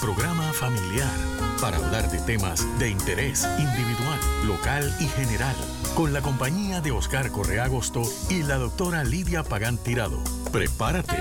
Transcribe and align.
programa 0.00 0.52
familiar 0.54 1.12
para 1.60 1.76
hablar 1.76 2.10
de 2.10 2.18
temas 2.20 2.66
de 2.78 2.88
interés 2.88 3.46
individual, 3.58 4.18
local 4.46 4.94
y 4.98 5.04
general, 5.06 5.54
con 5.94 6.12
la 6.12 6.22
compañía 6.22 6.80
de 6.80 6.90
Oscar 6.90 7.30
Correa 7.30 7.64
Agosto 7.64 8.02
y 8.30 8.42
la 8.42 8.56
doctora 8.56 9.04
Lidia 9.04 9.42
Pagán 9.42 9.76
Tirado. 9.76 10.18
Prepárate, 10.52 11.18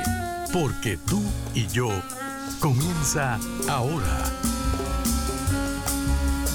porque 0.54 0.98
tú 0.98 1.22
y 1.54 1.68
yo 1.68 1.90
comienza 2.62 3.38
ahora. 3.68 4.24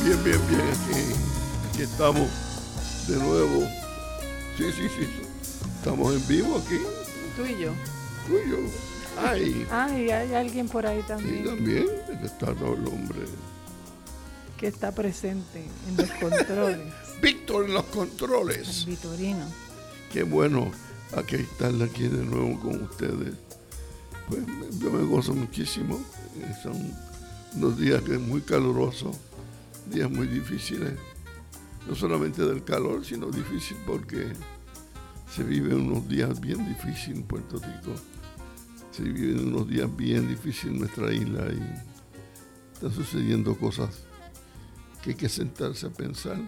Bien, 0.03 0.25
bien, 0.25 0.41
bien, 0.48 0.61
aquí, 0.61 1.01
aquí 1.69 1.83
estamos 1.83 2.29
de 3.06 3.17
nuevo. 3.17 3.69
Sí, 4.56 4.73
sí, 4.73 4.89
sí, 4.89 5.09
estamos 5.79 6.15
en 6.15 6.27
vivo 6.27 6.62
aquí. 6.65 6.79
Tú 7.37 7.45
y 7.45 7.61
yo. 7.61 7.73
Tú 8.27 8.39
y 8.45 8.51
yo. 8.51 8.94
Ay. 9.19 9.67
Ay, 9.71 10.11
hay 10.11 10.35
alguien 10.35 10.69
por 10.69 10.87
ahí 10.87 11.01
Sí, 11.03 11.09
también 11.09 11.45
también 11.45 11.87
está 12.23 12.55
todo 12.55 12.75
el 12.75 12.87
hombre. 12.87 13.21
que 14.59 14.67
está 14.69 14.93
presente 14.93 15.65
en 15.89 15.97
los 15.97 16.11
controles. 16.21 16.93
Víctor 17.23 17.65
en 17.67 17.75
los 17.75 17.85
El 17.85 17.91
controles. 17.91 18.87
Vitorino. 18.87 19.45
Qué 20.12 20.23
bueno 20.23 20.71
aquí 21.17 21.37
estar 21.37 21.73
aquí 21.83 22.09
de 22.09 22.25
nuevo 22.25 22.59
con 22.61 22.83
ustedes. 22.83 23.34
Pues 24.29 24.41
yo 24.79 24.91
me 24.91 25.05
gozo 25.05 25.34
muchísimo. 25.34 26.01
Eh, 26.41 26.53
Son 26.62 26.75
unos 27.56 27.78
días 27.78 28.03
que 28.03 28.19
muy 28.19 28.41
calurosos, 28.41 29.17
días 29.91 30.11
muy 30.11 30.27
difíciles. 30.27 30.93
No 31.89 31.95
solamente 31.95 32.43
del 32.45 32.65
calor, 32.65 33.05
sino 33.05 33.31
difícil 33.31 33.77
porque 33.87 34.33
se 35.34 35.43
viven 35.43 35.83
unos 35.91 36.09
días 36.09 36.41
bien 36.41 36.67
difíciles 36.69 37.19
en 37.19 37.23
Puerto 37.25 37.56
Rico. 37.59 37.93
Se 38.95 39.03
viven 39.03 39.48
unos 39.48 39.69
días 39.69 39.97
bien 39.97 40.28
difíciles 40.28 40.73
en 40.73 40.78
nuestra 40.78 41.12
isla 41.12 41.48
y 41.53 42.75
están 42.75 42.92
sucediendo 42.92 43.59
cosas 43.59 44.05
que 45.03 45.11
hay 45.11 45.17
que 45.17 45.28
sentarse 45.28 45.89
a 45.89 45.91
pensar 45.91 46.39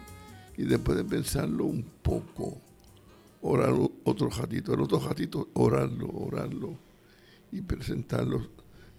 y 0.55 0.63
después 0.63 0.97
de 0.97 1.03
pensarlo 1.03 1.65
un 1.65 1.83
poco, 2.01 2.61
orar 3.41 3.73
otro 4.05 4.29
ratito, 4.29 4.73
el 4.73 4.79
otro 4.79 4.97
ratito, 4.97 5.49
orarlo, 5.55 6.07
orarlo 6.07 6.79
y 7.51 7.59
presentarlo 7.63 8.47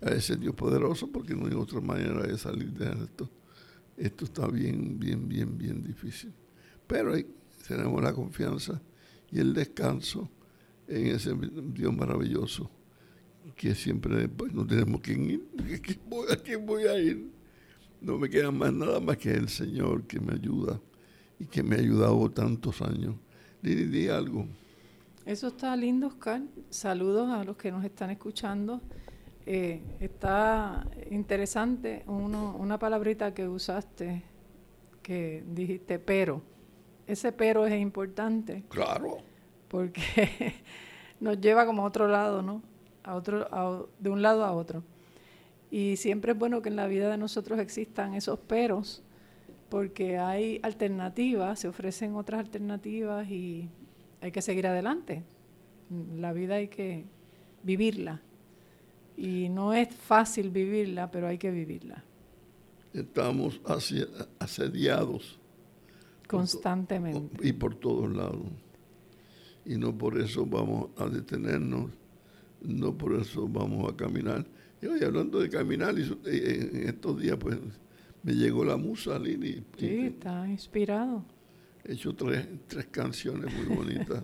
a 0.02 0.10
ese 0.10 0.36
Dios 0.36 0.54
poderoso 0.54 1.10
porque 1.10 1.34
no 1.34 1.46
hay 1.46 1.54
otra 1.54 1.80
manera 1.80 2.26
de 2.26 2.36
salir 2.36 2.70
de 2.74 3.02
esto. 3.02 3.30
Esto 3.96 4.26
está 4.26 4.46
bien, 4.46 4.98
bien, 4.98 5.26
bien, 5.26 5.56
bien 5.56 5.82
difícil. 5.82 6.34
Pero 6.86 7.14
ahí 7.14 7.26
tenemos 7.66 8.02
la 8.02 8.12
confianza 8.12 8.78
y 9.32 9.38
el 9.38 9.54
descanso 9.54 10.28
en 10.86 11.06
ese 11.06 11.34
Dios 11.72 11.96
maravilloso 11.96 12.72
que 13.58 13.74
siempre 13.74 14.28
pues, 14.28 14.54
no 14.54 14.66
tenemos 14.66 15.00
que 15.02 15.12
ir. 15.12 15.48
¿A 15.58 15.78
quién 15.82 16.00
voy, 16.08 16.26
a 16.32 16.36
quién 16.36 16.64
voy 16.64 16.84
a 16.84 16.98
ir? 16.98 17.30
No 18.00 18.16
me 18.16 18.30
queda 18.30 18.50
más 18.52 18.72
nada 18.72 19.00
más 19.00 19.16
que 19.18 19.32
el 19.32 19.48
Señor 19.48 20.04
que 20.04 20.20
me 20.20 20.32
ayuda 20.34 20.80
y 21.40 21.44
que 21.46 21.62
me 21.62 21.76
ha 21.76 21.80
ayudado 21.80 22.30
tantos 22.30 22.80
años. 22.80 23.16
Lili, 23.60 23.84
di 23.84 24.08
algo. 24.08 24.46
Eso 25.26 25.48
está 25.48 25.74
lindo, 25.76 26.06
Oscar. 26.06 26.40
Saludos 26.70 27.28
a 27.30 27.42
los 27.44 27.56
que 27.56 27.72
nos 27.72 27.84
están 27.84 28.10
escuchando. 28.10 28.80
Eh, 29.44 29.82
está 29.98 30.86
interesante 31.10 32.04
uno, 32.06 32.54
una 32.56 32.78
palabrita 32.78 33.34
que 33.34 33.48
usaste, 33.48 34.22
que 35.02 35.42
dijiste 35.52 35.98
pero. 35.98 36.42
Ese 37.06 37.32
pero 37.32 37.66
es 37.66 37.74
importante 37.80 38.64
Claro. 38.68 39.18
porque 39.68 40.54
nos 41.20 41.40
lleva 41.40 41.66
como 41.66 41.82
a 41.82 41.86
otro 41.86 42.06
lado, 42.06 42.42
¿no? 42.42 42.62
A 43.08 43.14
otro, 43.14 43.46
a- 43.50 43.86
de 43.98 44.10
un 44.10 44.20
lado 44.22 44.44
a 44.44 44.52
otro. 44.52 44.82
Y 45.70 45.96
siempre 45.96 46.32
es 46.32 46.38
bueno 46.38 46.60
que 46.62 46.68
en 46.68 46.76
la 46.76 46.86
vida 46.86 47.10
de 47.10 47.16
nosotros 47.18 47.58
existan 47.58 48.14
esos 48.14 48.38
peros, 48.38 49.02
porque 49.68 50.18
hay 50.18 50.60
alternativas, 50.62 51.58
se 51.60 51.68
ofrecen 51.68 52.14
otras 52.16 52.40
alternativas 52.40 53.28
y 53.30 53.68
hay 54.20 54.30
que 54.32 54.42
seguir 54.42 54.66
adelante. 54.66 55.22
La 56.16 56.32
vida 56.32 56.56
hay 56.56 56.68
que 56.68 57.04
vivirla. 57.62 58.20
Y 59.16 59.48
no 59.48 59.72
es 59.74 59.88
fácil 59.94 60.50
vivirla, 60.50 61.10
pero 61.10 61.26
hay 61.26 61.38
que 61.38 61.50
vivirla 61.50 62.04
Estamos 62.94 63.60
asediados 64.38 65.38
constantemente. 66.26 67.46
y 67.46 67.52
por 67.52 67.74
todos 67.74 68.10
lados. 68.14 68.46
Y 69.64 69.76
no 69.76 69.96
por 69.96 70.18
eso 70.18 70.46
vamos 70.46 70.90
a 70.96 71.06
detenernos, 71.06 71.90
no 72.62 72.96
por 72.96 73.14
eso 73.14 73.46
vamos 73.48 73.92
a 73.92 73.96
caminar. 73.96 74.46
Y 74.80 74.86
hoy 74.86 75.02
hablando 75.02 75.40
de 75.40 75.48
caminar, 75.48 75.98
y 75.98 76.04
su- 76.04 76.18
eh, 76.24 76.70
en 76.72 76.88
estos 76.88 77.20
días 77.20 77.36
pues 77.38 77.58
me 78.22 78.32
llegó 78.34 78.64
la 78.64 78.76
musa, 78.76 79.18
Lili. 79.18 79.64
y 79.76 79.80
Sí, 79.80 79.86
está 80.06 80.48
inspirado. 80.48 81.24
He 81.84 81.92
hecho 81.94 82.14
tres, 82.14 82.46
tres 82.66 82.86
canciones 82.86 83.52
muy 83.54 83.76
bonitas 83.76 84.22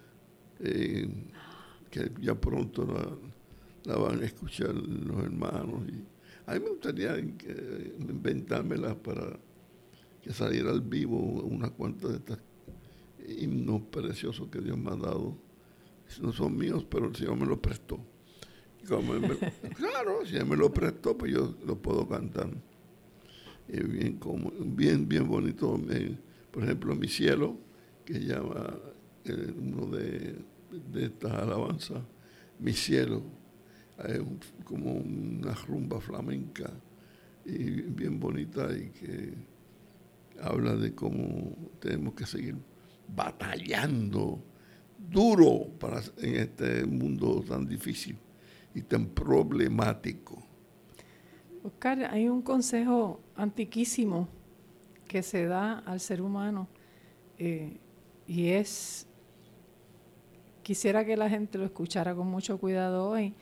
eh, 0.60 1.08
que 1.90 2.10
ya 2.20 2.34
pronto 2.34 2.84
la, 2.86 3.92
la 3.92 3.98
van 3.98 4.20
a 4.22 4.24
escuchar 4.26 4.74
los 4.74 5.22
hermanos. 5.24 5.82
Y 5.88 6.02
a 6.50 6.54
mí 6.54 6.60
me 6.60 6.70
gustaría 6.70 7.16
eh, 7.18 7.96
inventármelas 8.00 8.96
para 8.96 9.38
que 10.22 10.32
saliera 10.32 10.70
al 10.70 10.80
vivo 10.82 11.16
unas 11.18 11.70
cuantas 11.70 12.10
de 12.10 12.16
estas 12.18 12.38
himnos 13.38 13.82
preciosos 13.90 14.48
que 14.48 14.60
Dios 14.60 14.76
me 14.76 14.90
ha 14.90 14.96
dado. 14.96 15.36
No 16.20 16.32
son 16.32 16.56
míos, 16.56 16.86
pero 16.88 17.06
el 17.08 17.16
Señor 17.16 17.36
me 17.36 17.46
los 17.46 17.58
prestó. 17.58 17.98
Como 18.88 19.14
me- 19.14 19.36
claro, 19.74 20.24
si 20.24 20.36
Él 20.36 20.46
me 20.46 20.56
los 20.56 20.70
prestó, 20.72 21.16
pues 21.18 21.32
yo 21.32 21.54
los 21.66 21.78
puedo 21.78 22.06
cantar. 22.08 22.48
Bien, 23.68 24.16
como, 24.18 24.50
bien, 24.60 25.08
bien 25.08 25.26
bonito. 25.26 25.78
eh, 25.90 26.16
por 26.52 26.62
ejemplo, 26.62 26.94
Mi 26.94 27.08
Cielo, 27.08 27.58
que 28.04 28.20
llama 28.20 28.78
eh, 29.24 29.52
uno 29.58 29.86
de, 29.86 30.36
de 30.92 31.04
estas 31.06 31.32
alabanzas, 31.32 32.02
Mi 32.60 32.72
Cielo, 32.72 33.22
es 34.06 34.20
un- 34.20 34.38
como 34.64 34.92
una 34.92 35.52
rumba 35.54 36.00
flamenca 36.00 36.70
y 37.44 37.64
bien 37.82 38.20
bonita 38.20 38.68
y 38.76 38.90
que 38.90 39.34
habla 40.40 40.76
de 40.76 40.94
cómo 40.94 41.56
tenemos 41.80 42.14
que 42.14 42.26
seguir 42.26 42.54
batallando 43.08 44.42
duro 45.10 45.68
para, 45.78 46.00
en 46.18 46.36
este 46.36 46.84
mundo 46.84 47.42
tan 47.46 47.66
difícil 47.66 48.16
y 48.74 48.82
tan 48.82 49.06
problemático. 49.06 50.42
Oscar, 51.62 52.04
hay 52.10 52.28
un 52.28 52.42
consejo 52.42 53.20
antiquísimo 53.34 54.28
que 55.08 55.22
se 55.22 55.46
da 55.46 55.78
al 55.80 56.00
ser 56.00 56.20
humano 56.20 56.68
eh, 57.38 57.78
y 58.26 58.48
es, 58.48 59.06
quisiera 60.62 61.04
que 61.04 61.16
la 61.16 61.28
gente 61.28 61.58
lo 61.58 61.64
escuchara 61.64 62.14
con 62.14 62.28
mucho 62.28 62.58
cuidado 62.58 63.08
hoy, 63.08 63.34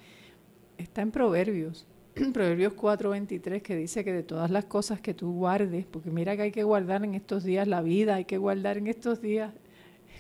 está 0.79 1.03
en 1.03 1.11
Proverbios, 1.11 1.87
Proverbios 2.33 2.75
4:23, 2.75 3.63
que 3.63 3.77
dice 3.77 4.05
que 4.05 4.13
de 4.13 4.23
todas 4.23 4.51
las 4.51 4.67
cosas 4.67 5.01
que 5.01 5.15
tú 5.15 5.33
guardes, 5.33 5.87
porque 5.87 6.11
mira 6.11 6.37
que 6.37 6.43
hay 6.43 6.53
que 6.53 6.63
guardar 6.63 7.05
en 7.05 7.15
estos 7.15 7.45
días 7.45 7.67
la 7.67 7.83
vida, 7.83 8.17
hay 8.17 8.25
que 8.25 8.39
guardar 8.39 8.79
en 8.79 8.87
estos 8.87 9.21
días, 9.21 9.53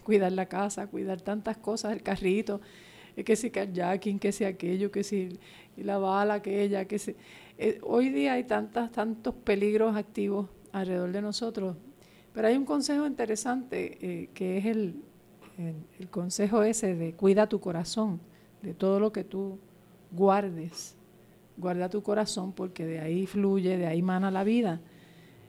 cuidar 0.04 0.30
la 0.30 0.46
casa, 0.46 0.86
cuidar 0.86 1.20
tantas 1.20 1.56
cosas, 1.56 1.92
el 1.92 2.02
carrito, 2.02 2.60
eh, 3.16 3.24
que 3.24 3.34
si 3.34 3.50
kayaking, 3.50 4.20
que 4.20 4.30
si 4.30 4.44
aquello, 4.44 4.92
que 4.92 5.02
si 5.02 5.40
la 5.76 5.98
bala, 5.98 6.34
aquella, 6.34 6.84
que 6.84 6.98
si... 7.00 7.16
eh, 7.58 7.80
hoy 7.82 8.10
día 8.10 8.34
hay 8.34 8.44
tantas, 8.44 8.92
tantos 8.92 9.34
peligros 9.34 9.96
activos 9.96 10.48
alrededor 10.70 11.10
de 11.10 11.22
nosotros, 11.22 11.76
pero 12.32 12.46
hay 12.48 12.56
un 12.56 12.64
consejo 12.64 13.06
interesante 13.06 13.98
eh, 14.00 14.28
que 14.34 14.58
es 14.58 14.66
el, 14.66 14.94
el, 15.58 15.74
el 15.98 16.08
consejo 16.08 16.62
ese 16.62 16.94
de 16.94 17.14
cuida 17.14 17.48
tu 17.48 17.58
corazón, 17.58 18.20
de 18.62 18.74
todo 18.74 19.00
lo 19.00 19.10
que 19.10 19.24
tú 19.24 19.58
guardes. 20.12 20.96
Guarda 21.56 21.88
tu 21.88 22.02
corazón 22.02 22.52
porque 22.52 22.84
de 22.84 22.98
ahí 22.98 23.26
fluye, 23.26 23.78
de 23.78 23.86
ahí 23.86 24.02
mana 24.02 24.30
la 24.30 24.42
vida. 24.42 24.80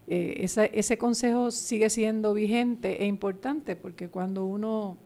Eh, 0.07 0.37
esa- 0.43 0.65
ese 0.65 0.97
consejo 0.97 1.49
sigue 1.51 1.89
siendo 1.89 2.33
vigente 2.33 3.03
e 3.03 3.07
importante 3.07 3.75
porque 3.75 4.09
cuando 4.09 4.45
uno 4.45 4.97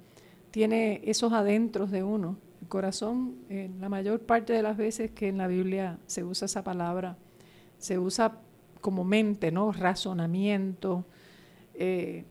tiene 0.52 1.02
esos 1.06 1.32
adentros 1.34 1.90
de 1.92 2.04
uno, 2.04 2.38
el 2.62 2.68
corazón, 2.68 3.36
eh, 3.50 3.70
la 3.80 3.88
mayor 3.90 4.20
parte 4.22 4.52
de 4.54 4.62
las 4.62 4.76
veces 4.78 5.12
que 5.12 5.30
en 5.30 5.38
la 5.38 5.48
Biblia 5.48 6.00
se 6.06 6.24
usa 6.24 6.46
esa 6.48 6.64
palabra, 6.64 7.18
se 7.78 7.98
usa 7.98 8.40
como 8.82 9.04
mente, 9.04 9.52
¿no? 9.52 9.72
Razonamiento, 9.72 11.06
Eh, 11.82 12.26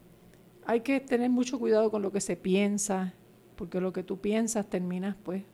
hay 0.67 0.81
que 0.83 1.01
tener 1.01 1.31
mucho 1.31 1.59
cuidado 1.59 1.91
con 1.91 2.03
lo 2.03 2.13
que 2.13 2.21
se 2.21 2.37
piensa, 2.37 3.15
porque 3.57 3.81
lo 3.81 3.93
que 3.93 4.03
tú 4.03 4.19
piensas 4.21 4.69
terminas, 4.69 5.17
pues, 5.23 5.45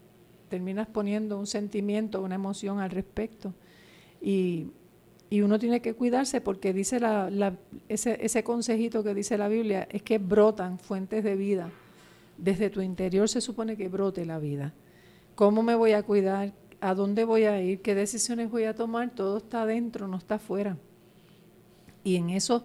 terminas 0.48 0.88
poniendo 0.88 1.38
un 1.38 1.46
sentimiento, 1.46 2.22
una 2.22 2.34
emoción 2.34 2.80
al 2.80 2.90
respecto. 2.90 3.54
Y, 4.20 4.68
uno 5.30 5.58
tiene 5.58 5.80
que 5.80 5.94
cuidarse 5.94 6.40
porque 6.40 6.72
dice 6.72 7.00
la, 7.00 7.56
ese, 7.88 8.18
ese 8.24 8.44
consejito 8.44 9.02
que 9.02 9.14
dice 9.14 9.36
la 9.36 9.48
Biblia 9.48 9.88
es 9.90 10.02
que 10.02 10.18
brotan 10.18 10.78
fuentes 10.78 11.24
de 11.24 11.34
vida. 11.34 11.70
Desde 12.38 12.70
tu 12.70 12.80
interior 12.80 13.28
se 13.28 13.40
supone 13.40 13.76
que 13.76 13.88
brote 13.88 14.24
la 14.26 14.38
vida. 14.38 14.72
¿Cómo 15.34 15.62
me 15.62 15.74
voy 15.74 15.92
a 15.92 16.02
cuidar? 16.02 16.52
¿A 16.80 16.94
dónde 16.94 17.24
voy 17.24 17.44
a 17.44 17.60
ir? 17.60 17.80
¿Qué 17.80 17.94
decisiones 17.94 18.50
voy 18.50 18.64
a 18.64 18.74
tomar? 18.74 19.10
Todo 19.10 19.38
está 19.38 19.62
adentro, 19.62 20.06
no 20.06 20.16
está 20.16 20.36
afuera. 20.36 20.76
Y 22.04 22.16
en 22.16 22.30
eso, 22.30 22.64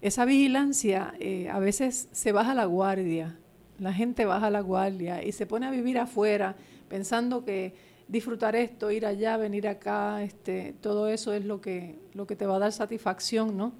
esa 0.00 0.24
vigilancia 0.24 1.14
eh, 1.20 1.48
a 1.50 1.58
veces 1.58 2.08
se 2.12 2.32
baja 2.32 2.54
la 2.54 2.64
guardia. 2.64 3.38
La 3.78 3.92
gente 3.92 4.24
baja 4.24 4.50
la 4.50 4.60
guardia 4.60 5.24
y 5.24 5.32
se 5.32 5.46
pone 5.46 5.66
a 5.66 5.70
vivir 5.70 5.98
afuera 5.98 6.56
pensando 6.88 7.44
que 7.44 7.74
disfrutar 8.10 8.56
esto, 8.56 8.90
ir 8.90 9.06
allá, 9.06 9.36
venir 9.36 9.68
acá, 9.68 10.22
este, 10.22 10.74
todo 10.80 11.06
eso 11.08 11.32
es 11.32 11.44
lo 11.44 11.60
que, 11.60 12.00
lo 12.12 12.26
que 12.26 12.34
te 12.34 12.44
va 12.44 12.56
a 12.56 12.58
dar 12.58 12.72
satisfacción, 12.72 13.56
¿no? 13.56 13.72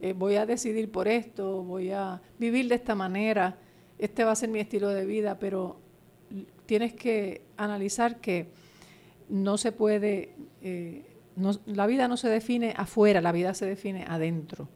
Eh, 0.00 0.12
voy 0.12 0.36
a 0.36 0.46
decidir 0.46 0.90
por 0.90 1.08
esto, 1.08 1.64
voy 1.64 1.90
a 1.90 2.22
vivir 2.38 2.68
de 2.68 2.76
esta 2.76 2.94
manera, 2.94 3.58
este 3.98 4.24
va 4.24 4.32
a 4.32 4.36
ser 4.36 4.50
mi 4.50 4.60
estilo 4.60 4.88
de 4.88 5.04
vida, 5.04 5.38
pero 5.38 5.80
tienes 6.64 6.94
que 6.94 7.42
analizar 7.56 8.20
que 8.20 8.50
no 9.28 9.58
se 9.58 9.72
puede, 9.72 10.34
eh, 10.60 11.04
la 11.66 11.86
vida 11.86 12.06
no 12.06 12.16
se 12.16 12.28
define 12.28 12.74
afuera, 12.76 13.20
la 13.20 13.32
vida 13.32 13.52
se 13.52 13.66
define 13.66 14.04
adentro. 14.08 14.68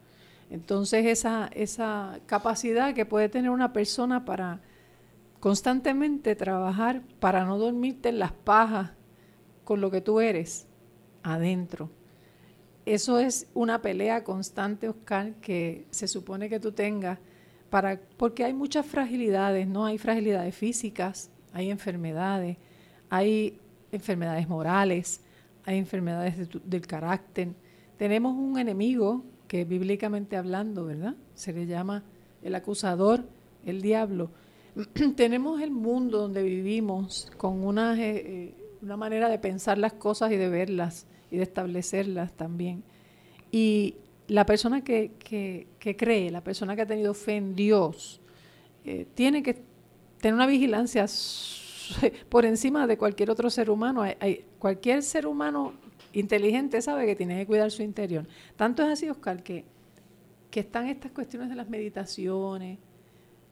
Entonces 0.49 1.05
esa, 1.05 1.49
esa 1.53 2.19
capacidad 2.25 2.93
que 2.93 3.05
puede 3.05 3.29
tener 3.29 3.51
una 3.51 3.71
persona 3.71 4.25
para 4.25 4.59
constantemente 5.39 6.35
trabajar 6.35 7.01
para 7.19 7.45
no 7.45 7.57
dormirte 7.57 8.09
en 8.09 8.19
las 8.19 8.31
pajas 8.31 8.96
con 9.67 9.81
lo 9.81 9.91
que 9.91 9.99
tú 9.99 10.21
eres 10.21 10.65
adentro. 11.23 11.89
Eso 12.85 13.19
es 13.19 13.47
una 13.53 13.81
pelea 13.81 14.23
constante, 14.23 14.87
Oscar, 14.87 15.33
que 15.41 15.87
se 15.91 16.07
supone 16.07 16.47
que 16.47 16.57
tú 16.57 16.71
tengas 16.71 17.19
para 17.69 17.99
porque 18.15 18.45
hay 18.45 18.53
muchas 18.53 18.85
fragilidades, 18.85 19.67
no 19.67 19.85
hay 19.85 19.97
fragilidades 19.97 20.55
físicas, 20.55 21.29
hay 21.51 21.69
enfermedades, 21.69 22.55
hay 23.09 23.59
enfermedades 23.91 24.47
morales, 24.47 25.19
hay 25.65 25.77
enfermedades 25.79 26.47
del 26.63 26.87
carácter. 26.87 27.49
Tenemos 27.97 28.37
un 28.37 28.57
enemigo 28.57 29.25
que 29.49 29.65
bíblicamente 29.65 30.37
hablando, 30.37 30.85
¿verdad? 30.85 31.15
Se 31.35 31.51
le 31.51 31.65
llama 31.65 32.05
el 32.41 32.55
acusador, 32.55 33.25
el 33.65 33.81
diablo. 33.81 34.31
Tenemos 35.17 35.59
el 35.59 35.71
mundo 35.71 36.19
donde 36.19 36.41
vivimos 36.41 37.29
con 37.35 37.65
una, 37.65 38.01
eh, 38.01 38.15
eh, 38.15 38.66
una 38.81 38.97
manera 38.97 39.29
de 39.29 39.39
pensar 39.39 39.77
las 39.77 39.93
cosas 39.93 40.31
y 40.31 40.35
de 40.35 40.49
verlas 40.49 41.05
y 41.31 41.37
de 41.37 41.43
establecerlas 41.43 42.33
también. 42.33 42.83
Y 43.51 43.95
la 44.27 44.45
persona 44.45 44.83
que, 44.83 45.11
que, 45.19 45.95
cree, 45.95 46.29
la 46.29 46.43
persona 46.43 46.75
que 46.75 46.81
ha 46.81 46.85
tenido 46.85 47.13
fe 47.13 47.37
en 47.37 47.55
Dios, 47.55 48.21
eh, 48.85 49.07
tiene 49.15 49.41
que 49.43 49.61
tener 50.19 50.33
una 50.33 50.47
vigilancia 50.47 51.05
por 52.29 52.45
encima 52.45 52.87
de 52.87 52.97
cualquier 52.97 53.31
otro 53.31 53.49
ser 53.49 53.69
humano. 53.69 54.01
Hay, 54.01 54.45
cualquier 54.59 55.03
ser 55.03 55.27
humano 55.27 55.73
inteligente 56.13 56.81
sabe 56.81 57.05
que 57.05 57.15
tiene 57.15 57.37
que 57.37 57.45
cuidar 57.45 57.71
su 57.71 57.83
interior. 57.83 58.25
Tanto 58.55 58.83
es 58.83 58.89
así, 58.89 59.09
Oscar, 59.09 59.43
que, 59.43 59.65
que 60.51 60.61
están 60.61 60.87
estas 60.87 61.11
cuestiones 61.11 61.49
de 61.49 61.55
las 61.55 61.69
meditaciones, 61.69 62.79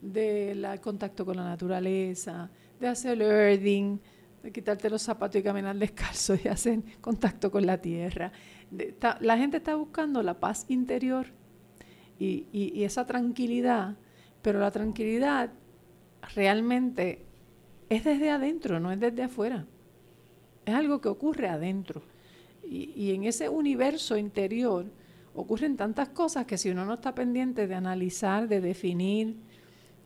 del 0.00 0.66
contacto 0.80 1.24
con 1.24 1.36
la 1.36 1.44
naturaleza, 1.44 2.50
de 2.78 2.88
hacer 2.88 3.20
earthing, 3.22 3.98
de 4.46 4.52
quitarte 4.52 4.88
los 4.88 5.02
zapatos 5.02 5.40
y 5.40 5.42
caminar 5.42 5.76
descalzo 5.76 6.34
y 6.42 6.48
hacer 6.48 6.80
contacto 7.00 7.50
con 7.50 7.66
la 7.66 7.80
tierra. 7.80 8.32
la 9.20 9.36
gente 9.38 9.58
está 9.58 9.74
buscando 9.74 10.22
la 10.22 10.40
paz 10.40 10.66
interior 10.68 11.26
y 12.18 12.82
esa 12.82 13.06
tranquilidad, 13.06 13.96
pero 14.42 14.58
la 14.58 14.70
tranquilidad 14.70 15.50
realmente 16.34 17.26
es 17.88 18.04
desde 18.04 18.30
adentro, 18.30 18.80
no 18.80 18.90
es 18.92 19.00
desde 19.00 19.22
afuera. 19.22 19.66
Es 20.64 20.74
algo 20.74 21.00
que 21.00 21.08
ocurre 21.08 21.48
adentro. 21.48 22.02
Y, 22.68 23.12
en 23.12 23.22
ese 23.24 23.48
universo 23.48 24.16
interior 24.16 24.86
ocurren 25.34 25.76
tantas 25.76 26.08
cosas 26.08 26.46
que 26.46 26.58
si 26.58 26.70
uno 26.70 26.84
no 26.84 26.94
está 26.94 27.14
pendiente 27.14 27.68
de 27.68 27.74
analizar, 27.76 28.48
de 28.48 28.60
definir, 28.60 29.36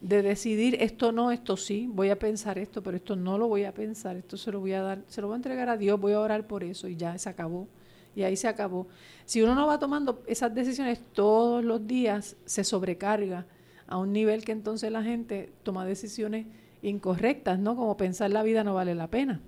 de 0.00 0.22
decidir 0.22 0.76
esto 0.80 1.12
no, 1.12 1.30
esto 1.30 1.56
sí, 1.56 1.88
voy 1.90 2.10
a 2.10 2.18
pensar 2.18 2.58
esto, 2.58 2.82
pero 2.82 2.96
esto 2.96 3.16
no 3.16 3.36
lo 3.36 3.48
voy 3.48 3.64
a 3.64 3.74
pensar, 3.74 4.16
esto 4.16 4.36
se 4.36 4.50
lo 4.50 4.60
voy 4.60 4.72
a 4.72 4.82
dar, 4.82 5.04
se 5.08 5.20
lo 5.20 5.26
voy 5.26 5.34
a 5.34 5.36
entregar 5.36 5.68
a 5.68 5.76
Dios, 5.76 6.00
voy 6.00 6.12
a 6.12 6.20
orar 6.20 6.46
por 6.46 6.64
eso 6.64 6.88
y 6.88 6.96
ya 6.96 7.16
se 7.18 7.28
acabó. 7.28 7.68
Y 8.16 8.22
ahí 8.22 8.36
se 8.36 8.48
acabó. 8.48 8.88
Si 9.24 9.40
uno 9.40 9.54
no 9.54 9.66
va 9.66 9.78
tomando 9.78 10.22
esas 10.26 10.52
decisiones 10.54 11.00
todos 11.12 11.64
los 11.64 11.86
días, 11.86 12.36
se 12.44 12.64
sobrecarga 12.64 13.46
a 13.86 13.98
un 13.98 14.12
nivel 14.12 14.44
que 14.44 14.52
entonces 14.52 14.90
la 14.90 15.02
gente 15.02 15.52
toma 15.62 15.84
decisiones 15.84 16.46
incorrectas, 16.82 17.58
¿no? 17.58 17.76
Como 17.76 17.96
pensar 17.96 18.30
la 18.30 18.42
vida 18.42 18.64
no 18.64 18.74
vale 18.74 18.94
la 18.94 19.08
pena. 19.08 19.40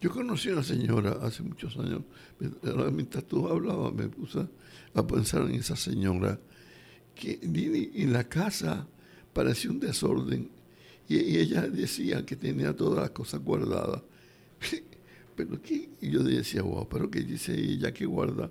Yo 0.00 0.10
conocí 0.10 0.50
a 0.50 0.52
una 0.52 0.62
señora 0.62 1.18
hace 1.22 1.42
muchos 1.42 1.76
años, 1.78 2.02
mientras 2.92 3.24
tú 3.24 3.48
hablabas 3.48 3.94
me 3.94 4.08
puse 4.08 4.46
a 4.94 5.06
pensar 5.06 5.42
en 5.42 5.54
esa 5.54 5.74
señora, 5.74 6.38
que 7.16 7.40
en 7.42 8.12
la 8.12 8.28
casa 8.28 8.86
parecía 9.32 9.70
un 9.70 9.80
desorden 9.80 10.50
y, 11.08 11.38
ella 11.38 11.62
decía 11.62 12.24
que 12.24 12.36
tenía 12.36 12.74
todas 12.74 13.00
las 13.00 13.10
cosas 13.10 13.40
guardadas. 13.42 14.02
Pero 15.36 15.60
que 15.60 15.90
yo 16.00 16.22
decía, 16.22 16.62
wow, 16.62 16.88
pero 16.88 17.10
que 17.10 17.20
dice 17.20 17.52
ella 17.52 17.92
que 17.92 18.06
guarda. 18.06 18.50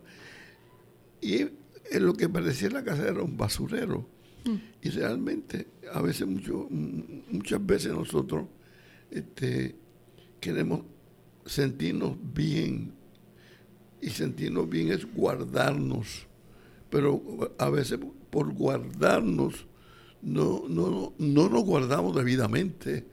Y 1.20 1.38
en 1.40 2.06
lo 2.06 2.14
que 2.14 2.30
parecía 2.30 2.70
la 2.70 2.84
casa 2.84 3.08
era 3.08 3.24
un 3.24 3.36
basurero. 3.36 4.08
Mm. 4.46 4.56
Y 4.84 4.90
realmente, 4.90 5.66
a 5.92 6.04
veces, 6.04 6.28
mucho, 6.28 6.68
muchas 6.70 7.66
veces 7.66 7.92
nosotros 7.92 8.46
este, 9.10 9.76
queremos 10.40 10.82
sentirnos 11.48 12.18
bien. 12.36 12.94
Y 14.00 14.12
sentirnos 14.12 14.70
bien 14.70 14.92
es 14.92 15.12
guardarnos. 15.12 16.28
Pero 16.92 17.52
a 17.58 17.70
veces 17.72 17.98
por 18.36 18.54
guardarnos 18.54 19.66
no, 20.22 20.66
no, 20.68 21.14
no 21.18 21.48
nos 21.48 21.64
guardamos 21.64 22.14
debidamente 22.14 23.08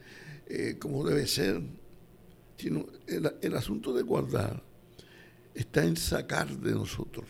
eh, 0.49 0.79
como 0.81 1.05
debe 1.05 1.29
ser. 1.29 1.63
Sino 2.57 2.87
el, 3.07 3.33
el 3.41 3.57
asunto 3.57 3.93
de 3.93 4.03
guardar 4.03 4.61
está 5.55 5.85
en 5.85 5.97
sacar 5.97 6.49
de 6.59 6.73
nosotros, 6.73 7.27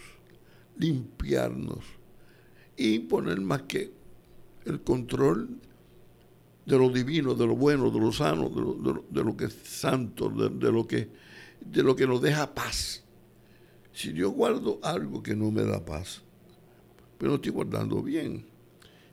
limpiarnos 0.78 1.84
y 2.78 3.00
poner 3.00 3.42
más 3.42 3.64
que 3.64 3.92
el 4.64 4.80
control 4.80 5.50
de 6.64 6.78
lo 6.78 6.88
divino, 6.88 7.34
de 7.34 7.46
lo 7.46 7.56
bueno, 7.56 7.90
de 7.90 8.00
lo 8.00 8.10
sano, 8.10 8.48
de 9.10 9.22
lo, 9.22 9.36
que 9.36 9.44
es 9.44 9.52
santo, 9.64 10.30
de, 10.30 10.72
lo 10.72 10.86
que, 10.86 11.10
de 11.60 11.82
lo 11.82 11.94
que 11.94 12.06
nos 12.06 12.22
deja 12.22 12.54
paz. 12.54 13.04
Si 13.92 14.14
yo 14.14 14.30
guardo 14.30 14.80
algo 14.82 15.22
que 15.22 15.36
no 15.36 15.50
me 15.50 15.64
da 15.64 15.84
paz, 15.84 16.21
pero 17.22 17.30
no 17.30 17.36
estoy 17.36 17.52
guardando 17.52 18.02
bien. 18.02 18.44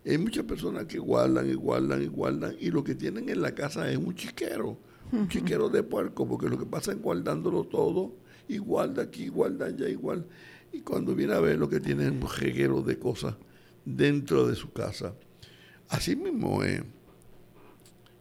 Hay 0.04 0.18
muchas 0.18 0.44
personas 0.44 0.86
que 0.86 0.98
guardan 0.98 1.48
y 1.48 1.54
guardan 1.54 2.01
y 2.01 2.08
guardan 2.08 2.56
y 2.60 2.72
lo 2.72 2.84
que 2.84 2.96
tienen 2.96 3.30
en 3.30 3.39
la 3.39 3.54
casa 3.54 3.88
es 3.92 3.98
un 3.98 4.16
chiquero, 4.16 4.80
un 5.12 5.30
chiquero 5.30 5.70
de 5.70 5.84
puerco, 5.84 6.28
porque 6.28 6.50
lo 6.50 6.58
que 6.58 6.66
pasa 6.66 6.92
es 6.92 7.00
guardándolo 7.00 7.66
todo, 7.66 8.16
y 8.48 8.58
guarda 8.58 9.04
aquí, 9.04 9.28
guarda 9.28 9.68
allá, 9.68 9.88
igual. 9.88 10.25
Y 10.74 10.80
cuando 10.82 11.13
viene 11.13 11.34
a 11.34 11.39
ver 11.39 11.60
lo 11.60 11.70
que 11.70 11.80
tiene 11.80 12.06
es 12.06 12.10
un 12.10 12.28
reguero 12.28 12.82
de 12.82 12.98
cosas 12.98 13.36
dentro 13.86 14.48
de 14.48 14.56
su 14.56 14.72
casa. 14.72 15.13
Así 15.89 16.16
mismo 16.16 16.63
es. 16.63 16.82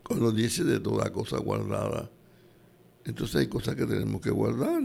Cuando 0.03 0.33
dice 0.33 0.65
de 0.65 0.81
toda 0.81 1.11
cosa 1.11 1.39
guardada, 1.39 2.11
entonces 3.07 3.37
hay 3.37 3.47
cosas 3.47 3.75
que 3.75 3.87
tenemos 3.87 4.21
que 4.21 4.31
guardar. 4.31 4.83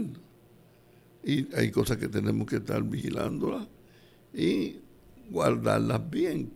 Y 1.22 1.54
hay 1.54 1.70
cosas 1.70 1.98
que 1.98 2.08
tenemos 2.08 2.46
que 2.46 2.56
estar 2.56 2.82
vigilándolas 2.82 3.68
y 4.34 4.80
guardarlas 5.30 6.10
bien, 6.10 6.52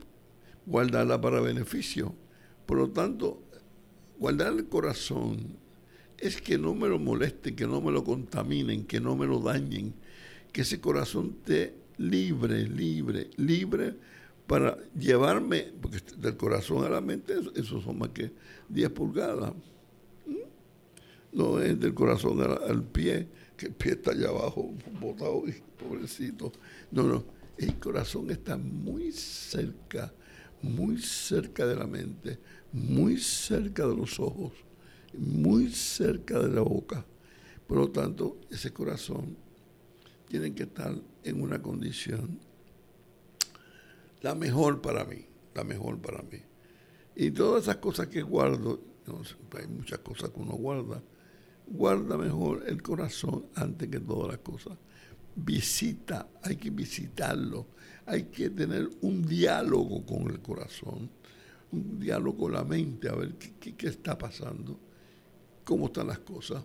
guardarlas 0.67 1.19
para 1.19 1.41
beneficio. 1.41 2.15
Por 2.67 2.79
lo 2.79 2.91
tanto, 2.91 3.43
guardar 4.19 4.53
el 4.53 4.69
corazón 4.69 5.57
es 6.19 6.41
que 6.41 6.59
no 6.59 6.75
me 6.75 6.89
lo 6.89 6.99
molesten, 6.99 7.55
que 7.55 7.67
no 7.67 7.81
me 7.81 7.93
lo 7.93 8.05
contaminen, 8.05 8.85
que 8.85 9.01
no 9.01 9.17
me 9.17 9.27
lo 9.27 9.41
dañen, 9.41 9.95
que 10.53 10.63
ese 10.63 10.81
corazón 10.81 11.37
esté 11.39 11.75
libre, 11.97 12.69
libre, 12.69 13.31
libre 13.37 13.95
para 14.47 14.79
llevarme, 14.99 15.73
porque 15.81 15.99
del 16.17 16.37
corazón 16.37 16.85
a 16.85 16.89
la 16.89 17.01
mente, 17.01 17.35
eso, 17.55 17.81
son 17.81 17.99
más 17.99 18.09
que 18.11 18.33
10 18.69 18.91
pulgadas. 18.91 19.53
¿Mm? 20.27 21.37
No 21.39 21.61
es 21.61 21.79
del 21.79 21.95
corazón 21.95 22.41
al, 22.41 22.83
pie, 22.83 23.29
que 23.57 23.67
el 23.67 23.73
pie 23.73 23.93
está 23.93 24.13
allá 24.13 24.29
abajo, 24.29 24.75
botado, 25.01 25.45
pobrecito. 25.79 26.51
No, 26.91 27.03
no, 27.03 27.25
El 27.59 27.79
corazón 27.81 28.31
está 28.31 28.57
muy 28.57 29.11
cerca, 29.11 30.13
muy 30.63 30.99
cerca 30.99 31.67
de 31.67 31.75
la 31.75 31.87
mente, 31.87 32.39
muy 32.73 33.19
cerca 33.19 33.87
de 33.87 33.97
los 33.97 34.21
ojos, 34.21 34.53
muy 35.13 35.71
cerca 35.73 36.39
de 36.39 36.51
la 36.51 36.61
boca. 36.61 37.05
Por 37.67 37.79
lo 37.79 37.91
tanto, 37.91 38.39
ese 38.51 38.73
corazón 38.73 39.37
tiene 40.29 40.55
que 40.55 40.63
estar 40.65 40.95
en 41.25 41.43
una 41.43 41.61
condición 41.61 42.39
la 44.21 44.35
mejor 44.35 44.81
para 44.81 45.05
mí, 45.05 45.27
la 45.55 45.65
mejor 45.65 45.99
para 45.99 46.23
mí. 46.23 46.41
Y 47.17 47.31
todas 47.31 47.65
esas 47.65 47.77
cosas 47.77 48.07
que 48.09 48.23
guardo, 48.23 48.81
hay 49.59 49.67
muchas 49.67 49.99
cosas 50.01 50.31
que 50.31 50.41
uno 50.41 50.53
guarda, 50.53 51.03
guarda 51.67 52.17
mejor 52.17 52.65
el 52.67 52.83
corazón 52.83 53.47
antes 53.55 53.89
que 53.89 54.01
todas 54.01 54.29
las 54.29 54.39
cosas. 54.39 54.79
Visita, 55.41 56.29
hay 56.43 56.57
que 56.57 56.71
visitarlo, 56.71 57.67
hay 58.07 58.25
que 58.25 58.51
tener 58.51 58.89
un 59.03 59.23
diálogo 59.23 60.05
con 60.05 60.31
el 60.31 60.41
corazón, 60.41 61.09
un 61.71 62.01
diálogo 62.01 62.39
con 62.39 62.53
la 62.53 62.65
mente, 62.65 63.09
a 63.09 63.15
ver 63.15 63.35
qué, 63.35 63.75
qué 63.75 63.87
está 63.87 64.19
pasando, 64.19 64.79
cómo 65.65 65.87
están 65.87 66.09
las 66.09 66.19
cosas, 66.19 66.65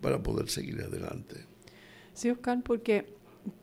para 0.00 0.22
poder 0.22 0.48
seguir 0.48 0.80
adelante. 0.80 1.44
Sí, 2.14 2.30
Oscar, 2.30 2.62
porque 2.62 3.16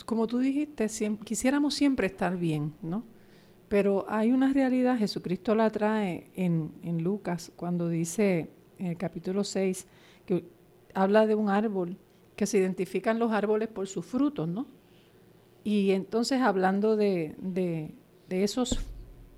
como 0.06 0.28
tú 0.28 0.40
dijiste, 0.40 0.88
quisiéramos 1.24 1.74
siempre 1.74 2.08
estar 2.08 2.38
bien, 2.38 2.74
¿no? 2.82 3.04
Pero 3.70 4.06
hay 4.10 4.32
una 4.32 4.54
realidad, 4.54 4.98
Jesucristo 4.98 5.56
la 5.56 5.70
trae 5.70 6.30
en, 6.36 6.72
en 6.84 7.04
Lucas 7.04 7.52
cuando 7.56 7.90
dice 7.90 8.50
en 8.78 8.88
el 8.88 8.98
capítulo 8.98 9.44
6 9.44 9.88
que 10.26 10.46
habla 10.94 11.26
de 11.26 11.36
un 11.36 11.50
árbol, 11.50 11.98
que 12.36 12.46
se 12.46 12.58
identifican 12.58 13.20
los 13.20 13.32
árboles 13.32 13.70
por 13.70 13.88
sus 13.88 14.06
frutos, 14.06 14.48
¿no? 14.48 14.68
Y 15.64 15.92
entonces 15.92 16.42
hablando 16.42 16.96
de, 16.96 17.36
de, 17.40 17.94
esos 18.30 18.80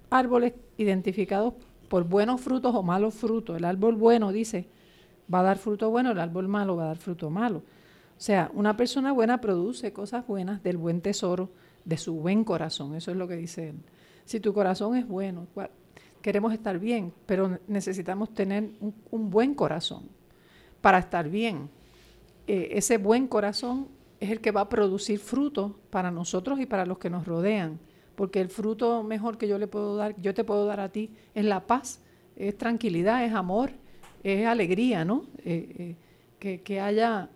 árboles 0.10 0.54
identificados 0.78 1.54
por 1.88 2.04
buenos 2.04 2.42
frutos 2.42 2.76
o 2.76 2.84
malos 2.84 3.14
frutos, 3.14 3.56
el 3.58 3.66
árbol 3.66 3.96
bueno 3.96 4.32
dice 4.32 4.68
va 5.34 5.40
a 5.40 5.44
dar 5.44 5.58
fruto 5.58 5.90
bueno, 5.90 6.12
el 6.12 6.20
árbol 6.20 6.48
malo 6.48 6.76
va 6.76 6.84
a 6.84 6.88
dar 6.88 6.98
fruto 6.98 7.30
malo. 7.30 7.60
O 7.60 8.20
sea, 8.20 8.50
una 8.54 8.76
persona 8.76 9.12
buena 9.12 9.40
produce 9.40 9.94
cosas 9.94 10.26
buenas 10.26 10.64
del 10.64 10.78
buen 10.78 11.02
tesoro 11.02 11.50
de 11.86 11.98
su 11.98 12.16
buen 12.16 12.44
corazón, 12.44 12.96
eso 12.96 13.12
es 13.12 13.18
lo 13.18 13.28
que 13.28 13.38
dice 13.38 13.70
él. 13.70 13.76
Si 14.26 14.42
tu 14.42 14.54
corazón 14.54 14.98
es 14.98 15.08
bueno, 15.08 15.48
queremos 16.22 16.52
estar 16.52 16.80
bien, 16.80 17.14
pero 17.26 17.60
necesitamos 17.68 18.34
tener 18.34 18.72
un, 19.12 19.30
buen 19.30 19.54
corazón 19.54 20.10
para 20.82 20.98
estar 20.98 21.30
bien. 21.30 21.70
Eh, 22.48 22.70
ese 22.72 22.98
buen 22.98 23.28
corazón 23.28 23.88
es 24.20 24.32
el 24.32 24.42
que 24.42 24.52
va 24.52 24.62
a 24.62 24.70
producir 24.70 25.20
fruto 25.20 25.80
para 25.90 26.12
nosotros 26.12 26.60
y 26.60 26.66
para 26.66 26.86
los 26.86 26.98
que 26.98 27.10
nos 27.10 27.28
rodean, 27.28 27.80
porque 28.16 28.42
el 28.42 28.50
fruto 28.50 29.04
mejor 29.04 29.38
que 29.38 29.48
yo 29.48 29.58
le 29.58 29.68
puedo 29.68 29.96
dar, 29.96 30.20
yo 30.22 30.34
te 30.34 30.44
puedo 30.44 30.66
dar 30.66 30.80
a 30.80 30.90
ti, 30.90 31.12
es 31.36 31.46
la 31.46 31.68
paz, 31.68 32.02
es 32.36 32.58
tranquilidad, 32.58 33.26
es 33.26 33.34
amor, 33.34 33.72
es 34.24 34.46
alegría, 34.46 35.06
¿no? 35.06 35.26
Eh, 35.44 35.96
eh, 36.40 36.62
que, 36.64 36.80
haya, 36.80 37.30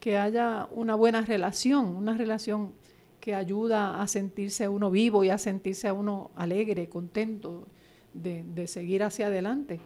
que 0.00 0.16
haya 0.16 0.68
una 0.70 0.94
buena 0.94 1.22
relación, 1.22 1.86
una 1.96 2.16
relación 2.16 2.72
que 3.20 3.34
ayuda 3.34 4.00
a 4.00 4.06
sentirse 4.06 4.68
uno 4.68 4.90
vivo 4.90 5.24
y 5.24 5.30
a 5.30 5.38
sentirse 5.38 5.88
a 5.88 5.92
uno 5.92 6.30
alegre, 6.36 6.88
contento 6.88 7.66
de, 8.14 8.66
seguir 8.68 9.02
hacia 9.02 9.26
adelante. 9.26 9.80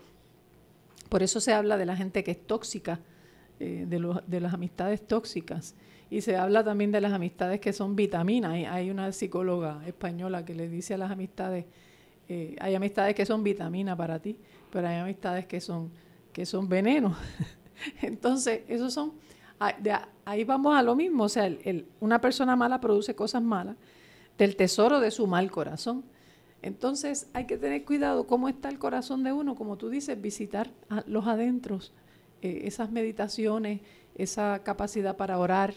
Por 1.08 1.22
eso 1.22 1.40
se 1.40 1.54
habla 1.54 1.76
de 1.76 1.86
la 1.86 1.96
gente 1.96 2.22
que 2.22 2.32
es 2.32 2.46
tóxica, 2.46 3.00
eh, 3.60 3.86
de, 3.86 4.40
las 4.40 4.54
amistades 4.54 5.06
tóxicas. 5.06 5.76
Y 6.10 6.22
se 6.22 6.36
habla 6.36 6.64
también 6.64 6.90
de 6.90 7.00
las 7.00 7.12
amistades 7.12 7.60
que 7.60 7.72
son 7.72 7.94
vitaminas. 7.94 8.52
Hay, 8.52 8.90
una 8.90 9.12
psicóloga 9.12 9.80
española 9.86 10.44
que 10.44 10.54
le 10.54 10.68
dice 10.68 10.94
a 10.94 10.98
las 10.98 11.12
amistades, 11.12 11.66
eh, 12.28 12.56
hay 12.60 12.74
amistades 12.74 13.14
que 13.14 13.24
son 13.24 13.44
vitaminas 13.44 13.96
para 13.96 14.18
ti, 14.18 14.36
pero 14.72 14.88
hay 14.88 14.96
amistades 14.96 15.46
que 15.46 15.60
son, 15.60 15.90
que 16.32 16.44
son 16.44 16.68
venenos. 16.68 17.16
Entonces, 18.02 18.62
esos 18.66 18.92
son 18.92 19.12
ahí 20.24 20.44
vamos 20.44 20.76
a 20.76 20.82
lo 20.82 20.96
mismo, 20.96 21.24
o 21.24 21.28
sea, 21.28 21.50
una 22.00 22.20
persona 22.20 22.56
mala 22.56 22.80
produce 22.80 23.14
cosas 23.14 23.42
malas 23.42 23.76
del 24.38 24.56
tesoro 24.56 25.00
de 25.00 25.10
su 25.10 25.26
mal 25.26 25.50
corazón. 25.50 26.02
Entonces 26.62 27.28
hay 27.32 27.46
que 27.46 27.56
tener 27.56 27.84
cuidado 27.84 28.26
cómo 28.26 28.48
está 28.48 28.68
el 28.68 28.78
corazón 28.78 29.22
de 29.22 29.32
uno, 29.32 29.54
como 29.54 29.76
tú 29.76 29.88
dices, 29.88 30.20
visitar 30.20 30.70
los 31.06 31.26
adentros, 31.26 31.92
eh, 32.42 32.62
esas 32.64 32.90
meditaciones, 32.90 33.80
esa 34.14 34.62
capacidad 34.62 35.16
para 35.16 35.38
orar, 35.38 35.74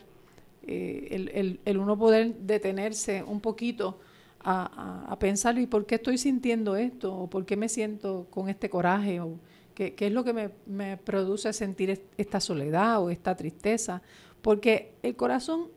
eh, 0.65 1.59
el, 1.65 1.77
uno 1.77 1.97
poder 1.97 2.35
detenerse 2.35 3.23
un 3.23 3.41
poquito 3.41 3.99
a, 4.45 5.15
pensar, 5.19 5.57
¿y 5.57 5.67
por 5.67 5.85
qué 5.85 5.95
estoy 5.95 6.17
sintiendo 6.17 6.75
esto? 6.75 7.15
¿O 7.15 7.29
por 7.29 7.45
qué 7.45 7.55
me 7.55 7.69
siento 7.69 8.27
con 8.29 8.49
este 8.49 8.69
coraje? 8.69 9.21
O, 9.21 9.39
¿Qué, 9.73 9.95
es 9.97 10.11
lo 10.11 10.23
que 10.23 10.51
me, 10.65 10.97
produce 10.97 11.51
sentir 11.53 12.01
esta 12.17 12.39
soledad 12.39 13.01
o 13.01 13.09
esta 13.09 13.35
tristeza? 13.35 14.01
Porque 14.41 14.93
el 15.01 15.15
corazón, 15.15 15.69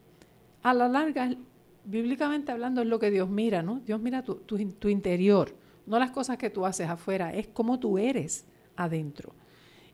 a 0.63 0.75
la 0.75 0.89
larga, 0.89 1.31
bíblicamente 1.85 2.53
hablando, 2.53 2.83
es 2.83 2.89
lo 2.89 2.99
que 2.99 3.11
Dios 3.11 3.29
mira, 3.29 3.63
¿no? 3.63 3.81
Dios 3.87 4.01
mira 4.01 4.23
tu, 4.23 4.35
tu, 4.35 4.89
interior, 4.89 5.55
no 5.87 5.99
las 5.99 6.11
cosas 6.11 6.37
que 6.37 6.51
tú 6.51 6.67
haces 6.67 6.89
afuera, 6.89 7.33
es 7.33 7.47
como 7.49 7.79
tú 7.79 7.99
eres 7.99 8.45
adentro. 8.75 9.33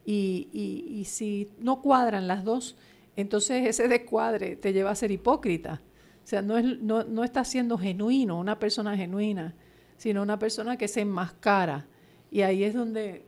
Y, 0.05 0.49
y, 0.53 1.05
si 1.05 1.51
no 1.61 1.81
cuadran 1.81 2.27
las 2.27 2.45
dos, 2.45 2.77
entonces 3.17 3.67
ese 3.69 3.89
descuadre 3.89 4.57
te 4.57 4.73
lleva 4.73 4.91
a 4.91 4.95
ser 4.95 5.11
hipócrita. 5.11 5.81
O 6.25 6.27
sea, 6.27 6.43
no, 6.43 6.59
es, 6.59 6.65
no, 6.81 7.05
no 7.05 7.25
está 7.25 7.45
siendo 7.45 7.79
genuino, 7.79 8.39
una 8.39 8.59
persona 8.59 8.97
genuina, 8.97 9.55
sino 9.97 10.23
una 10.23 10.39
persona 10.39 10.77
que 10.77 10.89
se 10.89 11.01
enmascara. 11.01 11.87
Y 12.31 12.43
ahí 12.43 12.65
es 12.65 12.75
donde 12.75 13.25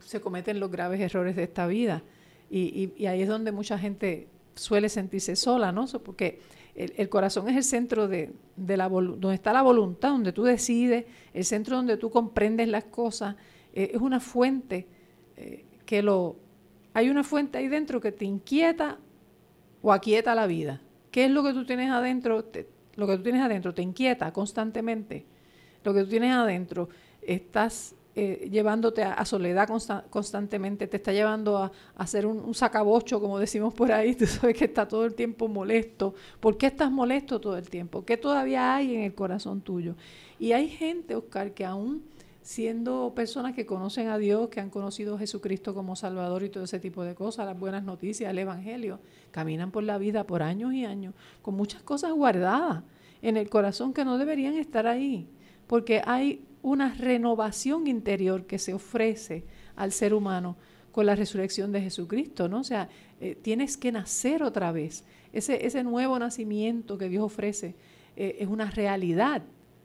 se 0.00 0.20
cometen 0.20 0.58
los 0.60 0.70
graves 0.70 1.00
errores 1.00 1.36
de 1.36 1.44
esta 1.44 1.66
vida. 1.66 2.02
Y, 2.50 3.06
ahí 3.06 3.22
es 3.22 3.28
donde 3.28 3.52
mucha 3.52 3.78
gente 3.78 4.28
suele 4.54 4.88
sentirse 4.88 5.36
sola, 5.36 5.70
¿no? 5.70 5.86
Porque 6.02 6.40
el, 6.74 7.08
corazón 7.08 7.48
es 7.48 7.56
el 7.56 7.64
centro 7.64 8.08
de, 8.08 8.32
la 8.56 8.88
donde 8.88 9.34
está 9.34 9.52
la 9.52 9.62
voluntad, 9.62 10.10
donde 10.10 10.32
tú 10.32 10.44
decides, 10.44 11.04
el 11.34 11.44
centro 11.44 11.76
donde 11.76 11.96
tú 11.96 12.10
comprendes 12.10 12.68
las 12.68 12.84
cosas. 12.84 13.36
Eh, 13.74 13.90
es 13.94 14.00
una 14.00 14.18
fuente 14.18 14.86
eh, 15.36 15.66
que 15.88 16.02
lo... 16.02 16.36
Hay 16.92 17.08
una 17.08 17.24
fuente 17.24 17.56
ahí 17.56 17.66
dentro 17.66 17.98
que 17.98 18.12
te 18.12 18.26
inquieta 18.26 18.98
o 19.80 19.90
aquieta 19.90 20.34
la 20.34 20.46
vida. 20.46 20.82
¿Qué 21.10 21.24
es 21.24 21.30
lo 21.30 21.42
que 21.42 21.54
tú 21.54 21.64
tienes 21.64 21.90
adentro? 21.90 22.44
lo 22.96 23.06
que 23.06 23.16
tú 23.16 23.22
tienes 23.22 23.40
adentro 23.40 23.72
te 23.72 23.80
inquieta 23.80 24.30
constantemente. 24.30 25.24
Lo 25.84 25.94
que 25.94 26.02
tú 26.02 26.10
tienes 26.10 26.34
adentro, 26.34 26.90
estás 27.22 27.94
eh, 28.14 28.50
llevándote 28.52 29.02
a, 29.02 29.24
soledad 29.24 29.66
constantemente, 30.10 30.88
te 30.88 30.98
está 30.98 31.14
llevando 31.14 31.56
a, 31.56 31.72
hacer 31.96 32.26
un, 32.26 32.54
sacabocho, 32.54 33.18
como 33.18 33.38
decimos 33.38 33.72
por 33.72 33.90
ahí, 33.90 34.14
tú 34.16 34.26
sabes 34.26 34.58
que 34.58 34.66
está 34.66 34.86
todo 34.86 35.06
el 35.06 35.14
tiempo 35.14 35.48
molesto. 35.48 36.14
¿Por 36.38 36.58
qué 36.58 36.66
estás 36.66 36.90
molesto 36.90 37.40
todo 37.40 37.56
el 37.56 37.70
tiempo? 37.70 38.04
¿Qué 38.04 38.18
todavía 38.18 38.76
hay 38.76 38.94
en 38.94 39.04
el 39.04 39.14
corazón 39.14 39.62
tuyo? 39.62 39.94
Y 40.38 40.52
hay 40.52 40.68
gente, 40.68 41.16
Oscar, 41.16 41.52
que 41.52 41.64
aún 41.64 42.02
siendo 42.48 43.12
personas 43.14 43.54
que 43.54 43.66
conocen 43.66 44.08
a 44.08 44.16
Dios, 44.16 44.48
que 44.48 44.58
han 44.58 44.70
conocido 44.70 45.16
a 45.16 45.18
Jesucristo 45.18 45.74
como 45.74 45.96
Salvador 45.96 46.44
y 46.44 46.48
todo 46.48 46.64
ese 46.64 46.80
tipo 46.80 47.04
de 47.04 47.14
cosas, 47.14 47.44
las 47.44 47.58
buenas 47.58 47.84
noticias, 47.84 48.30
el 48.30 48.38
Evangelio, 48.38 49.00
caminan 49.30 49.70
por 49.70 49.82
la 49.82 49.98
vida 49.98 50.26
por 50.26 50.42
años 50.42 50.72
y 50.72 50.86
años 50.86 51.12
con 51.42 51.56
muchas 51.56 51.82
cosas 51.82 52.10
guardadas 52.14 52.84
en 53.20 53.36
el 53.36 53.50
corazón 53.50 53.92
que 53.92 54.02
no 54.02 54.16
deberían 54.16 54.54
estar 54.54 54.86
ahí, 54.86 55.28
porque 55.66 56.00
hay 56.06 56.42
una 56.62 56.94
renovación 56.94 57.86
interior 57.86 58.46
que 58.46 58.58
se 58.58 58.72
ofrece 58.72 59.44
al 59.76 59.92
ser 59.92 60.14
humano 60.14 60.56
con 60.90 61.04
la 61.04 61.16
resurrección 61.16 61.70
de 61.70 61.82
Jesucristo, 61.82 62.48
¿no? 62.48 62.60
O 62.60 62.64
sea, 62.64 62.88
eh, 63.20 63.34
tienes 63.34 63.76
que 63.76 63.92
nacer 63.92 64.42
otra 64.42 64.72
vez. 64.72 65.04
Ese, 65.34 65.66
ese 65.66 65.84
nuevo 65.84 66.18
nacimiento 66.18 66.96
que 66.96 67.10
Dios 67.10 67.24
ofrece 67.24 67.74
eh, 68.16 68.38
es 68.40 68.48
una 68.48 68.70
realidad 68.70 69.42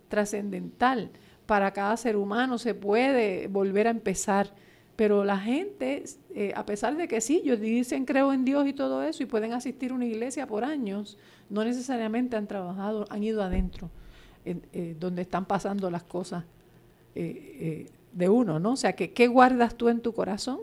trascendental. 0.07 1.11
Para 1.45 1.71
cada 1.71 1.97
ser 1.97 2.15
humano 2.15 2.57
se 2.57 2.73
puede 2.73 3.47
volver 3.47 3.87
a 3.87 3.91
empezar, 3.91 4.53
pero 4.95 5.23
la 5.23 5.37
gente, 5.37 6.03
eh, 6.35 6.53
a 6.55 6.65
pesar 6.65 6.95
de 6.95 7.07
que 7.07 7.19
sí, 7.21 7.41
ellos 7.43 7.59
dicen 7.59 8.05
creo 8.05 8.31
en 8.31 8.45
Dios 8.45 8.67
y 8.67 8.73
todo 8.73 9.03
eso 9.03 9.23
y 9.23 9.25
pueden 9.25 9.53
asistir 9.53 9.91
a 9.91 9.95
una 9.95 10.05
iglesia 10.05 10.47
por 10.47 10.63
años, 10.63 11.17
no 11.49 11.63
necesariamente 11.63 12.35
han 12.35 12.47
trabajado, 12.47 13.05
han 13.09 13.23
ido 13.23 13.43
adentro, 13.43 13.89
donde 14.99 15.21
están 15.21 15.45
pasando 15.45 15.89
las 15.89 16.03
cosas 16.03 16.43
eh, 17.15 17.57
eh, 17.59 17.91
de 18.11 18.29
uno, 18.29 18.59
¿no? 18.59 18.73
O 18.73 18.75
sea, 18.75 18.93
que, 18.93 19.11
¿qué 19.11 19.27
guardas 19.27 19.75
tú 19.75 19.89
en 19.89 19.99
tu 19.99 20.13
corazón? 20.13 20.59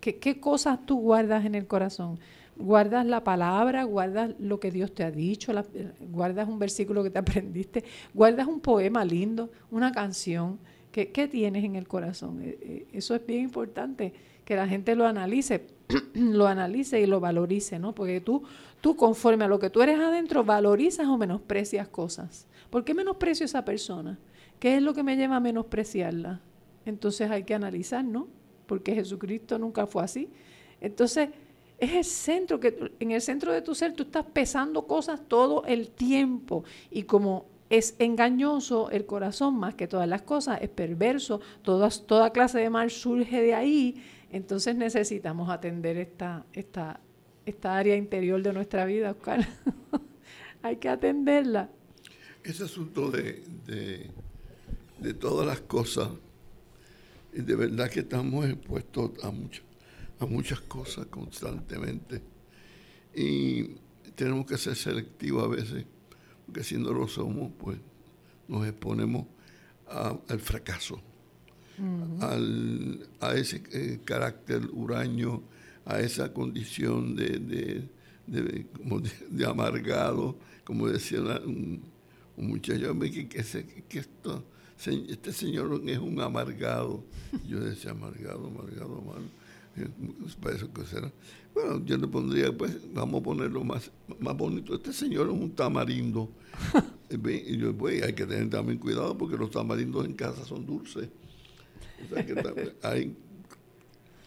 ¿Qué, 0.00 0.16
¿Qué 0.16 0.40
cosas 0.40 0.84
tú 0.86 0.98
guardas 1.00 1.44
en 1.44 1.54
el 1.54 1.66
corazón? 1.66 2.18
Guardas 2.56 3.06
la 3.06 3.24
palabra, 3.24 3.84
guardas 3.84 4.34
lo 4.38 4.60
que 4.60 4.70
Dios 4.70 4.92
te 4.94 5.04
ha 5.04 5.10
dicho, 5.10 5.52
guardas 6.00 6.48
un 6.48 6.58
versículo 6.58 7.02
que 7.02 7.10
te 7.10 7.18
aprendiste, 7.20 7.84
guardas 8.12 8.46
un 8.46 8.60
poema 8.60 9.04
lindo, 9.04 9.50
una 9.70 9.92
canción. 9.92 10.58
¿Qué, 10.92 11.10
qué 11.10 11.26
tienes 11.26 11.64
en 11.64 11.74
el 11.74 11.88
corazón? 11.88 12.40
Eh, 12.42 12.86
eso 12.92 13.14
es 13.14 13.26
bien 13.26 13.42
importante, 13.42 14.12
que 14.44 14.54
la 14.54 14.68
gente 14.68 14.94
lo 14.94 15.06
analice, 15.06 15.66
lo 16.14 16.46
analice 16.46 17.00
y 17.00 17.06
lo 17.06 17.18
valorice, 17.18 17.78
¿no? 17.78 17.94
Porque 17.94 18.20
tú, 18.20 18.44
tú 18.80 18.94
conforme 18.94 19.44
a 19.44 19.48
lo 19.48 19.58
que 19.58 19.70
tú 19.70 19.82
eres 19.82 19.98
adentro, 19.98 20.44
valorizas 20.44 21.06
o 21.08 21.18
menosprecias 21.18 21.88
cosas. 21.88 22.46
¿Por 22.70 22.84
qué 22.84 22.94
menosprecio 22.94 23.44
a 23.44 23.46
esa 23.46 23.64
persona? 23.64 24.18
¿Qué 24.58 24.76
es 24.76 24.82
lo 24.82 24.94
que 24.94 25.02
me 25.02 25.16
lleva 25.16 25.36
a 25.36 25.40
menospreciarla? 25.40 26.40
Entonces 26.86 27.30
hay 27.30 27.42
que 27.44 27.54
analizar, 27.54 28.04
¿no? 28.04 28.28
Porque 28.66 28.94
Jesucristo 28.94 29.58
nunca 29.58 29.86
fue 29.86 30.04
así. 30.04 30.28
Entonces, 30.80 31.30
es 31.84 31.92
el 31.92 32.04
centro, 32.04 32.60
que 32.60 32.92
en 33.00 33.10
el 33.10 33.20
centro 33.20 33.52
de 33.52 33.62
tu 33.62 33.74
ser 33.74 33.92
tú 33.92 34.04
estás 34.04 34.26
pesando 34.26 34.86
cosas 34.86 35.20
todo 35.26 35.64
el 35.64 35.90
tiempo. 35.90 36.64
Y 36.90 37.04
como 37.04 37.46
es 37.70 37.96
engañoso 37.98 38.90
el 38.90 39.06
corazón 39.06 39.56
más 39.56 39.74
que 39.74 39.88
todas 39.88 40.08
las 40.08 40.22
cosas, 40.22 40.60
es 40.62 40.68
perverso, 40.68 41.40
todas, 41.62 42.06
toda 42.06 42.30
clase 42.30 42.58
de 42.58 42.70
mal 42.70 42.90
surge 42.90 43.40
de 43.40 43.54
ahí, 43.54 44.02
entonces 44.30 44.76
necesitamos 44.76 45.48
atender 45.48 45.96
esta, 45.96 46.44
esta, 46.52 47.00
esta 47.46 47.76
área 47.76 47.96
interior 47.96 48.42
de 48.42 48.52
nuestra 48.52 48.84
vida, 48.84 49.12
Oscar. 49.12 49.46
Hay 50.62 50.76
que 50.76 50.88
atenderla. 50.88 51.68
Ese 52.42 52.64
asunto 52.64 53.10
de, 53.10 53.42
de, 54.98 55.14
todas 55.14 55.46
las 55.46 55.60
cosas, 55.60 56.08
de 57.32 57.54
verdad 57.54 57.90
que 57.90 58.00
estamos 58.00 58.46
expuestos 58.46 59.12
a, 59.22 59.30
mucho, 59.30 59.62
a 60.18 60.26
muchas 60.26 60.60
cosas 60.60 61.06
constantemente. 61.06 62.20
Y 63.14 63.64
tenemos 64.14 64.46
que 64.46 64.58
ser 64.58 64.76
selectivos 64.76 65.44
a 65.44 65.48
veces, 65.48 65.84
porque 66.46 66.64
si 66.64 66.76
no 66.76 66.92
lo 66.92 67.08
somos, 67.08 67.52
pues 67.58 67.78
nos 68.48 68.66
exponemos 68.66 69.26
al 69.88 70.40
fracaso, 70.40 71.00
al, 72.20 73.06
a 73.20 73.34
ese 73.34 73.62
eh, 73.72 74.00
carácter 74.04 74.66
huraño, 74.72 75.42
a 75.84 76.00
esa 76.00 76.32
condición 76.32 77.14
de, 77.14 77.88
de, 78.26 79.46
amargado, 79.46 80.36
como 80.64 80.88
decía 80.88 81.20
un, 81.44 81.82
muchacho, 82.36 82.98
que, 82.98 83.28
que, 83.28 83.44
que 83.88 83.98
esto, 83.98 84.44
este 84.86 85.32
señor 85.32 85.82
es 85.86 85.98
un 85.98 86.20
amargado. 86.20 87.04
Yo 87.46 87.60
decía, 87.60 87.92
amargado, 87.92 88.46
amargado, 88.46 88.98
amargado. 88.98 89.43
Para 90.40 90.56
eso 90.56 90.72
que 90.72 90.84
será. 90.84 91.12
Bueno, 91.52 91.84
yo 91.84 91.96
le 91.96 92.06
pondría, 92.06 92.56
pues, 92.56 92.76
vamos 92.92 93.20
a 93.20 93.24
ponerlo 93.24 93.64
más, 93.64 93.90
más 94.20 94.36
bonito. 94.36 94.74
Este 94.74 94.92
señor 94.92 95.28
es 95.28 95.32
un 95.32 95.50
tamarindo. 95.54 96.28
y 97.10 97.56
yo, 97.56 97.76
pues, 97.76 98.02
hay 98.02 98.12
que 98.12 98.26
tener 98.26 98.50
también 98.50 98.78
cuidado 98.78 99.16
porque 99.16 99.36
los 99.36 99.50
tamarindos 99.50 100.04
en 100.04 100.14
casa 100.14 100.44
son 100.44 100.66
dulces. 100.66 101.08
O 102.04 102.14
sea 102.14 102.24
que 102.24 102.74
hay, 102.82 103.16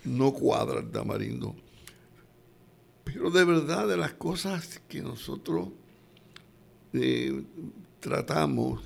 no 0.03 0.33
cuadra 0.33 0.79
el 0.79 0.89
tamarindo. 0.89 1.55
Pero 3.03 3.29
de 3.29 3.45
verdad, 3.45 3.87
de 3.87 3.97
las 3.97 4.13
cosas 4.13 4.81
que 4.87 5.01
nosotros 5.01 5.69
eh, 6.93 7.43
tratamos 7.99 8.81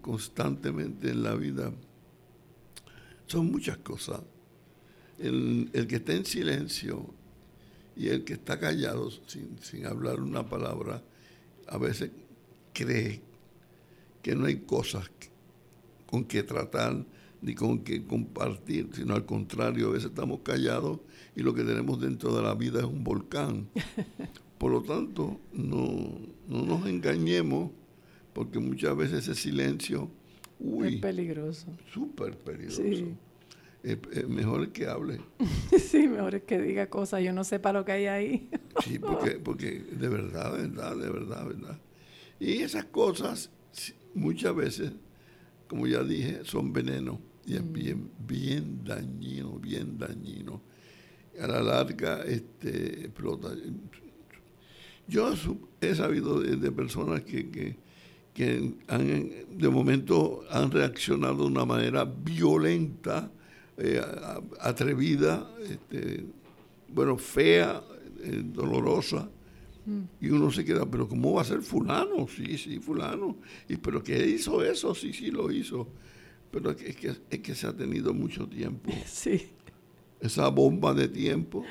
constantemente 0.00 1.10
en 1.10 1.22
la 1.22 1.34
vida, 1.34 1.72
son 3.26 3.50
muchas 3.50 3.78
cosas. 3.78 4.20
El, 5.20 5.86
que 5.88 5.96
está 5.96 6.14
en 6.14 6.24
silencio 6.24 7.06
y 7.96 8.08
el 8.08 8.24
que 8.24 8.34
está 8.34 8.58
callado 8.58 9.10
sin, 9.26 9.58
sin 9.60 9.86
hablar 9.86 10.20
una 10.20 10.48
palabra, 10.48 11.02
a 11.66 11.78
veces 11.78 12.10
cree 12.72 13.20
que 14.22 14.34
no 14.34 14.46
hay 14.46 14.56
cosas 14.60 15.10
con 16.06 16.24
que 16.24 16.42
tratar 16.42 17.04
ni 17.42 17.54
con 17.54 17.80
que 17.80 18.04
compartir, 18.04 18.90
sino 18.92 19.14
al 19.14 19.24
contrario, 19.24 19.88
a 19.88 19.92
veces 19.92 20.10
estamos 20.10 20.40
callados 20.40 21.00
y 21.34 21.42
lo 21.42 21.54
que 21.54 21.62
tenemos 21.62 22.00
dentro 22.00 22.34
de 22.34 22.42
la 22.42 22.54
vida 22.54 22.80
es 22.80 22.86
un 22.86 23.02
volcán. 23.02 23.68
Por 24.58 24.72
lo 24.72 24.82
tanto, 24.82 25.40
no, 25.54 26.18
nos 26.46 26.86
engañemos, 26.86 27.70
porque 28.34 28.58
muchas 28.58 28.94
veces 28.94 29.20
ese 29.20 29.34
silencio 29.34 30.10
uy, 30.58 30.96
es 30.96 31.00
peligroso. 31.00 31.66
Súper 31.92 32.36
peligroso. 32.36 32.82
Es, 33.82 34.28
mejor 34.28 34.72
que 34.72 34.86
hable. 34.86 35.20
sí, 35.78 36.06
mejor 36.06 36.34
es 36.34 36.42
que 36.42 36.60
diga 36.60 36.88
cosas, 36.90 37.22
yo 37.22 37.32
no 37.32 37.44
sé 37.44 37.58
para 37.58 37.78
lo 37.78 37.84
que 37.84 37.92
hay 37.92 38.06
ahí. 38.06 38.50
sí, 38.84 38.98
porque, 38.98 39.32
porque 39.32 39.70
de 39.70 40.08
verdad, 40.08 40.56
de 40.56 40.68
verdad, 40.68 40.96
de 40.96 41.10
verdad, 41.10 41.46
verdad. 41.46 41.80
Y 42.38 42.58
esas 42.58 42.86
cosas 42.86 43.50
muchas 44.14 44.54
veces, 44.54 44.92
como 45.68 45.86
ya 45.86 46.02
dije, 46.02 46.40
son 46.44 46.72
veneno 46.72 47.20
y 47.46 47.54
es 47.54 47.64
mm. 47.64 47.72
bien, 47.72 48.10
bien 48.26 48.84
dañino, 48.84 49.58
bien 49.58 49.98
dañino. 49.98 50.62
A 51.40 51.46
la 51.46 51.62
larga 51.62 52.22
este, 52.24 53.06
explota. 53.06 53.48
Yo 55.06 55.32
he 55.80 55.94
sabido 55.94 56.40
de, 56.40 56.72
personas 56.72 57.22
que, 57.22 57.76
que, 58.34 58.74
han, 58.88 59.30
de 59.50 59.68
momento 59.68 60.44
han 60.50 60.70
reaccionado 60.70 61.36
de 61.38 61.44
una 61.44 61.64
manera 61.64 62.04
violenta, 62.04 63.30
eh, 63.80 64.00
atrevida, 64.60 65.50
este, 65.68 66.24
bueno, 66.88 67.16
fea, 67.16 67.82
eh, 68.22 68.42
dolorosa, 68.44 69.28
mm. 69.86 70.02
y 70.20 70.30
uno 70.30 70.50
se 70.50 70.64
queda, 70.64 70.86
pero 70.86 71.08
¿cómo 71.08 71.34
va 71.34 71.42
a 71.42 71.44
ser 71.44 71.62
fulano? 71.62 72.26
Sí, 72.28 72.58
sí, 72.58 72.78
fulano. 72.78 73.36
Y 73.68 73.76
pero 73.76 74.02
¿qué 74.02 74.26
hizo 74.26 74.62
eso? 74.62 74.94
Sí, 74.94 75.12
sí, 75.12 75.30
lo 75.30 75.50
hizo 75.50 75.88
pero 76.50 76.70
es 76.70 76.96
que, 76.96 77.14
es 77.30 77.38
que 77.40 77.54
se 77.54 77.66
ha 77.66 77.72
tenido 77.72 78.12
mucho 78.12 78.46
tiempo. 78.48 78.90
Sí. 79.06 79.50
Esa 80.20 80.48
bomba 80.48 80.92
de 80.92 81.08
tiempo. 81.08 81.64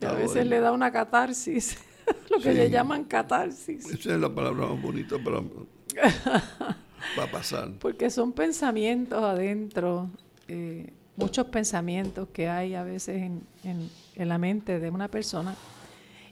a 0.00 0.12
veces 0.12 0.46
le 0.46 0.60
da 0.60 0.70
una 0.70 0.92
catarsis, 0.92 1.76
lo 2.30 2.38
que 2.38 2.54
le 2.54 2.70
llaman 2.70 3.02
catarsis. 3.02 3.84
Esa 3.84 4.14
es 4.14 4.20
la 4.20 4.32
palabra 4.32 4.64
más 4.68 4.80
bonita 4.80 5.16
para, 5.18 5.42
para 7.16 7.32
pasar. 7.32 7.72
Porque 7.80 8.08
son 8.10 8.32
pensamientos 8.32 9.20
adentro, 9.20 10.08
eh, 10.46 10.92
muchos 11.16 11.46
pensamientos 11.46 12.28
que 12.32 12.48
hay 12.48 12.74
a 12.74 12.84
veces 12.84 13.22
en, 13.22 13.42
en, 13.64 14.28
la 14.28 14.38
mente 14.38 14.78
de 14.78 14.90
una 14.90 15.08
persona. 15.08 15.54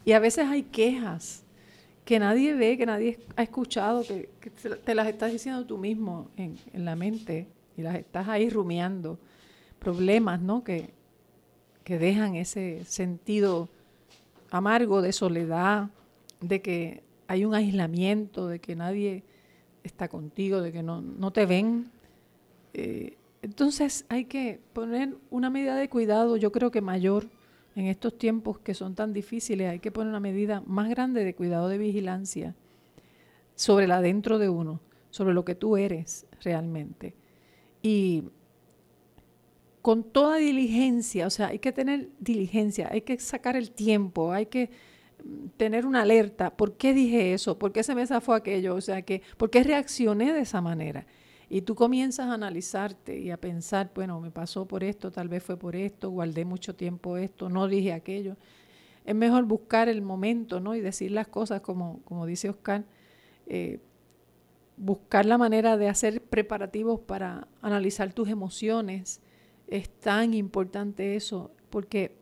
Y 0.04 0.12
a 0.12 0.18
veces 0.18 0.46
hay 0.46 0.62
quejas 0.62 1.42
que 2.04 2.18
nadie 2.18 2.54
ve, 2.54 2.76
que 2.76 2.86
nadie 2.86 3.18
ha 3.36 3.42
escuchado, 3.42 4.02
que, 4.02 4.28
te 4.84 4.94
las 4.94 5.08
estás 5.08 5.32
diciendo 5.32 5.64
tú 5.64 5.78
mismo 5.78 6.28
en, 6.36 6.58
en 6.72 6.84
la 6.84 6.96
mente 6.96 7.46
y 7.76 7.82
las 7.82 7.96
estás 7.96 8.28
ahí 8.28 8.50
rumiando, 8.50 9.18
problemas, 9.78 10.40
¿no? 10.40 10.62
Que, 10.62 10.90
que 11.82 11.98
dejan 11.98 12.36
ese 12.36 12.84
sentido 12.84 13.68
amargo 14.50 15.02
de 15.02 15.12
soledad, 15.12 15.90
de 16.40 16.60
que 16.62 17.02
hay 17.26 17.44
un 17.44 17.54
aislamiento, 17.54 18.48
de 18.48 18.58
que 18.58 18.76
nadie 18.76 19.22
está 19.82 20.08
contigo, 20.08 20.60
de 20.60 20.72
que 20.72 20.82
no, 20.82 21.00
no 21.00 21.30
te 21.30 21.46
ven. 21.46 21.90
Eh, 22.72 23.16
entonces 23.44 24.06
hay 24.08 24.24
que 24.24 24.58
poner 24.72 25.18
una 25.28 25.50
medida 25.50 25.76
de 25.76 25.90
cuidado, 25.90 26.38
yo 26.38 26.50
creo 26.50 26.70
que 26.70 26.80
mayor 26.80 27.28
en 27.76 27.88
estos 27.88 28.16
tiempos 28.16 28.58
que 28.58 28.72
son 28.72 28.94
tan 28.94 29.12
difíciles, 29.12 29.68
hay 29.68 29.80
que 29.80 29.92
poner 29.92 30.08
una 30.08 30.20
medida 30.20 30.62
más 30.66 30.88
grande 30.88 31.24
de 31.24 31.34
cuidado 31.34 31.68
de 31.68 31.76
vigilancia 31.76 32.54
sobre 33.54 33.86
la 33.86 34.00
dentro 34.00 34.38
de 34.38 34.48
uno, 34.48 34.80
sobre 35.10 35.34
lo 35.34 35.44
que 35.44 35.54
tú 35.54 35.76
eres 35.76 36.26
realmente. 36.40 37.14
Y 37.82 38.24
con 39.82 40.04
toda 40.04 40.38
diligencia, 40.38 41.26
o 41.26 41.30
sea, 41.30 41.48
hay 41.48 41.58
que 41.58 41.72
tener 41.72 42.08
diligencia, 42.20 42.88
hay 42.90 43.02
que 43.02 43.18
sacar 43.18 43.56
el 43.56 43.72
tiempo, 43.72 44.32
hay 44.32 44.46
que 44.46 44.70
mm, 45.22 45.48
tener 45.58 45.84
una 45.84 46.00
alerta. 46.00 46.56
¿Por 46.56 46.78
qué 46.78 46.94
dije 46.94 47.34
eso? 47.34 47.58
¿Por 47.58 47.72
qué 47.72 47.82
se 47.82 47.94
me 47.94 48.06
zafó 48.06 48.32
aquello? 48.32 48.74
O 48.74 48.80
sea, 48.80 49.02
que, 49.02 49.20
¿por 49.36 49.50
qué 49.50 49.62
reaccioné 49.62 50.32
de 50.32 50.40
esa 50.40 50.62
manera? 50.62 51.04
Y 51.54 51.62
tú 51.62 51.76
comienzas 51.76 52.26
a 52.26 52.34
analizarte 52.34 53.16
y 53.16 53.30
a 53.30 53.36
pensar, 53.36 53.92
bueno, 53.94 54.20
me 54.20 54.32
pasó 54.32 54.66
por 54.66 54.82
esto, 54.82 55.12
tal 55.12 55.28
vez 55.28 55.40
fue 55.40 55.56
por 55.56 55.76
esto, 55.76 56.10
guardé 56.10 56.44
mucho 56.44 56.74
tiempo 56.74 57.16
esto, 57.16 57.48
no 57.48 57.68
dije 57.68 57.92
aquello. 57.92 58.36
Es 59.04 59.14
mejor 59.14 59.44
buscar 59.44 59.88
el 59.88 60.02
momento, 60.02 60.58
¿no? 60.58 60.74
Y 60.74 60.80
decir 60.80 61.12
las 61.12 61.28
cosas 61.28 61.60
como, 61.60 62.00
como 62.06 62.26
dice 62.26 62.48
Oscar, 62.48 62.84
eh, 63.46 63.78
buscar 64.76 65.26
la 65.26 65.38
manera 65.38 65.76
de 65.76 65.88
hacer 65.88 66.22
preparativos 66.22 66.98
para 66.98 67.46
analizar 67.62 68.12
tus 68.12 68.28
emociones. 68.30 69.20
Es 69.68 69.88
tan 69.88 70.34
importante 70.34 71.14
eso, 71.14 71.52
porque 71.70 72.16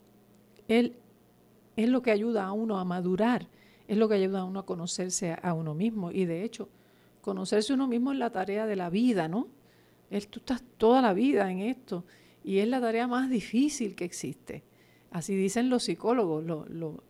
él 0.69 0.99
es 1.77 1.89
lo 1.89 2.03
que 2.03 2.11
ayuda 2.11 2.45
a 2.45 2.53
uno 2.53 2.79
a 2.79 2.85
madurar, 2.85 3.49
es 3.89 3.97
lo 3.97 4.11
que 4.11 4.17
ayuda 4.17 4.41
a 4.41 4.45
uno 4.45 4.61
a 4.61 4.67
conocerse 4.67 5.39
a 5.43 5.55
uno 5.55 5.73
mismo. 5.73 6.11
Y 6.11 6.27
de 6.27 6.45
hecho, 6.45 6.69
conocerse 7.23 7.73
uno 7.73 7.89
mismo 7.89 8.13
es 8.13 8.19
la 8.19 8.31
tarea 8.31 8.67
de 8.67 8.77
la 8.77 8.91
vida, 8.91 9.29
¿no? 9.29 9.49
Él, 10.11 10.29
tú 10.29 10.41
estás 10.41 10.63
toda 10.77 11.01
la 11.01 11.15
vida 11.15 11.51
en 11.51 11.61
esto 11.61 12.05
y 12.45 12.59
es 12.59 12.69
la 12.69 12.83
tarea 12.83 13.07
más 13.07 13.31
difícil 13.31 13.95
que 13.95 14.05
existe. 14.05 14.63
Así 15.11 15.35
dicen 15.35 15.71
los 15.71 15.85
psicólogos, 15.85 16.45
lo, 16.45 16.67
lo, 16.69 17.03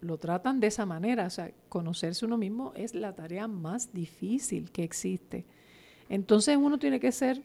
lo 0.00 0.18
tratan 0.18 0.60
de 0.60 0.68
esa 0.68 0.86
manera. 0.86 1.26
O 1.26 1.30
sea, 1.30 1.50
conocerse 1.68 2.24
uno 2.24 2.38
mismo 2.38 2.72
es 2.74 2.94
la 2.94 3.14
tarea 3.14 3.46
más 3.46 3.92
difícil 3.92 4.70
que 4.70 4.84
existe. 4.84 5.44
Entonces 6.08 6.56
uno 6.56 6.78
tiene 6.78 7.00
que 7.00 7.12
ser 7.12 7.42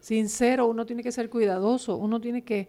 sincero, 0.00 0.66
uno 0.66 0.86
tiene 0.86 1.02
que 1.02 1.12
ser 1.12 1.30
cuidadoso, 1.30 1.96
uno 1.96 2.20
tiene 2.20 2.42
que, 2.42 2.68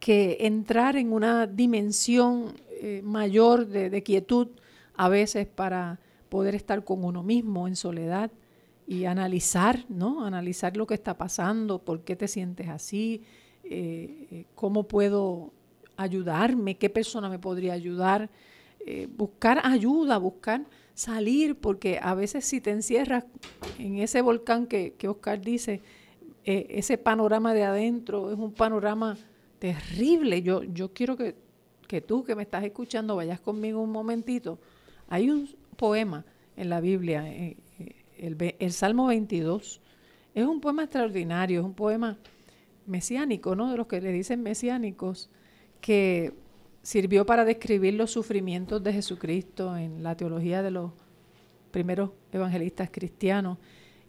que 0.00 0.38
entrar 0.40 0.96
en 0.96 1.12
una 1.12 1.46
dimensión 1.46 2.54
eh, 2.80 3.00
mayor 3.04 3.66
de, 3.66 4.02
quietud 4.02 4.48
a 4.96 5.08
veces 5.08 5.46
para 5.46 6.00
poder 6.28 6.54
estar 6.54 6.84
con 6.84 7.04
uno 7.04 7.22
mismo 7.22 7.68
en 7.68 7.76
soledad, 7.76 8.30
y 8.86 9.04
analizar, 9.04 9.84
¿no? 9.88 10.24
Analizar 10.24 10.76
lo 10.76 10.86
que 10.86 10.94
está 10.94 11.18
pasando, 11.18 11.80
por 11.80 12.02
qué 12.02 12.14
te 12.14 12.28
sientes 12.28 12.68
así, 12.68 13.22
eh, 13.64 14.28
eh, 14.30 14.44
cómo 14.54 14.84
puedo 14.84 15.52
ayudarme, 15.96 16.76
qué 16.76 16.88
persona 16.88 17.28
me 17.28 17.38
podría 17.38 17.72
ayudar, 17.72 18.30
eh, 18.80 19.08
buscar 19.10 19.60
ayuda, 19.64 20.18
buscar 20.18 20.64
salir, 20.94 21.56
porque 21.56 21.98
a 22.00 22.14
veces 22.14 22.44
si 22.44 22.60
te 22.60 22.70
encierras 22.70 23.24
en 23.78 23.98
ese 23.98 24.22
volcán 24.22 24.66
que, 24.66 24.94
que 24.96 25.08
Oscar 25.08 25.40
dice, 25.40 25.82
ese 26.44 26.96
panorama 26.96 27.54
de 27.54 27.64
adentro 27.64 28.30
es 28.30 28.38
un 28.38 28.52
panorama 28.52 29.18
terrible. 29.58 30.42
Yo, 30.42 30.62
yo 30.62 30.92
quiero 30.92 31.16
que, 31.16 31.34
que 31.88 32.00
tú 32.00 32.22
que 32.22 32.36
me 32.36 32.44
estás 32.44 32.62
escuchando 32.62 33.16
vayas 33.16 33.40
conmigo 33.40 33.80
un 33.80 33.90
momentito. 33.90 34.60
Hay 35.08 35.28
un 35.28 35.48
poema 35.76 36.24
en 36.56 36.70
la 36.70 36.80
Biblia, 36.80 37.24
el, 38.18 38.72
Salmo 38.72 39.06
22, 39.06 39.80
es 40.34 40.44
un 40.44 40.60
poema 40.60 40.84
extraordinario, 40.84 41.60
es 41.60 41.66
un 41.66 41.74
poema 41.74 42.18
mesiánico, 42.86 43.54
¿no? 43.54 43.70
De 43.70 43.76
los 43.76 43.86
que 43.86 44.00
le 44.00 44.12
dicen 44.12 44.42
mesiánicos, 44.42 45.30
que 45.80 46.32
sirvió 46.82 47.26
para 47.26 47.44
describir 47.44 47.94
los 47.94 48.10
sufrimientos 48.10 48.82
de 48.82 48.92
Jesucristo 48.92 49.76
en 49.76 50.02
la 50.02 50.16
teología 50.16 50.62
de 50.62 50.70
los 50.70 50.92
primeros 51.70 52.10
evangelistas 52.32 52.90
cristianos 52.90 53.58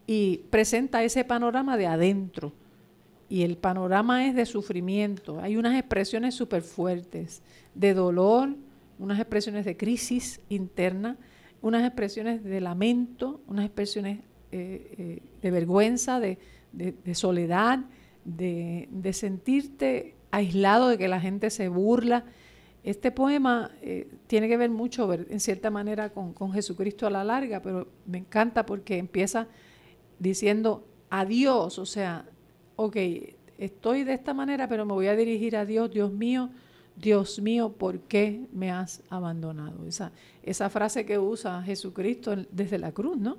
y 0.05 0.37
presenta 0.49 1.03
ese 1.03 1.25
panorama 1.25 1.75
de 1.75 1.87
adentro. 1.87 2.53
Y 3.29 3.43
el 3.43 3.57
panorama 3.57 4.25
es 4.25 4.35
de 4.35 4.45
sufrimiento. 4.45 5.41
Hay 5.41 5.57
unas 5.57 5.77
expresiones 5.77 6.33
súper 6.33 6.61
fuertes 6.61 7.41
de 7.75 7.93
dolor, 7.93 8.55
unas 8.99 9.19
expresiones 9.19 9.65
de 9.65 9.75
crisis 9.75 10.39
interna, 10.47 11.17
unas 11.67 11.85
expresiones 11.85 12.43
de 12.43 12.61
lamento, 12.61 13.41
unas 13.47 13.65
expresiones 13.65 14.19
eh, 14.51 14.95
eh, 14.97 15.21
de 15.41 15.51
vergüenza, 15.51 16.19
de, 16.19 16.37
soledad, 17.13 17.79
de, 18.23 19.11
sentirte 19.13 20.15
aislado, 20.31 20.87
de 20.89 20.97
que 20.97 21.07
la 21.07 21.19
gente 21.19 21.49
se 21.49 21.67
burla. 21.67 22.23
Este 22.83 23.11
poema 23.11 23.71
eh, 23.81 24.07
tiene 24.27 24.47
que 24.47 24.55
ver 24.55 24.69
mucho, 24.69 25.11
en 25.13 25.39
cierta 25.41 25.69
manera, 25.69 26.11
con, 26.11 26.33
con, 26.33 26.53
Jesucristo 26.53 27.05
a 27.05 27.09
la 27.09 27.25
larga, 27.25 27.61
pero 27.61 27.89
me 28.05 28.19
encanta 28.19 28.65
porque 28.65 28.97
empieza 28.97 29.47
diciendo 30.19 30.87
adiós, 31.09 31.79
o 31.79 31.85
sea, 31.85 32.25
ok, 32.77 32.95
estoy 33.57 34.05
de 34.05 34.13
esta 34.13 34.33
manera, 34.33 34.69
pero 34.69 34.85
me 34.85 34.93
voy 34.93 35.07
a 35.07 35.15
dirigir 35.15 35.57
a 35.57 35.65
Dios, 35.65 35.91
Dios 35.91 36.13
mío, 36.13 36.49
Dios 36.99 37.39
mío, 37.39 37.73
¿por 37.73 37.99
qué 37.99 38.47
me 38.51 38.71
has 38.71 39.03
abandonado? 39.09 39.85
Esa, 39.87 40.11
esa 40.43 40.69
frase 40.69 41.05
que 41.05 41.19
usa 41.19 41.61
Jesucristo 41.63 42.35
desde 42.51 42.79
la 42.79 42.91
cruz, 42.91 43.17
¿no? 43.17 43.37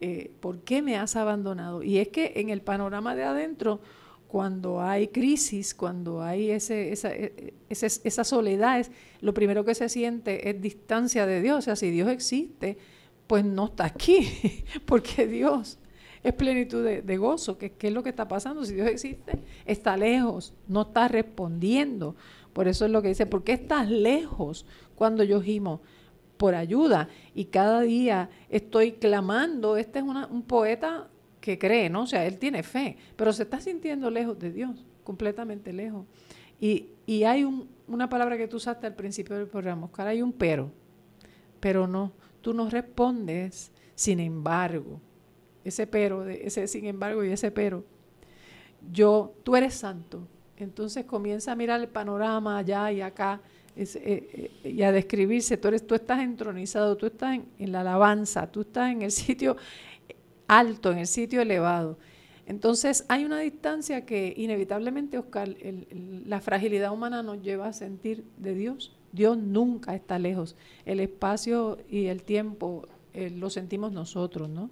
Eh, 0.00 0.30
¿Por 0.40 0.60
qué 0.60 0.82
me 0.82 0.96
has 0.96 1.16
abandonado? 1.16 1.82
Y 1.82 1.98
es 1.98 2.08
que 2.08 2.34
en 2.36 2.50
el 2.50 2.60
panorama 2.60 3.14
de 3.14 3.24
adentro, 3.24 3.80
cuando 4.28 4.82
hay 4.82 5.08
crisis, 5.08 5.74
cuando 5.74 6.22
hay 6.22 6.50
ese, 6.50 6.92
esa, 6.92 7.14
e, 7.14 7.54
esa, 7.70 7.86
esa 7.86 8.24
soledad, 8.24 8.78
es, 8.78 8.90
lo 9.22 9.32
primero 9.32 9.64
que 9.64 9.74
se 9.74 9.88
siente 9.88 10.50
es 10.50 10.60
distancia 10.60 11.24
de 11.24 11.40
Dios. 11.40 11.58
O 11.58 11.62
sea, 11.62 11.76
si 11.76 11.90
Dios 11.90 12.10
existe, 12.10 12.76
pues 13.26 13.42
no 13.44 13.66
está 13.66 13.86
aquí, 13.86 14.64
porque 14.84 15.26
Dios 15.26 15.78
es 16.22 16.34
plenitud 16.34 16.84
de, 16.84 17.16
gozo. 17.16 17.56
¿Qué, 17.56 17.72
¿Qué, 17.72 17.88
es 17.88 17.94
lo 17.94 18.02
que 18.02 18.10
está 18.10 18.28
pasando? 18.28 18.64
Si 18.64 18.74
Dios 18.74 18.88
existe, 18.88 19.38
está 19.64 19.96
lejos, 19.96 20.52
no 20.68 20.82
está 20.82 21.08
respondiendo. 21.08 22.16
Por 22.56 22.68
eso 22.68 22.86
es 22.86 22.90
lo 22.90 23.02
que 23.02 23.08
dice, 23.08 23.26
¿por 23.26 23.44
qué 23.44 23.52
estás 23.52 23.90
lejos 23.90 24.64
cuando 24.94 25.22
yo 25.22 25.42
gimo 25.42 25.82
por 26.38 26.54
ayuda? 26.54 27.10
Y 27.34 27.44
cada 27.44 27.82
día 27.82 28.30
estoy 28.48 28.92
clamando. 28.92 29.76
Este 29.76 29.98
es 29.98 30.04
un 30.06 30.42
poeta 30.42 31.10
que 31.38 31.58
cree, 31.58 31.90
¿no? 31.90 32.04
O 32.04 32.06
sea, 32.06 32.24
él 32.24 32.38
tiene 32.38 32.62
fe, 32.62 32.96
pero 33.14 33.34
se 33.34 33.42
está 33.42 33.60
sintiendo 33.60 34.10
lejos 34.10 34.38
de 34.38 34.52
Dios, 34.52 34.86
completamente 35.04 35.70
lejos. 35.70 36.06
Y, 36.58 36.88
hay 37.26 37.46
una 37.86 38.08
palabra 38.08 38.38
que 38.38 38.48
tú 38.48 38.56
usaste 38.56 38.86
al 38.86 38.94
principio 38.94 39.36
del 39.36 39.48
programa, 39.48 39.84
Oscar, 39.84 40.06
hay 40.06 40.22
un 40.22 40.32
pero, 40.32 40.72
pero 41.60 41.86
no, 41.86 42.14
tú 42.40 42.54
no 42.54 42.70
respondes, 42.70 43.70
sin 43.94 44.18
embargo, 44.18 44.98
ese 45.62 45.86
pero, 45.86 46.26
ese 46.26 46.66
sin 46.68 46.86
embargo 46.86 47.22
y 47.22 47.32
ese 47.32 47.50
pero, 47.50 47.84
yo, 48.90 49.34
tú 49.42 49.56
eres 49.56 49.74
santo, 49.74 50.26
entonces 50.56 51.04
comienza 51.04 51.52
a 51.52 51.56
mirar 51.56 51.80
el 51.80 51.88
panorama 51.88 52.58
allá 52.58 52.90
y 52.92 53.00
acá 53.00 53.40
eh, 53.76 54.50
eh, 54.64 54.70
y 54.70 54.82
a 54.82 54.90
describirse. 54.90 55.58
Tú, 55.58 55.68
eres, 55.68 55.86
tú 55.86 55.94
estás 55.94 56.20
entronizado, 56.20 56.96
tú 56.96 57.06
estás 57.06 57.38
en, 57.58 57.72
la 57.72 57.82
alabanza, 57.82 58.50
tú 58.50 58.62
estás 58.62 58.90
en 58.90 59.02
el 59.02 59.10
sitio 59.10 59.56
alto, 60.48 60.92
en 60.92 60.98
el 60.98 61.06
sitio 61.06 61.42
elevado. 61.42 61.98
Entonces 62.46 63.04
hay 63.08 63.24
una 63.24 63.40
distancia 63.40 64.06
que 64.06 64.32
inevitablemente, 64.36 65.18
Oscar, 65.18 65.54
la 66.24 66.40
fragilidad 66.40 66.92
humana 66.92 67.22
nos 67.22 67.42
lleva 67.42 67.66
a 67.66 67.72
sentir 67.72 68.24
de 68.38 68.54
Dios. 68.54 68.96
Dios 69.12 69.36
nunca 69.36 69.94
está 69.94 70.18
lejos. 70.18 70.56
El 70.84 71.00
espacio 71.00 71.78
y 71.90 72.06
el 72.06 72.22
tiempo 72.22 72.86
eh, 73.14 73.30
lo 73.30 73.50
sentimos 73.50 73.92
nosotros, 73.92 74.48
¿no? 74.48 74.70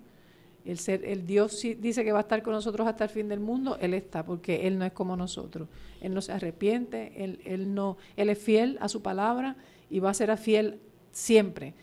El, 0.65 0.79
ser, 0.79 1.05
el 1.05 1.27
Dios 1.27 1.61
dice 1.79 2.05
que 2.05 2.13
va 2.13 2.19
a 2.19 2.23
estar 2.23 2.43
con 2.43 2.55
nosotros 2.55 2.87
hasta 2.89 3.05
el 3.05 3.11
fin 3.11 3.29
del 3.29 3.41
mundo, 3.41 3.77
Él 3.81 3.93
está, 3.93 4.25
porque 4.25 4.67
Él 4.67 4.79
no 4.79 4.85
es 4.85 4.93
como 4.93 5.17
nosotros. 5.17 5.69
Él 6.01 6.15
no 6.15 6.23
se 6.23 6.33
arrepiente, 6.33 7.13
Él, 7.23 7.41
él 7.45 7.75
no, 7.75 7.99
Él 8.17 8.31
es 8.31 8.39
fiel 8.39 8.79
a 8.81 8.89
su 8.89 9.03
palabra 9.03 9.57
y 9.91 9.99
va 9.99 10.11
a 10.11 10.15
ser 10.15 10.35
fiel 10.39 10.81
siempre. 11.13 11.75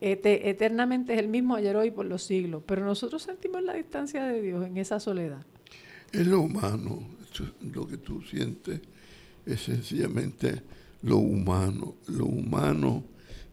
eternamente 0.00 1.14
es 1.14 1.20
el 1.20 1.28
mismo 1.28 1.54
ayer, 1.54 1.76
hoy, 1.76 1.90
por 1.90 2.06
los 2.06 2.24
siglos. 2.24 2.62
Pero 2.66 2.84
nosotros 2.84 3.22
sentimos 3.22 3.62
la 3.62 3.74
distancia 3.74 4.24
de 4.24 4.42
Dios 4.42 4.66
en 4.66 4.76
esa 4.78 4.98
soledad. 4.98 5.46
Es 6.12 6.26
lo 6.26 6.40
humano, 6.40 7.02
lo 7.72 7.86
que 7.86 7.98
tú 7.98 8.22
sientes 8.22 8.80
es 9.46 9.60
sencillamente 9.60 10.62
lo 11.02 11.18
humano. 11.18 11.96
Lo 12.08 12.26
humano 12.26 13.04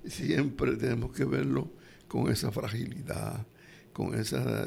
siempre 0.06 0.76
tenemos 0.76 1.12
que 1.13 1.26
verlo 1.26 1.70
con 2.08 2.32
esa 2.32 2.52
fragilidad 2.52 3.46
con 3.94 4.16
esa, 4.16 4.66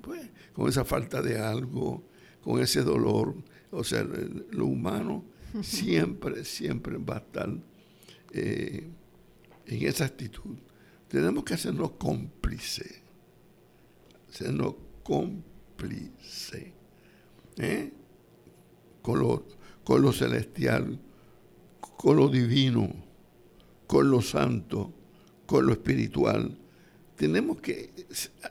pues, 0.00 0.30
con 0.52 0.68
esa 0.68 0.84
falta 0.84 1.22
de 1.22 1.38
algo, 1.38 2.04
con 2.42 2.60
ese 2.60 2.82
dolor. 2.82 3.34
O 3.70 3.84
sea, 3.84 4.04
lo 4.50 4.66
humano 4.66 5.24
siempre, 5.62 6.44
siempre 6.44 6.98
va 6.98 7.16
a 7.16 7.18
estar 7.18 7.50
eh, 8.32 8.88
en 9.66 9.86
esa 9.86 10.04
actitud. 10.04 10.56
Tenemos 11.08 11.44
que 11.44 11.54
hacernos 11.54 11.92
cómplices, 11.92 13.02
hacernos 14.30 14.74
cómplices 15.02 16.72
¿eh? 17.58 17.92
con, 19.02 19.18
lo, 19.18 19.46
con 19.84 20.00
lo 20.00 20.12
celestial, 20.12 21.00
con 21.80 22.16
lo 22.16 22.28
divino, 22.28 22.90
con 23.86 24.10
lo 24.10 24.22
santo, 24.22 24.92
con 25.44 25.66
lo 25.66 25.72
espiritual 25.72 26.61
tenemos 27.22 27.60
que 27.60 27.92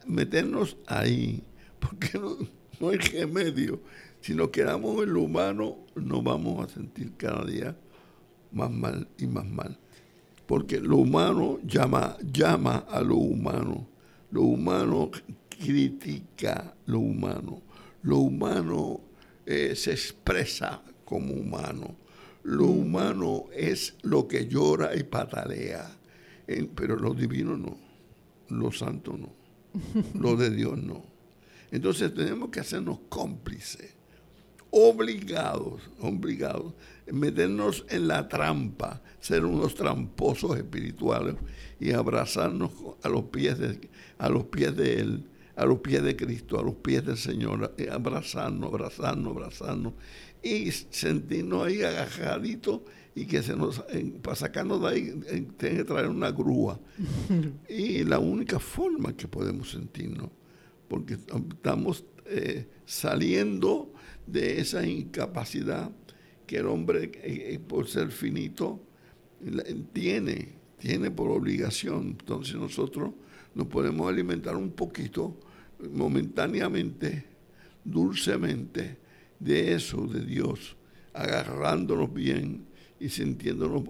meternos 0.07 0.77
ahí, 0.87 1.43
porque 1.77 2.17
no, 2.17 2.87
hay 2.87 2.99
remedio. 2.99 3.81
Si 4.21 4.33
nos 4.33 4.47
quedamos 4.47 5.03
en 5.03 5.13
lo 5.13 5.23
humano, 5.23 5.79
nos 5.93 6.23
vamos 6.23 6.65
a 6.65 6.73
sentir 6.73 7.11
cada 7.17 7.43
día 7.43 7.75
más 8.53 8.71
mal 8.71 9.09
y 9.17 9.27
más 9.27 9.45
mal. 9.45 9.77
Porque 10.45 10.79
lo 10.79 10.95
humano 10.95 11.59
llama, 11.65 12.15
llama 12.31 12.85
a 12.89 13.01
lo 13.01 13.17
humano. 13.17 13.89
Lo 14.31 14.43
humano 14.43 15.11
critica 15.49 16.73
lo 16.85 16.99
humano. 16.99 17.61
Lo 18.03 18.19
humano 18.19 19.01
eh, 19.45 19.75
se 19.75 19.91
expresa 19.91 20.81
como 21.03 21.33
humano. 21.33 21.93
Lo 22.43 22.67
humano 22.67 23.47
es 23.53 23.95
lo 24.03 24.29
que 24.29 24.47
llora 24.47 24.95
y 24.95 25.03
patalea. 25.03 25.91
pero 26.73 26.95
lo 26.95 27.13
divino 27.13 27.57
no 27.57 27.90
lo 28.51 28.71
santo 28.71 29.17
no, 29.17 29.33
lo 30.19 30.35
de 30.35 30.49
Dios 30.49 30.77
no. 30.77 31.03
Entonces 31.71 32.13
tenemos 32.13 32.49
que 32.49 32.59
hacernos 32.59 32.99
cómplices, 33.09 33.93
obligados, 34.71 35.81
obligados, 35.99 36.73
meternos 37.11 37.85
en 37.89 38.07
la 38.07 38.27
trampa, 38.27 39.01
ser 39.19 39.45
unos 39.45 39.75
tramposos 39.75 40.57
espirituales 40.57 41.35
y 41.79 41.91
abrazarnos 41.91 42.71
a 43.03 43.09
los 43.09 43.23
pies 43.25 43.57
de, 43.57 43.89
a 44.17 44.29
los 44.29 44.45
pies 44.45 44.75
de 44.75 44.99
Él, 44.99 45.29
a 45.55 45.65
los 45.65 45.79
pies 45.79 46.03
de 46.03 46.15
Cristo, 46.15 46.59
a 46.59 46.63
los 46.63 46.75
pies 46.75 47.05
del 47.05 47.17
Señor, 47.17 47.75
abrazarnos, 47.91 48.69
abrazarnos, 48.69 49.35
abrazarnos 49.35 49.93
y 50.43 50.71
sentirnos 50.71 51.67
ahí 51.67 51.83
agajaditos 51.83 52.81
y 53.13 53.25
que 53.25 53.43
se 53.43 53.55
nos, 53.55 53.83
para 54.21 54.35
sacarnos 54.35 54.81
de 54.81 54.87
ahí, 54.87 55.45
tiene 55.57 55.77
que 55.77 55.83
traer 55.83 56.07
una 56.07 56.31
grúa. 56.31 56.79
y 57.69 58.03
la 58.03 58.19
única 58.19 58.59
forma 58.59 59.15
que 59.15 59.27
podemos 59.27 59.71
sentirnos, 59.71 60.29
porque 60.87 61.15
estamos 61.15 62.05
eh, 62.25 62.67
saliendo 62.85 63.93
de 64.25 64.61
esa 64.61 64.85
incapacidad 64.85 65.91
que 66.47 66.57
el 66.57 66.67
hombre, 66.67 67.11
eh, 67.15 67.59
por 67.59 67.87
ser 67.87 68.11
finito, 68.11 68.81
tiene, 69.93 70.49
tiene 70.77 71.11
por 71.11 71.31
obligación. 71.31 72.17
Entonces 72.19 72.55
nosotros 72.55 73.11
nos 73.53 73.67
podemos 73.67 74.09
alimentar 74.09 74.55
un 74.55 74.71
poquito, 74.71 75.37
momentáneamente, 75.93 77.25
dulcemente, 77.83 78.97
de 79.39 79.73
eso, 79.73 80.05
de 80.07 80.23
Dios, 80.23 80.77
agarrándonos 81.13 82.13
bien 82.13 82.70
y 83.01 83.09
sintiéndonos, 83.09 83.83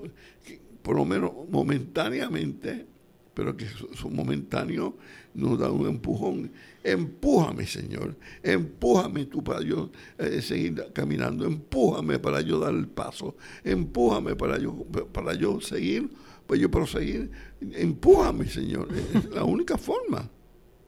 por 0.82 0.95
lo 0.95 1.06
menos 1.06 1.32
momentáneamente, 1.50 2.86
pero 3.34 3.56
que 3.56 3.65
son 3.93 4.15
momentáneos, 4.15 4.93
nos 5.34 5.60
da 5.60 5.69
un 5.69 5.88
empujón. 5.88 6.52
Empújame, 6.84 7.67
Señor, 7.67 8.15
empújame 8.41 9.26
tú 9.26 9.43
para 9.43 9.62
yo 9.62 9.91
eh, 10.17 10.41
seguir 10.41 10.91
caminando, 10.93 11.45
empújame 11.45 12.19
para 12.19 12.41
yo 12.41 12.60
dar 12.60 12.74
el 12.74 12.88
paso, 12.88 13.36
empújame 13.63 14.36
para 14.36 14.58
yo, 14.58 14.74
para 15.12 15.34
yo 15.34 15.60
seguir, 15.60 16.10
para 16.47 16.60
yo 16.60 16.71
proseguir, 16.71 17.32
empújame, 17.60 18.47
Señor. 18.47 18.88
Es 19.13 19.26
la 19.32 19.43
única 19.43 19.78
forma, 19.78 20.30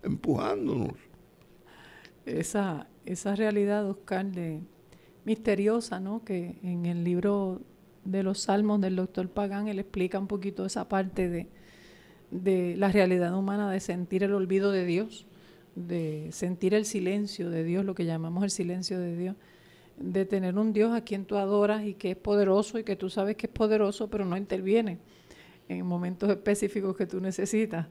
empujándonos. 0.02 0.94
Esa, 2.26 2.88
esa 3.06 3.36
realidad, 3.36 3.90
Oscar, 3.90 4.26
de, 4.32 4.62
misteriosa, 5.26 6.00
¿no? 6.00 6.24
Que 6.24 6.58
en 6.64 6.86
el 6.86 7.04
libro 7.04 7.62
de 8.06 8.24
los 8.24 8.42
Salmos 8.42 8.82
del 8.82 8.96
doctor 8.96 9.30
Pagán, 9.30 9.68
él 9.68 9.80
explica 9.80 10.20
un 10.20 10.28
poquito 10.28 10.66
esa 10.66 10.88
parte 10.90 11.30
de, 11.30 11.48
de 12.32 12.76
la 12.78 12.92
realidad 12.92 13.38
humana 13.38 13.72
de 13.72 13.80
sentir 13.80 14.24
el 14.24 14.34
olvido 14.34 14.72
de 14.72 14.86
Dios, 14.86 15.26
de 15.76 16.30
sentir 16.32 16.74
el 16.74 16.86
silencio 16.86 17.50
de 17.50 17.64
Dios, 17.64 17.86
lo 17.86 17.96
que 17.96 18.06
llamamos 18.06 18.44
el 18.44 18.52
silencio 18.52 19.00
de 19.00 19.16
Dios, 19.16 19.36
de 19.98 20.26
tener 20.26 20.58
un 20.58 20.74
Dios 20.74 20.94
a 20.94 21.02
quien 21.02 21.26
tú 21.26 21.38
adoras 21.38 21.86
y 21.86 21.94
que 21.94 22.12
es 22.12 22.18
poderoso 22.18 22.80
y 22.80 22.84
que 22.84 22.96
tú 22.96 23.10
sabes 23.10 23.36
que 23.36 23.48
es 23.48 23.54
poderoso, 23.54 24.10
pero 24.10 24.26
no 24.26 24.36
interviene 24.38 25.00
en 25.70 25.86
momentos 25.86 26.30
específicos 26.30 26.96
que 26.96 27.06
tú 27.06 27.20
necesitas. 27.22 27.88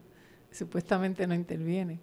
Supuestamente 0.50 1.26
no 1.26 1.34
interviene. 1.34 2.00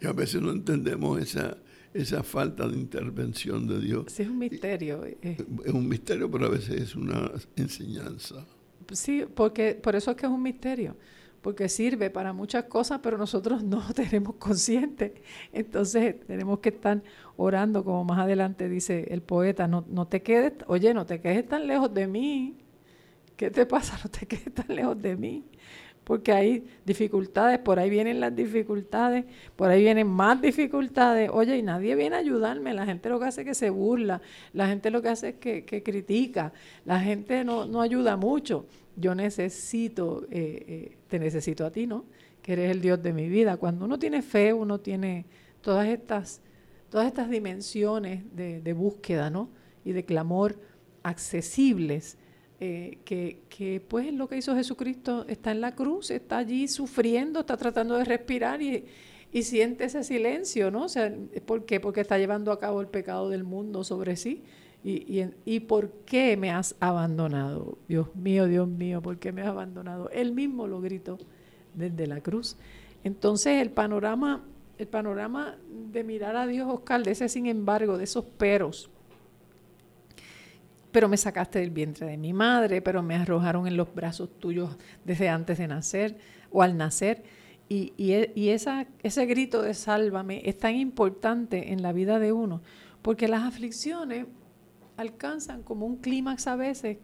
Y 0.00 0.06
a 0.06 0.12
veces 0.12 0.40
no 0.40 0.50
entendemos 0.50 1.20
esa, 1.20 1.56
esa 1.94 2.24
falta 2.24 2.68
de 2.68 2.76
intervención 2.76 3.66
de 3.68 3.78
Dios. 3.80 4.06
Sí, 4.08 4.24
es 4.24 4.28
un 4.28 4.38
misterio. 4.38 5.04
Eh. 5.06 5.36
Es 5.64 5.72
un 5.72 5.88
misterio, 5.88 6.30
pero 6.30 6.46
a 6.46 6.50
veces 6.50 6.80
es 6.80 6.96
una 6.96 7.30
enseñanza. 7.56 8.44
Sí, 8.92 9.24
porque 9.32 9.74
por 9.74 9.96
eso 9.96 10.10
es 10.10 10.16
que 10.16 10.26
es 10.26 10.32
un 10.32 10.42
misterio, 10.42 10.96
porque 11.40 11.68
sirve 11.68 12.10
para 12.10 12.32
muchas 12.32 12.64
cosas, 12.64 13.00
pero 13.02 13.16
nosotros 13.16 13.62
no 13.62 13.80
tenemos 13.94 14.34
consciente. 14.36 15.22
Entonces 15.52 16.16
tenemos 16.26 16.58
que 16.58 16.70
estar 16.70 17.02
orando, 17.36 17.84
como 17.84 18.04
más 18.04 18.18
adelante 18.18 18.68
dice 18.68 19.06
el 19.10 19.22
poeta, 19.22 19.68
no, 19.68 19.84
no 19.88 20.08
te 20.08 20.22
quedes, 20.22 20.52
oye, 20.66 20.92
no 20.92 21.06
te 21.06 21.20
quedes 21.20 21.48
tan 21.48 21.66
lejos 21.66 21.94
de 21.94 22.08
mí. 22.08 22.58
¿Qué 23.36 23.50
te 23.50 23.66
pasa? 23.66 23.98
No 24.04 24.10
te 24.10 24.26
quedes 24.26 24.52
tan 24.52 24.74
lejos 24.74 25.00
de 25.00 25.16
mí 25.16 25.44
porque 26.04 26.32
hay 26.32 26.64
dificultades, 26.84 27.58
por 27.58 27.78
ahí 27.78 27.88
vienen 27.88 28.20
las 28.20 28.36
dificultades, 28.36 29.24
por 29.56 29.70
ahí 29.70 29.82
vienen 29.82 30.06
más 30.06 30.40
dificultades. 30.40 31.30
Oye, 31.32 31.56
y 31.56 31.62
nadie 31.62 31.94
viene 31.96 32.16
a 32.16 32.18
ayudarme, 32.18 32.74
la 32.74 32.84
gente 32.84 33.08
lo 33.08 33.18
que 33.18 33.26
hace 33.26 33.40
es 33.40 33.46
que 33.46 33.54
se 33.54 33.70
burla, 33.70 34.20
la 34.52 34.68
gente 34.68 34.90
lo 34.90 35.00
que 35.00 35.08
hace 35.08 35.30
es 35.30 35.34
que, 35.36 35.82
critica, 35.82 36.52
la 36.84 37.00
gente 37.00 37.42
no, 37.42 37.64
no, 37.66 37.80
ayuda 37.80 38.16
mucho. 38.16 38.66
Yo 38.96 39.14
necesito, 39.14 40.26
eh, 40.30 40.64
eh, 40.68 40.96
te 41.08 41.18
necesito 41.18 41.64
a 41.64 41.70
ti, 41.70 41.86
¿no? 41.86 42.04
Que 42.42 42.52
eres 42.52 42.70
el 42.70 42.82
Dios 42.82 43.02
de 43.02 43.12
mi 43.12 43.28
vida. 43.28 43.56
Cuando 43.56 43.86
uno 43.86 43.98
tiene 43.98 44.20
fe, 44.20 44.52
uno 44.52 44.78
tiene 44.78 45.24
todas 45.62 45.88
estas, 45.88 46.42
todas 46.90 47.06
estas 47.06 47.30
dimensiones 47.30 48.22
de, 48.36 48.60
de 48.60 48.72
búsqueda, 48.74 49.30
¿no? 49.30 49.48
Y 49.84 49.92
de 49.92 50.04
clamor 50.04 50.56
accesibles 51.02 52.18
eh, 52.60 52.98
que, 53.04 53.82
pues 53.88 54.12
lo 54.12 54.28
que 54.28 54.36
hizo 54.36 54.54
Jesucristo 54.54 55.24
está 55.28 55.50
en 55.50 55.60
la 55.60 55.74
cruz, 55.74 56.10
está 56.10 56.38
allí 56.38 56.68
sufriendo, 56.68 57.40
está 57.40 57.56
tratando 57.56 57.96
de 57.96 58.04
respirar 58.04 58.62
y, 58.62 58.84
y 59.32 59.42
siente 59.42 59.84
ese 59.84 60.04
silencio, 60.04 60.70
¿no? 60.70 60.84
O 60.84 60.88
sea, 60.88 61.12
¿por 61.44 61.64
qué? 61.64 61.80
Porque 61.80 62.00
está 62.00 62.18
llevando 62.18 62.52
a 62.52 62.60
cabo 62.60 62.80
el 62.80 62.86
pecado 62.86 63.28
del 63.28 63.44
mundo 63.44 63.84
sobre 63.84 64.16
sí. 64.16 64.42
Y, 64.84 65.20
y, 65.20 65.30
y, 65.46 65.60
por 65.60 65.90
qué 66.04 66.36
me 66.36 66.50
has 66.50 66.76
abandonado? 66.78 67.78
Dios 67.88 68.14
mío, 68.14 68.46
Dios 68.46 68.68
mío, 68.68 69.00
¿por 69.00 69.18
qué 69.18 69.32
me 69.32 69.40
has 69.40 69.48
abandonado? 69.48 70.10
Él 70.10 70.32
mismo 70.32 70.66
lo 70.66 70.80
gritó 70.80 71.18
desde 71.74 72.06
la 72.06 72.20
cruz. 72.20 72.56
Entonces 73.02 73.60
el 73.60 73.70
panorama, 73.70 74.42
el 74.78 74.86
panorama 74.86 75.56
de 75.92 76.04
mirar 76.04 76.36
a 76.36 76.46
Dios, 76.46 76.68
Oscar, 76.70 77.02
de 77.02 77.12
ese 77.12 77.28
sin 77.28 77.46
embargo, 77.46 77.98
de 77.98 78.04
esos 78.04 78.24
peros, 78.24 78.90
pero 80.94 81.08
me 81.08 81.16
sacaste 81.16 81.58
del 81.58 81.72
vientre 81.72 82.06
de 82.06 82.16
mi 82.16 82.32
madre, 82.32 82.80
pero 82.80 83.02
me 83.02 83.16
arrojaron 83.16 83.66
en 83.66 83.76
los 83.76 83.92
brazos 83.92 84.38
tuyos 84.38 84.76
desde 85.04 85.28
antes 85.28 85.58
de 85.58 85.66
nacer 85.66 86.18
o 86.52 86.62
al 86.62 86.76
nacer. 86.76 87.24
Y, 87.68 87.94
y, 87.96 88.50
esa, 88.50 88.86
ese 89.02 89.26
grito 89.26 89.60
de 89.60 89.74
sálvame 89.74 90.42
es 90.44 90.56
tan 90.56 90.76
importante 90.76 91.72
en 91.72 91.82
la 91.82 91.92
vida 91.92 92.20
de 92.20 92.30
uno, 92.30 92.62
porque 93.02 93.26
las 93.26 93.42
aflicciones 93.42 94.26
alcanzan 94.96 95.64
como 95.64 95.84
un 95.84 95.96
clímax 95.96 96.46
a 96.46 96.54
veces 96.54 96.98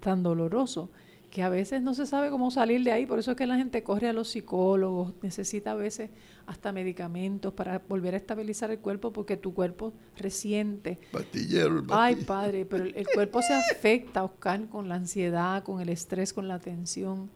tan 0.00 0.22
doloroso 0.22 0.90
que 1.32 1.42
a 1.42 1.48
veces 1.48 1.80
no 1.80 1.94
se 1.94 2.04
sabe 2.04 2.28
cómo 2.28 2.50
salir 2.50 2.84
de 2.84 2.92
ahí, 2.92 3.06
por 3.06 3.18
eso 3.18 3.30
es 3.30 3.38
que 3.38 3.46
la 3.46 3.56
gente 3.56 3.82
corre 3.82 4.06
a 4.06 4.12
los 4.12 4.28
psicólogos, 4.28 5.14
necesita 5.22 5.70
a 5.70 5.74
veces 5.74 6.10
hasta 6.44 6.72
medicamentos 6.72 7.54
para 7.54 7.78
volver 7.88 8.12
a 8.12 8.18
estabilizar 8.18 8.70
el 8.70 8.80
cuerpo 8.80 9.14
porque 9.14 9.38
tu 9.38 9.54
cuerpo 9.54 9.94
resiente. 10.18 10.98
Pastillero, 11.10 11.84
Ay, 11.88 12.16
padre, 12.16 12.66
pero 12.66 12.84
el, 12.84 13.06
cuerpo 13.14 13.40
se 13.40 13.54
afecta, 13.54 14.22
Oscar, 14.24 14.68
con 14.68 14.90
la 14.90 14.96
ansiedad, 14.96 15.64
con 15.64 15.80
el 15.80 15.88
estrés, 15.88 16.34
con 16.34 16.48
la 16.48 16.58
tensión. 16.58 17.30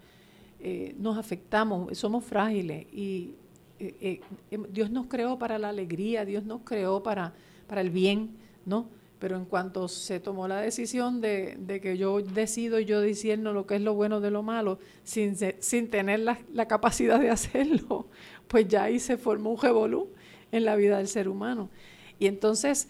Eh, 0.61 0.95
nos 0.99 1.17
afectamos, 1.17 1.97
somos 1.97 2.23
frágiles 2.23 2.87
y 2.93 3.35
eh, 3.79 3.97
eh, 4.03 4.21
em, 4.51 4.65
Dios 4.75 4.91
nos 4.91 5.07
creó 5.07 5.39
para 5.39 5.59
la 5.59 5.71
alegría, 5.71 6.27
Dios 6.27 6.45
nos 6.45 6.61
creó 6.65 7.03
para, 7.03 7.33
para 7.67 7.81
el 7.81 7.89
bien, 7.89 8.37
¿no? 8.67 8.91
Pero 9.19 9.37
en 9.37 9.47
cuanto 9.47 9.89
se 9.89 10.21
tomó 10.21 10.47
la 10.47 10.61
decisión 10.61 11.21
de, 11.21 11.81
que 11.83 11.97
yo 11.97 12.21
decido 12.21 12.79
yo 12.79 13.01
diciendo 13.01 13.53
lo 13.53 13.67
que 13.67 13.77
es 13.77 13.81
lo 13.83 13.95
bueno 13.95 14.21
de 14.21 14.31
lo 14.31 14.43
malo, 14.43 14.79
sin, 15.05 15.37
sin 15.61 15.89
tener 15.89 16.21
la, 16.21 16.69
capacidad 16.69 17.19
de 17.19 17.31
hacerlo, 17.31 18.09
pues 18.49 18.69
ya 18.69 18.85
ahí 18.85 18.99
se 18.99 19.17
formó 19.17 19.51
un 19.51 19.61
revolú 19.61 20.11
en 20.53 20.65
la 20.65 20.77
vida 20.77 20.99
del 20.99 21.09
ser 21.09 21.29
humano. 21.29 21.71
Y 22.19 22.27
entonces 22.27 22.89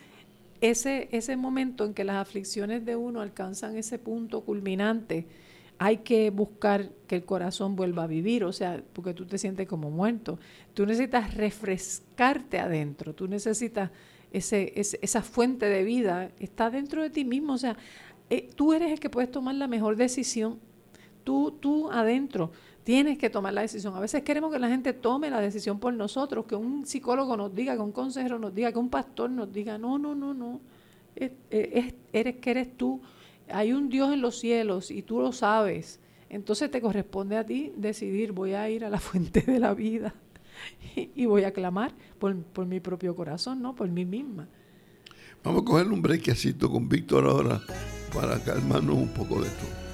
ese, 0.61 1.09
ese 1.13 1.37
momento 1.37 1.85
en 1.85 1.95
que 1.95 2.05
las 2.05 2.17
aflicciones 2.17 2.85
de 2.85 2.97
uno 2.97 3.21
alcanzan 3.21 3.77
ese 3.77 3.99
punto 3.99 4.41
culminante, 4.43 5.27
hay 5.79 5.99
que 5.99 6.31
buscar 6.31 6.91
que 7.07 7.17
el 7.17 7.25
corazón 7.25 7.77
vuelva 7.77 8.05
a 8.05 8.07
vivir, 8.07 8.45
o 8.45 8.53
sea, 8.53 8.83
porque 8.93 9.13
tú 9.13 9.27
te 9.27 9.37
sientes 9.37 9.69
como 9.69 9.91
muerto. 9.91 10.39
Tú 10.75 10.87
necesitas 10.87 11.35
refrescarte 11.35 12.59
adentro, 12.59 13.15
tú 13.15 13.29
necesitas 13.29 13.91
ese, 14.33 14.73
esa 14.77 15.23
fuente 15.23 15.67
de 15.67 15.85
vida 15.85 16.31
está 16.39 16.71
dentro 16.71 17.03
de 17.03 17.11
ti 17.11 17.25
mismo. 17.25 17.55
O 17.55 17.59
sea, 17.59 17.77
eh, 18.31 18.51
tú 18.55 18.73
eres 18.73 18.93
el 18.93 19.01
que 19.01 19.11
puedes 19.11 19.31
tomar 19.31 19.55
la 19.55 19.69
mejor 19.69 19.97
decisión. 19.97 20.59
Tú, 21.25 21.53
tú 21.61 21.91
adentro 21.91 22.53
tienes 22.85 23.19
que 23.19 23.31
tomar 23.31 23.53
la 23.53 23.63
decisión. 23.63 23.95
A 23.97 24.01
veces 24.01 24.23
queremos 24.23 24.53
que 24.53 24.59
la 24.59 24.69
gente 24.69 24.93
tome 24.93 25.29
la 25.29 25.41
decisión 25.41 25.81
por 25.81 25.93
nosotros, 25.93 26.47
que 26.47 26.55
un 26.55 26.87
psicólogo 26.87 27.37
nos 27.37 27.55
diga, 27.55 27.75
que 27.75 27.83
un 27.83 27.93
consejero 27.93 28.39
nos 28.39 28.55
diga, 28.55 28.71
que 28.71 28.79
un 28.79 28.91
pastor 28.91 29.31
nos 29.31 29.53
diga, 29.53 29.77
no, 29.77 29.99
no, 29.99 30.15
no, 30.15 30.35
no. 30.35 30.61
eres 31.17 32.37
que 32.37 32.51
eres 32.51 32.77
tú. 32.77 33.01
Hay 33.49 33.73
un 33.73 33.89
Dios 33.89 34.13
en 34.13 34.21
los 34.21 34.39
cielos 34.39 34.91
y 34.91 35.03
tú 35.03 35.21
lo 35.21 35.33
sabes. 35.33 35.99
Entonces 36.29 36.71
te 36.71 36.81
corresponde 36.81 37.37
a 37.37 37.45
ti 37.45 37.73
decidir, 37.77 38.33
voy 38.33 38.55
a 38.55 38.69
ir 38.71 38.85
a 38.85 38.91
la 38.91 38.99
fuente 39.01 39.41
de 39.41 39.59
la 39.59 39.75
vida 39.75 40.15
y 40.97 41.27
voy 41.27 41.45
a 41.45 41.53
clamar 41.53 41.93
por, 42.19 42.37
por, 42.37 42.67
mi 42.67 42.81
propio 42.81 43.15
corazón, 43.15 43.63
¿no? 43.63 43.75
Por 43.75 43.89
mí 43.89 44.05
misma. 44.05 44.49
Vamos 45.45 45.63
a 45.63 45.65
coger 45.65 45.87
un 45.89 46.03
breakcito 46.03 46.71
con 46.71 46.89
Víctor 46.89 47.27
ahora 47.27 47.61
para 48.13 48.43
calmarnos 48.43 48.97
un 48.97 49.09
poco 49.09 49.41
de 49.41 49.49
esto. 49.49 49.86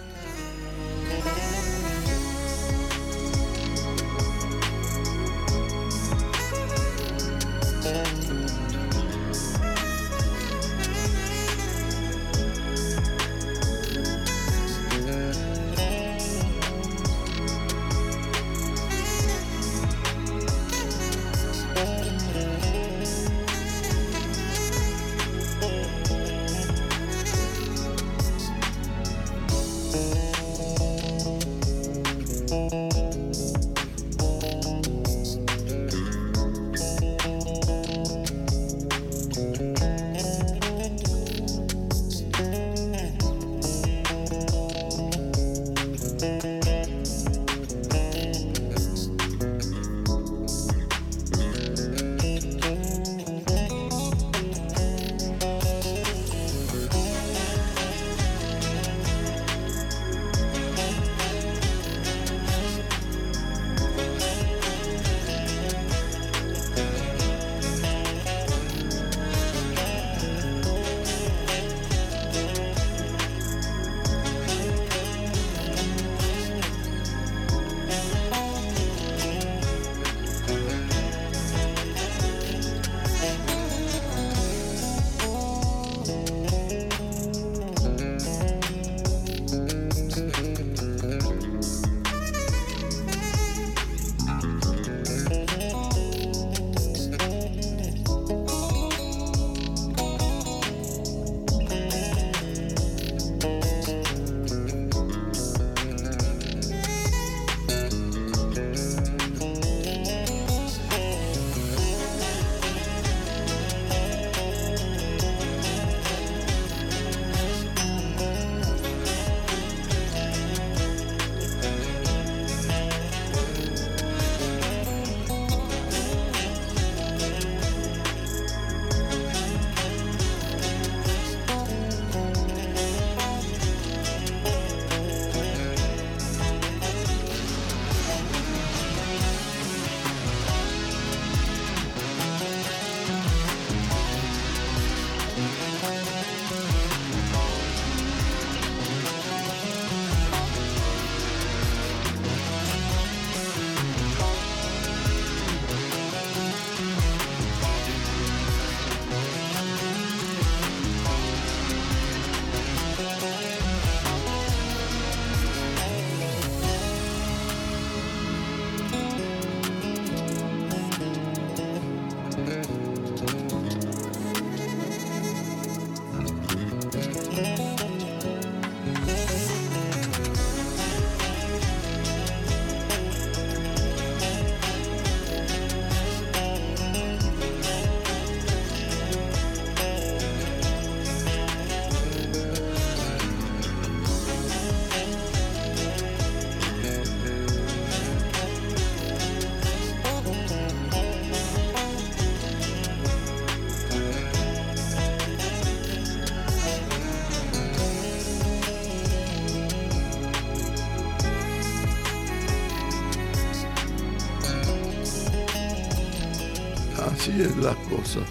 Así 217.10 217.32
es 217.42 217.56
las 217.56 217.76
cosas. 217.88 218.24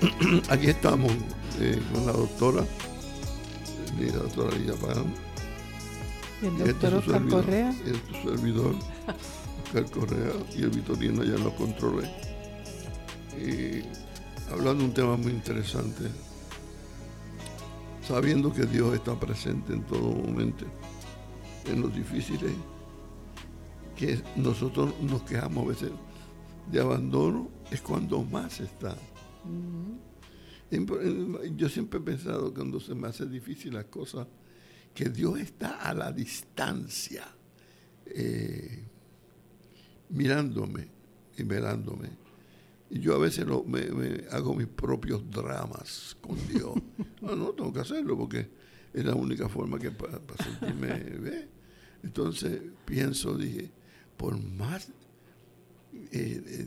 Aquí 0.50 0.66
estamos 0.68 1.10
eh, 1.60 1.80
con 1.92 2.06
la 2.06 2.12
doctora, 2.12 2.64
la 3.98 4.12
doctora 4.12 4.56
Lina 4.56 4.74
Pagán. 4.74 5.14
Y 6.42 6.46
el 6.46 6.58
doctor 6.58 6.94
Oscar 6.94 7.26
Correa. 7.28 7.74
Y 7.86 7.88
el 7.88 8.22
servidor, 8.22 8.74
Oscar 9.64 9.90
Correa, 9.90 10.32
y 10.54 10.62
el 10.62 10.70
Vitorino 10.70 11.24
ya 11.24 11.38
lo 11.38 11.54
controlé. 11.56 12.08
Y 13.38 13.82
hablando 14.52 14.82
de 14.82 14.84
un 14.84 14.94
tema 14.94 15.16
muy 15.16 15.32
interesante, 15.32 16.04
sabiendo 18.06 18.52
que 18.52 18.66
Dios 18.66 18.94
está 18.94 19.18
presente 19.18 19.72
en 19.72 19.82
todo 19.84 20.12
momento, 20.12 20.66
en 21.66 21.80
los 21.80 21.94
difíciles, 21.94 22.52
que 23.96 24.22
nosotros 24.36 24.92
nos 25.00 25.22
quejamos 25.22 25.64
a 25.64 25.68
veces 25.68 25.90
de 26.70 26.80
abandono, 26.80 27.50
es 27.70 27.80
cuando 27.80 28.22
más 28.22 28.60
está. 28.60 28.96
Yo 31.56 31.68
siempre 31.68 31.98
he 31.98 32.02
pensado 32.02 32.52
cuando 32.52 32.78
se 32.80 32.94
me 32.94 33.08
hace 33.08 33.26
difícil 33.26 33.74
las 33.74 33.86
cosas, 33.86 34.26
que 34.94 35.08
Dios 35.08 35.38
está 35.38 35.80
a 35.82 35.94
la 35.94 36.12
distancia, 36.12 37.24
eh, 38.06 38.84
mirándome 40.10 40.88
y 41.36 41.42
velándome. 41.42 42.10
Y 42.90 43.00
yo 43.00 43.14
a 43.14 43.18
veces 43.18 43.46
me, 43.66 44.24
hago 44.30 44.54
mis 44.54 44.66
propios 44.66 45.30
dramas 45.30 46.16
con 46.20 46.36
Dios. 46.48 46.74
no, 47.22 47.36
no, 47.36 47.50
tengo 47.50 47.72
que 47.72 47.80
hacerlo 47.80 48.16
porque 48.16 48.48
es 48.92 49.04
la 49.04 49.14
única 49.14 49.48
forma 49.48 49.78
que 49.78 49.90
para 49.90 50.18
sentirme 50.42 50.88
ve. 50.94 51.48
Entonces 52.02 52.60
pienso, 52.84 53.36
dije, 53.36 53.70
por 54.16 54.42
más 54.42 54.90
eh, 56.12 56.66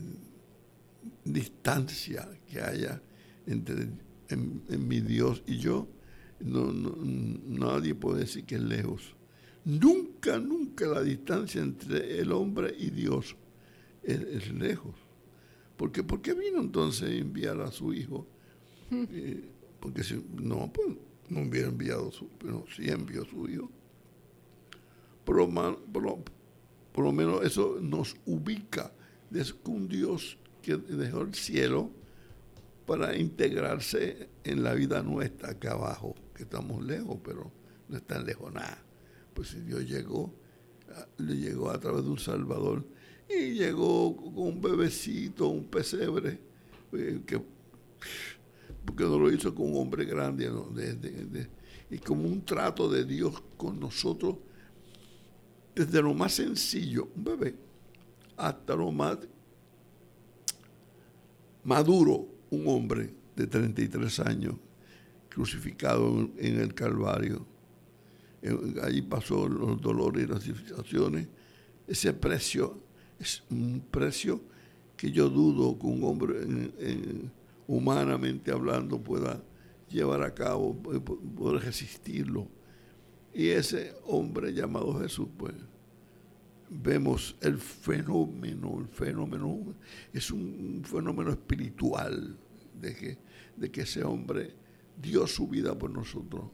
distancia 1.24 2.28
que 2.48 2.60
haya 2.60 3.02
entre 3.46 3.88
en, 4.28 4.88
mi 4.88 5.00
Dios 5.00 5.42
y 5.46 5.58
yo, 5.58 5.88
no, 6.40 6.72
nadie 6.72 7.94
puede 7.94 8.20
decir 8.20 8.44
que 8.44 8.56
es 8.56 8.62
lejos. 8.62 9.14
Nunca, 9.64 10.38
nunca 10.38 10.86
la 10.86 11.02
distancia 11.02 11.62
entre 11.62 12.18
el 12.18 12.32
hombre 12.32 12.74
y 12.78 12.90
Dios 12.90 13.36
es 14.02 14.52
lejos. 14.52 14.94
Porque, 15.76 16.04
¿Por 16.04 16.22
qué 16.22 16.34
vino 16.34 16.60
entonces 16.60 17.10
a 17.10 17.12
enviar 17.12 17.60
a 17.60 17.72
su 17.72 17.92
hijo? 17.92 18.26
Hmm. 18.90 19.04
Eh, 19.10 19.48
porque 19.80 20.04
si 20.04 20.24
no, 20.40 20.72
pues 20.72 20.96
no 21.28 21.40
hubiera 21.40 21.66
enviado 21.68 22.12
su, 22.12 22.28
pero 22.38 22.64
sí 22.74 22.88
envió 22.88 23.22
a 23.22 23.26
su 23.26 23.48
hijo. 23.48 23.68
Por 25.24 25.36
lo, 25.36 27.12
menos 27.12 27.44
eso 27.44 27.78
nos 27.80 28.14
ubica 28.26 28.92
de 29.32 29.44
un 29.66 29.88
Dios 29.88 30.36
que 30.60 30.76
dejó 30.76 31.22
el 31.22 31.34
cielo 31.34 31.90
para 32.86 33.16
integrarse 33.16 34.28
en 34.44 34.62
la 34.62 34.74
vida 34.74 35.02
nuestra 35.02 35.50
acá 35.50 35.72
abajo, 35.72 36.14
que 36.34 36.42
estamos 36.42 36.84
lejos, 36.84 37.18
pero 37.24 37.50
no 37.88 37.96
es 37.96 38.02
tan 38.04 38.26
lejos 38.26 38.52
nada. 38.52 38.78
Pues 39.34 39.48
si 39.48 39.60
Dios 39.60 39.88
llegó, 39.88 40.32
le 41.18 41.36
llegó 41.36 41.70
a 41.70 41.80
través 41.80 42.04
de 42.04 42.10
un 42.10 42.18
Salvador 42.18 42.84
y 43.28 43.52
llegó 43.52 44.14
con 44.16 44.36
un 44.36 44.60
bebecito, 44.60 45.48
un 45.48 45.64
pesebre, 45.64 46.38
eh, 46.92 47.22
que, 47.26 47.40
porque 48.84 49.04
no 49.04 49.18
lo 49.18 49.32
hizo 49.32 49.54
con 49.54 49.70
un 49.70 49.80
hombre 49.80 50.04
grande, 50.04 50.50
y 51.90 51.98
como 51.98 52.28
un 52.28 52.44
trato 52.44 52.90
de 52.90 53.04
Dios 53.04 53.42
con 53.56 53.80
nosotros, 53.80 54.36
desde 55.74 56.02
lo 56.02 56.12
más 56.12 56.34
sencillo, 56.34 57.08
un 57.16 57.24
bebé, 57.24 57.54
hasta 58.42 58.74
lo 58.74 58.90
más 58.90 59.18
maduro, 61.62 62.26
un 62.50 62.66
hombre 62.66 63.14
de 63.36 63.46
33 63.46 64.20
años, 64.20 64.56
crucificado 65.28 66.28
en, 66.36 66.60
el 66.60 66.74
Calvario. 66.74 67.46
Allí 68.82 69.02
pasó 69.02 69.48
los 69.48 69.80
dolores 69.80 70.24
y 70.24 70.26
las 70.26 70.42
situaciones. 70.42 71.28
Ese 71.86 72.12
precio 72.12 72.80
es 73.20 73.44
un 73.48 73.80
precio 73.88 74.40
que 74.96 75.12
yo 75.12 75.28
dudo 75.28 75.78
que 75.78 75.86
un 75.86 76.02
hombre 76.02 76.34
humanamente 77.68 78.50
hablando 78.50 79.00
pueda 79.00 79.40
llevar 79.88 80.24
a 80.24 80.34
cabo, 80.34 80.74
poder 80.74 81.62
resistirlo. 81.62 82.48
Y 83.32 83.48
ese 83.48 83.94
hombre 84.04 84.52
llamado 84.52 84.98
Jesús, 85.00 85.28
pues, 85.38 85.54
vemos 86.80 87.36
el 87.40 87.58
fenómeno, 87.58 88.78
el 88.80 88.88
fenómeno 88.88 89.74
es 90.12 90.30
un 90.30 90.82
fenómeno 90.84 91.30
espiritual 91.30 92.36
de 92.80 92.94
que, 92.94 93.18
de 93.56 93.70
que 93.70 93.82
ese 93.82 94.02
hombre 94.02 94.54
dio 95.00 95.26
su 95.26 95.48
vida 95.48 95.78
por 95.78 95.90
nosotros. 95.90 96.44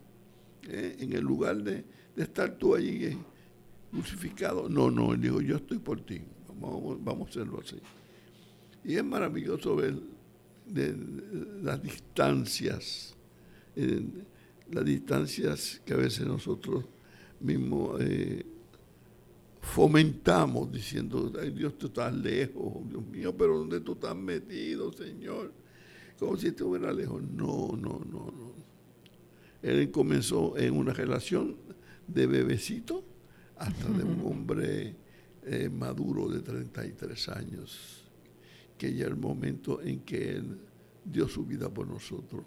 ¿eh? 0.68 0.96
En 1.00 1.12
el 1.12 1.22
lugar 1.22 1.62
de, 1.62 1.84
estar 2.16 2.56
tú 2.56 2.74
allí 2.74 3.04
eh, 3.04 3.16
crucificado, 3.92 4.68
no, 4.68 4.90
no, 4.90 5.12
él 5.12 5.20
dijo, 5.20 5.40
yo 5.40 5.56
estoy 5.56 5.78
por 5.78 6.00
ti 6.00 6.20
vamos, 6.60 7.28
a 7.28 7.30
hacerlo 7.30 7.60
así. 7.60 7.76
Y 8.84 8.96
es 8.96 9.04
maravilloso 9.04 9.76
ver 9.76 9.96
de, 10.66 10.96
las 11.62 11.82
distancias, 11.82 13.14
eh, 13.76 14.04
las 14.70 14.84
distancias 14.84 15.80
que 15.84 15.94
a 15.94 15.96
veces 15.96 16.26
nosotros 16.26 16.84
mismos 17.40 18.00
fomentamos 19.60 20.70
diciendo, 20.70 21.32
ay 21.40 21.50
Dios, 21.50 21.76
tú 21.78 21.86
estás 21.88 22.14
lejos, 22.14 22.88
Dios 22.88 23.06
mío, 23.06 23.36
pero 23.36 23.58
¿dónde 23.58 23.80
tú 23.80 23.92
estás 23.92 24.16
metido, 24.16 24.92
Señor? 24.92 25.52
Como 26.18 26.36
si 26.36 26.48
estuviera 26.48 26.92
lejos. 26.92 27.22
No, 27.22 27.76
no, 27.76 28.00
no, 28.10 28.30
no. 28.30 28.52
Él 29.62 29.90
comenzó 29.90 30.56
en 30.56 30.76
una 30.76 30.92
relación 30.92 31.56
de 32.06 32.26
bebecito 32.26 33.04
hasta 33.56 33.88
de 33.88 34.04
un 34.04 34.20
hombre 34.24 34.96
eh, 35.44 35.68
maduro 35.68 36.28
de 36.28 36.40
33 36.40 37.28
años, 37.30 38.04
que 38.76 38.94
ya 38.94 39.06
el 39.06 39.16
momento 39.16 39.80
en 39.82 40.00
que 40.00 40.30
Él 40.36 40.58
dio 41.04 41.28
su 41.28 41.44
vida 41.44 41.68
por 41.68 41.86
nosotros. 41.86 42.44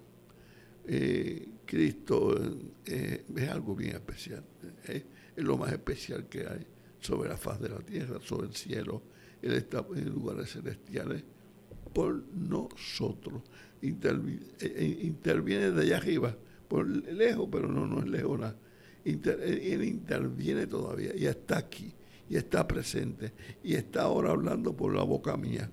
Eh, 0.86 1.50
Cristo 1.66 2.36
eh, 2.86 3.26
es 3.36 3.50
algo 3.50 3.76
bien 3.76 3.96
especial, 3.96 4.44
es 4.84 5.04
lo 5.44 5.58
más 5.58 5.72
especial 5.72 6.28
que 6.28 6.48
hay 6.48 6.66
sobre 7.02 7.30
la 7.30 7.38
faz 7.38 7.60
de 7.60 7.70
la 7.70 7.80
tierra, 7.80 8.20
sobre 8.24 8.48
el 8.48 8.56
cielo. 8.56 9.02
Él 9.42 9.54
está 9.54 9.86
en 9.96 10.10
lugares 10.10 10.52
celestiales 10.52 11.24
por 11.94 12.24
nosotros. 12.34 13.42
Interviene, 13.82 15.72
de 15.72 15.82
allá 15.82 15.98
arriba, 15.98 16.38
por 16.68 16.88
lejos, 16.88 17.50
pero 17.52 17.68
no, 17.68 17.86
no 17.88 18.00
es 18.00 18.08
lejos 18.08 18.40
nada. 18.40 18.56
él 19.04 19.84
interviene 19.84 20.68
todavía 20.68 21.16
y 21.16 21.26
está 21.26 21.58
aquí 21.58 21.92
y 22.30 22.38
está 22.38 22.66
presente 22.68 23.34
y 23.64 23.74
está 23.74 24.04
ahora 24.04 24.32
hablando 24.32 24.74
por 24.74 24.96
la 24.96 25.04
boca 25.04 25.36
mía. 25.36 25.70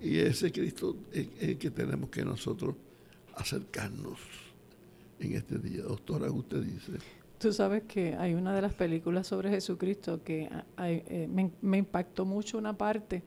Y 0.00 0.18
ese 0.18 0.50
Cristo 0.50 0.96
es 1.12 1.28
el 1.38 1.58
que 1.58 1.70
tenemos 1.70 2.10
que 2.10 2.24
nosotros 2.24 2.74
acercarnos 3.36 4.18
en 5.20 5.34
este 5.34 5.58
día. 5.58 5.82
Doctora, 5.82 6.30
usted 6.30 6.62
dice. 6.62 6.92
Tú 7.38 7.52
sabes 7.52 7.82
que 7.82 8.14
hay 8.14 8.32
una 8.32 8.54
de 8.54 8.62
las 8.62 8.72
películas 8.72 9.26
sobre 9.26 9.50
Jesucristo 9.50 10.22
que 10.24 10.48
eh, 10.78 11.28
me, 11.60 11.78
impactó 11.78 12.24
mucho 12.24 12.56
una 12.56 12.78
parte 12.78 13.22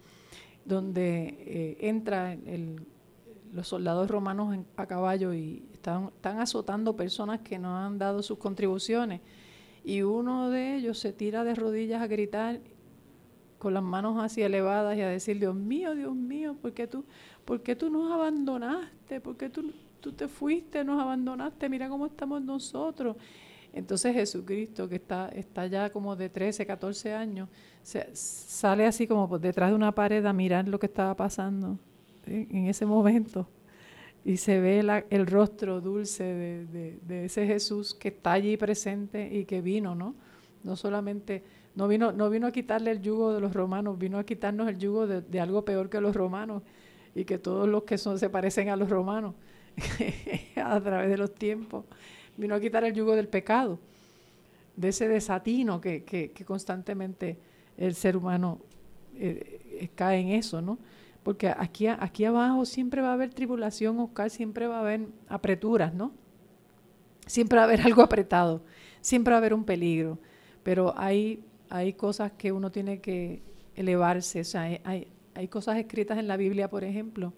donde 0.65 1.37
eh, 1.45 1.77
entra 1.81 2.35
los 3.53 3.67
soldados 3.67 4.09
romanos 4.09 4.57
a 4.77 4.87
caballo 4.87 5.31
y 5.35 5.63
están, 5.73 6.11
azotando 6.23 6.95
personas 6.95 7.41
que 7.41 7.59
no 7.59 7.77
han 7.77 7.99
dado 7.99 8.23
sus 8.23 8.39
contribuciones 8.39 9.21
y 9.83 10.01
uno 10.01 10.49
de 10.49 10.77
ellos 10.77 10.97
se 10.97 11.13
tira 11.13 11.43
de 11.43 11.53
rodillas 11.53 12.01
a 12.01 12.07
gritar 12.07 12.61
con 13.59 13.75
las 13.75 13.83
manos 13.83 14.17
así 14.23 14.41
elevadas 14.41 14.97
y 14.97 15.01
a 15.01 15.07
decir, 15.07 15.37
Dios 15.37 15.53
mío, 15.53 15.93
Dios 15.93 16.15
mío, 16.15 16.55
¿por 16.59 16.73
qué 16.73 16.87
tú, 16.87 17.05
por 17.45 17.59
tú 17.59 17.89
nos 17.91 18.11
abandonaste? 18.11 19.21
¿Por 19.21 19.37
qué 19.37 19.49
tú, 19.49 19.71
tú 19.99 20.13
te 20.13 20.27
fuiste, 20.27 20.83
nos 20.83 20.99
abandonaste? 20.99 21.69
Mira 21.69 21.89
cómo 21.89 22.07
estamos 22.07 22.41
nosotros. 22.41 23.15
Entonces 23.73 24.13
Jesucristo, 24.13 24.89
que 24.89 24.95
está, 24.95 25.29
está 25.29 25.67
ya 25.67 25.91
como 25.91 26.15
de 26.15 26.29
13, 26.29 26.65
14 26.65 27.13
años, 27.13 27.49
se, 27.83 28.07
sale 28.15 28.85
así 28.85 29.07
como 29.07 29.29
por 29.29 29.39
detrás 29.39 29.69
de 29.69 29.75
una 29.75 29.93
pared 29.93 30.25
a 30.25 30.33
mirar 30.33 30.67
lo 30.67 30.79
que 30.79 30.87
estaba 30.87 31.15
pasando 31.15 31.77
en 32.25 32.67
ese 32.67 32.85
momento 32.85 33.47
y 34.25 34.37
se 34.37 34.59
ve 34.59 35.03
el 35.09 35.27
rostro 35.27 35.81
dulce 35.81 36.23
de, 36.23 37.25
ese 37.25 37.47
Jesús 37.47 37.93
que 37.93 38.09
está 38.09 38.33
allí 38.33 38.57
presente 38.57 39.29
y 39.33 39.45
que 39.45 39.61
vino, 39.61 39.95
¿no? 39.95 40.15
No 40.63 40.75
solamente, 40.75 41.43
no 41.75 41.87
vino, 41.87 42.11
no 42.11 42.29
vino 42.29 42.47
a 42.47 42.51
quitarle 42.51 42.91
el 42.91 43.01
yugo 43.01 43.33
de 43.33 43.39
los 43.39 43.53
romanos, 43.53 43.97
vino 43.97 44.17
a 44.19 44.23
quitarnos 44.23 44.67
el 44.67 44.77
yugo 44.77 45.07
de, 45.07 45.39
algo 45.39 45.63
peor 45.63 45.89
que 45.89 46.01
los 46.01 46.15
romanos 46.15 46.63
y 47.15 47.25
que 47.25 47.37
todos 47.37 47.67
los 47.67 47.83
que 47.83 47.97
son 47.97 48.19
se 48.19 48.29
parecen 48.29 48.69
a 48.69 48.75
los 48.75 48.89
romanos 48.89 49.35
a 50.57 50.81
través 50.81 51.09
de 51.09 51.17
los 51.17 51.33
tiempos. 51.33 51.85
Vino 52.39 52.55
a 52.55 52.59
quitar 52.59 52.83
el 52.83 52.93
yugo 52.93 53.15
del 53.15 53.27
pecado, 53.27 53.79
de 54.75 54.89
ese 54.89 55.07
desatino 55.07 55.81
que, 55.81 56.03
que, 56.03 56.45
constantemente 56.45 57.37
el 57.77 57.95
ser 57.95 58.15
humano 58.15 58.59
eh, 59.15 59.89
cae 59.95 60.19
en 60.19 60.29
eso, 60.29 60.61
¿no? 60.61 60.79
porque 61.23 61.49
aquí, 61.49 61.87
aquí 61.87 62.25
abajo 62.25 62.65
siempre 62.65 63.01
va 63.01 63.09
a 63.09 63.13
haber 63.13 63.33
tribulación, 63.33 63.99
Oscar, 63.99 64.29
siempre 64.29 64.67
va 64.67 64.77
a 64.77 64.79
haber 64.81 65.07
apreturas, 65.27 65.93
¿no? 65.93 66.11
Siempre 67.25 67.57
va 67.57 67.63
a 67.63 67.65
haber 67.65 67.81
algo 67.85 68.01
apretado, 68.01 68.63
siempre 69.01 69.31
va 69.31 69.37
a 69.37 69.39
haber 69.39 69.53
un 69.53 69.63
peligro, 69.63 70.17
pero 70.63 70.93
hay, 70.97 71.43
hay 71.69 71.93
cosas 71.93 72.31
que 72.31 72.51
uno 72.51 72.71
tiene 72.71 72.99
que 72.99 73.41
elevarse, 73.75 74.41
o 74.41 74.45
sea, 74.45 74.63
hay, 74.83 75.07
hay 75.35 75.47
cosas 75.47 75.77
escritas 75.77 76.17
en 76.17 76.27
la 76.27 76.37
Biblia, 76.37 76.69
por 76.69 76.83
ejemplo, 76.83 77.33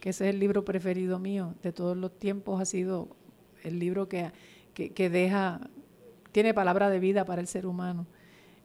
que 0.00 0.10
ese 0.10 0.28
es 0.28 0.34
el 0.34 0.40
libro 0.40 0.64
preferido 0.64 1.18
mío 1.18 1.54
de 1.62 1.72
todos 1.72 1.96
los 1.96 2.18
tiempos, 2.18 2.60
ha 2.60 2.64
sido 2.64 3.16
el 3.64 3.78
libro 3.78 4.08
que, 4.08 4.30
que, 4.74 5.10
deja, 5.10 5.60
tiene 6.32 6.54
palabra 6.54 6.90
de 6.90 7.00
vida 7.00 7.24
para 7.24 7.40
el 7.40 7.46
ser 7.46 7.66
humano. 7.66 8.06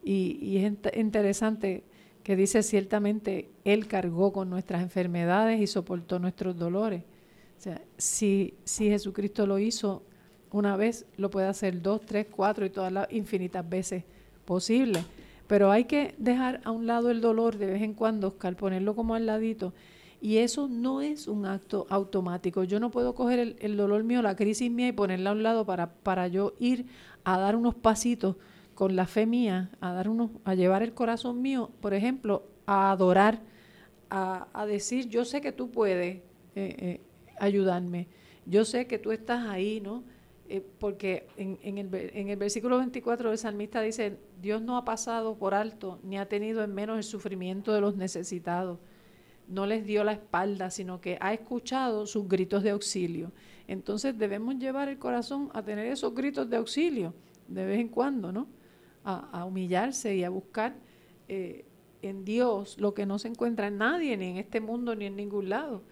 Y, 0.04 0.38
y 0.42 0.58
es 0.58 0.74
interesante 0.96 1.84
que 2.24 2.36
dice 2.36 2.64
ciertamente, 2.64 3.50
Él 3.64 3.88
cargó 3.88 4.34
con 4.34 4.50
nuestras 4.50 4.82
enfermedades 4.82 5.62
y 5.62 5.68
soportó 5.68 6.18
nuestros 6.18 6.58
dolores. 6.58 7.04
O 7.58 7.62
sea, 7.62 7.82
si, 7.98 8.56
si 8.64 8.90
Jesucristo 8.90 9.46
lo 9.46 9.60
hizo 9.60 10.04
una 10.52 10.76
vez, 10.76 11.06
lo 11.18 11.30
puede 11.30 11.48
hacer 11.48 11.82
dos, 11.82 12.02
tres, 12.06 12.28
cuatro 12.30 12.66
y 12.66 12.70
todas 12.70 12.92
las 12.92 13.12
infinitas 13.12 13.68
veces 13.68 14.04
posibles. 14.46 15.04
Pero 15.48 15.72
hay 15.72 15.86
que 15.86 16.16
dejar 16.18 16.62
a 16.64 16.72
un 16.72 16.88
lado 16.88 17.12
el 17.12 17.22
dolor 17.22 17.58
de 17.58 17.68
vez 17.68 17.82
en 17.84 17.94
cuando, 17.94 18.30
Oscar, 18.30 18.56
ponerlo 18.56 18.96
como 18.96 19.14
al 19.16 19.26
ladito. 19.26 19.74
Y 20.26 20.40
eso 20.40 20.68
no 20.68 21.02
es 21.02 21.28
un 21.28 21.46
acto 21.46 21.86
automático. 21.88 22.64
Yo 22.64 22.80
no 22.80 22.90
puedo 22.90 23.14
coger 23.14 23.58
el, 23.60 23.78
dolor 23.78 24.04
mío, 24.04 24.24
la 24.24 24.36
crisis 24.36 24.72
mía 24.72 24.88
y 24.88 24.92
ponerla 24.92 25.30
a 25.30 25.34
un 25.34 25.44
lado 25.44 25.68
para, 25.68 25.94
para 25.94 26.28
yo 26.28 26.56
ir 26.60 26.88
a 27.24 27.38
dar 27.38 27.56
unos 27.56 27.76
pasitos 27.76 28.36
con 28.74 28.96
la 28.96 29.06
fe 29.06 29.28
mía, 29.28 29.70
a, 29.82 29.94
dar 29.94 30.10
unos, 30.10 30.32
a 30.44 30.56
llevar 30.56 30.82
el 30.82 30.96
corazón 30.96 31.44
mío, 31.44 31.70
por 31.80 31.94
ejemplo, 31.94 32.42
a 32.66 32.90
adorar, 32.90 33.44
a, 34.10 34.66
decir, 34.68 35.10
yo 35.10 35.26
sé 35.26 35.42
que 35.42 35.52
tú 35.52 35.70
puedes 35.70 36.16
eh, 36.16 36.22
eh, 36.56 37.02
ayudarme, 37.38 38.08
yo 38.48 38.66
sé 38.66 38.88
que 38.88 38.98
tú 38.98 39.12
estás 39.12 39.48
ahí, 39.48 39.80
¿no? 39.80 40.04
Eh, 40.50 40.66
porque 40.80 41.28
en, 41.38 41.60
en, 41.62 41.78
el, 41.78 41.94
en 41.94 42.30
el 42.30 42.38
versículo 42.38 42.80
24 42.80 43.30
del 43.30 43.38
salmista 43.38 43.80
dice, 43.80 44.18
Dios 44.42 44.60
no 44.60 44.76
ha 44.76 44.86
pasado 44.86 45.36
por 45.36 45.54
alto 45.54 46.00
ni 46.02 46.18
ha 46.18 46.28
tenido 46.28 46.64
en 46.64 46.74
menos 46.74 46.98
el 46.98 47.04
sufrimiento 47.04 47.76
de 47.76 47.82
los 47.82 47.96
necesitados. 47.96 48.80
No 49.48 49.66
les 49.66 49.86
dio 49.86 50.04
la 50.04 50.14
espalda, 50.14 50.70
sino 50.70 51.02
que 51.02 51.18
ha 51.22 51.34
escuchado 51.34 52.08
sus 52.08 52.28
gritos 52.28 52.64
de 52.64 52.72
auxilio. 52.72 53.32
Entonces 53.68 54.18
debemos 54.18 54.58
llevar 54.58 54.90
el 54.90 54.98
corazón 54.98 55.50
a 55.54 55.64
tener 55.64 55.88
esos 55.88 56.14
gritos 56.14 56.50
de 56.50 56.58
auxilio 56.58 57.14
de 57.48 57.66
vez 57.66 57.80
en 57.80 57.90
cuando, 57.90 58.32
¿no? 58.32 58.48
a, 59.06 59.46
humillarse 59.46 60.16
y 60.16 60.24
a 60.24 60.30
buscar 60.30 60.76
eh, 61.28 61.66
en 62.02 62.26
Dios 62.26 62.78
lo 62.80 62.94
que 62.94 63.06
no 63.06 63.20
se 63.20 63.28
encuentra 63.28 63.68
en 63.68 63.78
nadie, 63.78 64.18
ni 64.18 64.32
en 64.32 64.38
este 64.38 64.60
mundo, 64.60 64.96
ni 64.96 65.06
en 65.06 65.16
ningún 65.16 65.50
lado. 65.50 65.84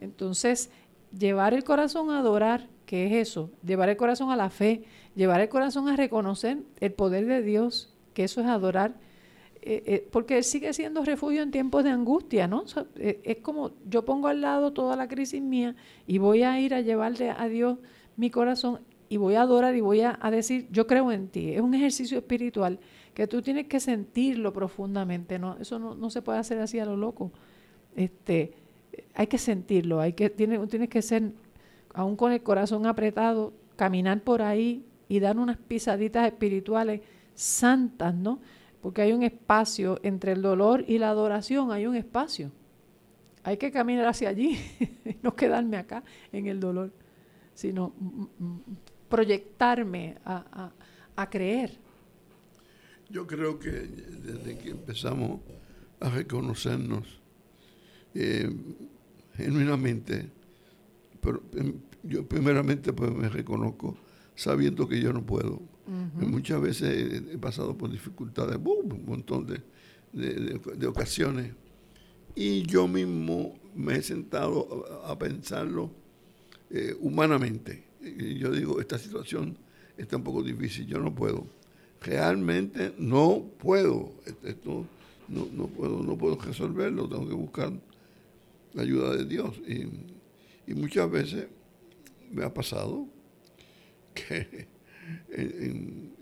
Entonces, 0.00 0.70
llevar 1.16 1.54
el 1.54 1.64
corazón 1.64 2.10
a 2.10 2.18
adorar, 2.18 2.68
¿qué 2.86 3.06
es 3.06 3.28
eso? 3.28 3.50
Llevar 3.64 3.90
el 3.90 3.96
corazón 3.96 4.30
a 4.30 4.36
la 4.36 4.50
fe, 4.50 4.84
llevar 5.14 5.40
el 5.40 5.48
corazón 5.48 5.88
a 5.88 5.96
reconocer 5.96 6.58
el 6.80 6.92
poder 6.92 7.26
de 7.26 7.42
Dios, 7.42 7.94
que 8.14 8.24
eso 8.24 8.40
es 8.40 8.46
adorar. 8.46 8.94
Eh, 9.64 9.82
eh, 9.86 10.08
porque 10.10 10.42
sigue 10.42 10.72
siendo 10.72 11.04
refugio 11.04 11.40
en 11.40 11.52
tiempos 11.52 11.84
de 11.84 11.90
angustia, 11.90 12.48
¿no? 12.48 12.64
es 12.96 13.36
como 13.38 13.70
yo 13.88 14.04
pongo 14.04 14.26
al 14.26 14.40
lado 14.40 14.72
toda 14.72 14.96
la 14.96 15.06
crisis 15.06 15.40
mía 15.40 15.76
y 16.04 16.18
voy 16.18 16.42
a 16.42 16.58
ir 16.58 16.74
a 16.74 16.80
llevarle 16.80 17.30
a 17.30 17.46
Dios 17.46 17.78
mi 18.16 18.28
corazón 18.28 18.80
y 19.12 19.18
voy 19.18 19.34
a 19.34 19.42
adorar 19.42 19.76
y 19.76 19.82
voy 19.82 20.00
a, 20.00 20.18
decir, 20.30 20.68
yo 20.70 20.86
creo 20.86 21.12
en 21.12 21.28
ti. 21.28 21.50
Es 21.50 21.60
un 21.60 21.74
ejercicio 21.74 22.16
espiritual 22.16 22.80
que 23.12 23.26
tú 23.26 23.42
tienes 23.42 23.66
que 23.66 23.78
sentirlo 23.78 24.54
profundamente. 24.54 25.38
¿no? 25.38 25.58
Eso 25.58 25.78
no, 25.78 26.08
se 26.08 26.22
puede 26.22 26.38
hacer 26.38 26.58
así 26.60 26.78
a 26.78 26.86
lo 26.86 26.96
loco. 26.96 27.30
Este, 27.94 28.54
hay 29.14 29.26
que 29.26 29.36
sentirlo, 29.36 30.00
hay 30.00 30.14
que, 30.14 30.30
tiene, 30.30 30.58
tienes 30.66 30.88
que 30.88 31.02
ser, 31.02 31.30
aún 31.92 32.16
con 32.16 32.32
el 32.32 32.42
corazón 32.42 32.86
apretado, 32.86 33.52
caminar 33.76 34.22
por 34.22 34.40
ahí 34.40 34.82
y 35.08 35.20
dar 35.20 35.36
unas 35.36 35.58
pisaditas 35.58 36.26
espirituales 36.26 37.02
santas, 37.34 38.14
¿no? 38.14 38.40
Porque 38.82 39.00
hay 39.00 39.12
un 39.12 39.22
espacio 39.22 40.00
entre 40.02 40.32
el 40.32 40.42
dolor 40.42 40.84
y 40.88 40.98
la 40.98 41.10
adoración, 41.10 41.70
hay 41.70 41.86
un 41.86 41.94
espacio. 41.94 42.50
Hay 43.44 43.56
que 43.56 43.70
caminar 43.70 44.06
hacia 44.06 44.28
allí, 44.28 44.58
no 45.22 45.34
quedarme 45.34 45.76
acá 45.76 46.02
en 46.32 46.46
el 46.46 46.60
dolor, 46.60 46.92
sino 47.54 47.92
proyectarme 49.08 50.16
a, 50.24 50.72
creer. 51.30 51.78
Yo 53.08 53.26
creo 53.26 53.58
que 53.58 53.70
desde 53.70 54.58
que 54.58 54.70
empezamos 54.70 55.40
a 56.00 56.08
reconocernos 56.10 57.20
eh, 58.14 58.50
genuinamente, 59.36 60.28
pero 61.20 61.42
em, 61.54 61.74
yo 62.02 62.26
primeramente 62.26 62.92
pues 62.92 63.12
me 63.12 63.28
reconozco 63.28 63.96
sabiendo 64.34 64.88
que 64.88 65.00
yo 65.00 65.12
no 65.12 65.22
puedo. 65.22 65.60
Muchas 66.42 66.60
veces 66.60 67.22
he 67.32 67.38
pasado 67.38 67.78
por 67.78 67.88
dificultades, 67.88 68.56
un 68.56 69.04
montón 69.06 69.46
de, 70.12 70.88
ocasiones, 70.88 71.52
y 72.34 72.62
yo 72.62 72.88
mismo 72.88 73.54
me 73.76 73.98
he 73.98 74.02
sentado 74.02 75.04
a, 75.06 75.16
pensarlo 75.16 75.92
eh, 76.68 76.96
humanamente 76.98 77.84
yo 78.40 78.50
digo, 78.50 78.80
esta 78.80 78.98
situación 78.98 79.56
está 79.96 80.16
un 80.16 80.24
poco 80.24 80.42
difícil, 80.42 80.84
yo 80.84 80.98
no 80.98 81.14
puedo. 81.14 81.46
Realmente 82.00 82.92
no 82.98 83.44
puedo. 83.58 84.12
Esto 84.42 84.84
no, 85.28 85.68
puedo, 85.68 86.02
no 86.02 86.18
puedo 86.18 86.34
resolverlo, 86.40 87.08
tengo 87.08 87.28
que 87.28 87.34
buscar 87.34 87.72
la 88.72 88.82
ayuda 88.82 89.14
de 89.14 89.26
Dios. 89.26 89.60
Y, 89.68 90.74
muchas 90.74 91.08
veces 91.08 91.46
me 92.32 92.42
ha 92.42 92.52
pasado 92.52 93.06
que 94.12 94.66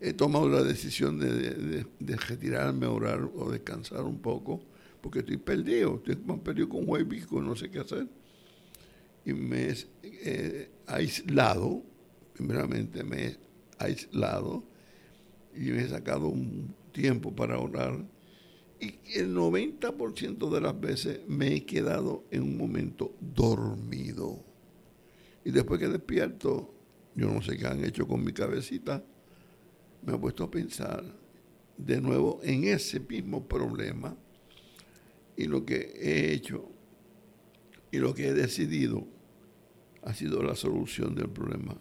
he 0.00 0.12
tomado 0.14 0.48
la 0.48 0.62
decisión 0.62 1.18
de, 1.18 1.86
retirarme 2.28 2.86
a 2.86 2.90
orar 2.90 3.30
o 3.34 3.50
descansar 3.50 4.02
un 4.02 4.20
poco, 4.20 4.60
porque 5.00 5.20
estoy 5.20 5.36
perdido, 5.36 5.96
estoy 5.96 6.16
más 6.24 6.40
perdido 6.40 6.68
con 6.68 6.88
un 6.88 7.46
no 7.46 7.56
sé 7.56 7.70
qué 7.70 7.80
hacer 7.80 8.06
y 9.24 9.32
me 9.32 9.68
he 9.68 9.74
eh, 10.02 10.70
aislado, 10.86 11.82
primeramente 12.34 13.04
me 13.04 13.26
he 13.26 13.38
aislado 13.78 14.64
y 15.54 15.70
me 15.70 15.82
he 15.82 15.88
sacado 15.88 16.28
un 16.28 16.74
tiempo 16.92 17.34
para 17.34 17.58
orar 17.58 18.04
y 18.80 18.98
el 19.18 19.34
90% 19.34 20.50
de 20.50 20.60
las 20.60 20.80
veces 20.80 21.20
me 21.28 21.54
he 21.54 21.66
quedado 21.66 22.24
en 22.30 22.42
un 22.42 22.56
momento 22.56 23.14
dormido. 23.20 24.42
Y 25.44 25.50
después 25.50 25.78
que 25.78 25.88
despierto, 25.88 26.74
yo 27.14 27.30
no 27.30 27.42
sé 27.42 27.56
qué 27.56 27.66
han 27.66 27.84
hecho 27.84 28.06
con 28.06 28.24
mi 28.24 28.32
cabecita, 28.32 29.04
me 30.02 30.14
he 30.14 30.18
puesto 30.18 30.44
a 30.44 30.50
pensar 30.50 31.04
de 31.76 32.00
nuevo 32.00 32.40
en 32.42 32.64
ese 32.64 33.00
mismo 33.00 33.46
problema 33.46 34.16
y 35.36 35.44
lo 35.44 35.64
que 35.64 35.92
he 35.96 36.32
hecho 36.32 36.68
y 37.90 37.98
lo 37.98 38.14
que 38.14 38.28
he 38.28 38.34
decidido 38.34 39.06
ha 40.02 40.14
sido 40.14 40.42
la 40.42 40.54
solución 40.54 41.14
del 41.14 41.28
problema. 41.28 41.76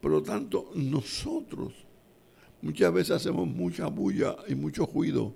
Por 0.00 0.10
lo 0.10 0.22
tanto, 0.22 0.70
nosotros 0.74 1.74
muchas 2.60 2.92
veces 2.92 3.12
hacemos 3.12 3.46
mucha 3.46 3.86
bulla 3.86 4.36
y 4.48 4.54
mucho 4.54 4.86
ruido. 4.86 5.34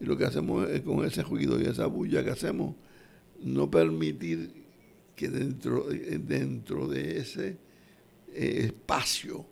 Y 0.00 0.04
lo 0.04 0.16
que 0.16 0.24
hacemos 0.24 0.68
es 0.70 0.82
con 0.82 1.04
ese 1.04 1.22
ruido 1.22 1.60
y 1.60 1.64
esa 1.64 1.86
bulla 1.86 2.24
que 2.24 2.30
hacemos, 2.30 2.76
no 3.40 3.70
permitir 3.70 4.62
que 5.16 5.28
dentro, 5.28 5.84
dentro 5.84 6.86
de 6.86 7.18
ese 7.18 7.58
eh, 8.34 8.66
espacio 8.66 9.46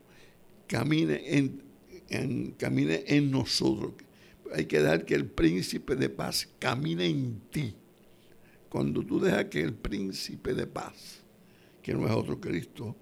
camine 0.67 1.21
en, 2.09 2.53
camine 2.53 3.05
en 3.07 3.31
nosotros. 3.31 3.95
Hay 4.53 4.67
que 4.67 4.81
dar 4.81 5.05
que 5.05 5.15
el 5.15 5.27
príncipe 5.27 5.97
de 5.97 6.09
paz 6.09 6.49
camine 6.59 7.07
en 7.07 7.41
ti. 7.51 7.75
Cuando 8.69 9.03
tú 9.05 9.21
dejas 9.21 9.47
que 9.47 9.61
el 9.61 9.75
príncipe 9.75 10.55
de 10.55 10.67
paz, 10.67 11.23
que 11.83 11.93
no 11.95 12.07
es 12.07 12.13
otro 12.13 12.41
Cristo, 12.41 12.97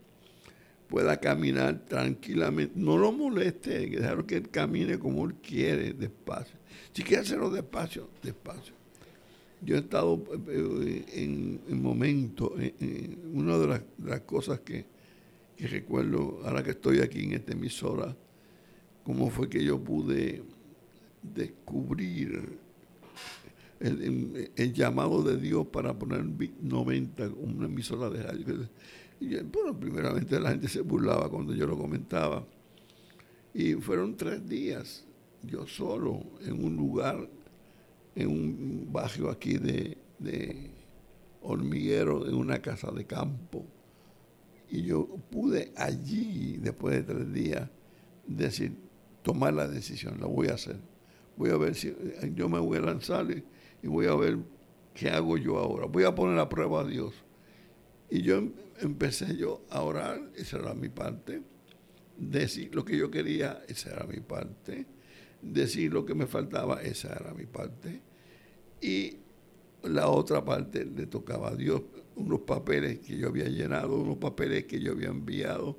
pueda 0.88 1.18
caminar 1.18 1.84
tranquilamente, 1.86 2.72
no 2.76 2.96
lo 2.96 3.12
moleste, 3.12 3.86
dejarlo 3.86 4.26
que 4.26 4.36
él 4.36 4.48
camine 4.48 4.98
como 4.98 5.26
él 5.26 5.34
quiere, 5.34 5.92
despacio. 5.92 6.56
Si 6.92 7.02
quiere 7.02 7.22
hacerlo 7.22 7.50
despacio, 7.50 8.08
despacio. 8.22 8.74
Yo 9.60 9.76
he 9.76 9.80
estado 9.80 10.22
eh, 10.48 11.04
en, 11.14 11.60
en 11.68 11.82
momentos, 11.82 12.52
una 13.32 13.58
de 13.58 13.82
las, 14.04 14.20
cosas 14.20 14.60
que, 14.60 14.86
recuerdo, 15.66 16.40
ahora 16.44 16.62
que 16.62 16.70
estoy 16.70 17.00
aquí 17.00 17.24
en 17.24 17.32
esta 17.32 17.52
emisora, 17.52 18.16
cómo 19.02 19.30
fue 19.30 19.48
que 19.48 19.64
yo 19.64 19.82
pude 19.82 20.42
descubrir 21.22 22.58
el, 23.80 24.72
llamado 24.72 25.22
de 25.22 25.36
Dios 25.36 25.66
para 25.66 25.98
poner 25.98 26.24
90, 26.62 27.28
una 27.28 27.66
emisora 27.66 28.10
de 28.10 28.22
radio. 28.22 28.68
Y 29.20 29.36
bueno, 29.40 29.78
primeramente 29.78 30.38
la 30.38 30.50
gente 30.50 30.68
se 30.68 30.80
burlaba 30.80 31.28
cuando 31.28 31.54
yo 31.54 31.66
lo 31.66 31.76
comentaba. 31.76 32.44
Y 33.54 33.74
fueron 33.74 34.16
tres 34.16 34.48
días, 34.48 35.04
yo 35.42 35.66
solo, 35.66 36.22
en 36.44 36.64
un 36.64 36.76
lugar 36.76 37.28
en 38.18 38.28
un 38.28 38.88
barrio 38.90 39.30
aquí 39.30 39.58
de, 39.58 39.96
de 40.18 40.70
hormiguero, 41.40 42.26
en 42.26 42.34
una 42.34 42.60
casa 42.60 42.90
de 42.90 43.04
campo. 43.04 43.64
Y 44.70 44.82
yo 44.82 45.06
pude 45.30 45.72
allí, 45.76 46.58
después 46.58 46.94
de 46.94 47.14
tres 47.14 47.32
días, 47.32 47.70
decir, 48.26 48.76
tomar 49.22 49.54
la 49.54 49.66
decisión, 49.66 50.20
la 50.20 50.26
voy 50.26 50.48
a 50.48 50.54
hacer. 50.54 50.76
Voy 51.36 51.50
a 51.50 51.56
ver 51.56 51.74
si 51.74 51.94
yo 52.34 52.48
me 52.48 52.58
voy 52.58 52.78
a 52.78 52.82
lanzar 52.82 53.26
y 53.30 53.86
voy 53.86 54.06
a 54.06 54.14
ver 54.14 54.38
qué 54.94 55.10
hago 55.10 55.36
yo 55.38 55.58
ahora. 55.58 55.86
Voy 55.86 56.04
a 56.04 56.14
poner 56.14 56.38
a 56.38 56.48
prueba 56.48 56.80
a 56.80 56.84
Dios. 56.84 57.14
Y 58.10 58.22
yo 58.22 58.36
em, 58.36 58.52
empecé 58.80 59.36
yo 59.36 59.62
a 59.70 59.82
orar, 59.82 60.20
esa 60.34 60.58
era 60.58 60.74
mi 60.74 60.88
parte. 60.88 61.42
Decir 62.16 62.74
lo 62.74 62.84
que 62.84 62.96
yo 62.96 63.10
quería, 63.10 63.62
esa 63.68 63.90
era 63.90 64.04
mi 64.04 64.20
parte. 64.20 64.86
Decir 65.40 65.92
lo 65.92 66.04
que 66.04 66.14
me 66.14 66.26
faltaba, 66.26 66.82
esa 66.82 67.12
era 67.12 67.32
mi 67.32 67.46
parte. 67.46 68.02
Y 68.80 69.18
la 69.82 70.08
otra 70.08 70.44
parte 70.44 70.84
le 70.84 71.06
tocaba 71.06 71.50
a 71.50 71.54
Dios 71.54 71.82
unos 72.18 72.40
papeles 72.40 72.98
que 73.00 73.16
yo 73.16 73.28
había 73.28 73.48
llenado, 73.48 73.96
unos 73.96 74.18
papeles 74.18 74.64
que 74.64 74.80
yo 74.80 74.92
había 74.92 75.08
enviado, 75.08 75.78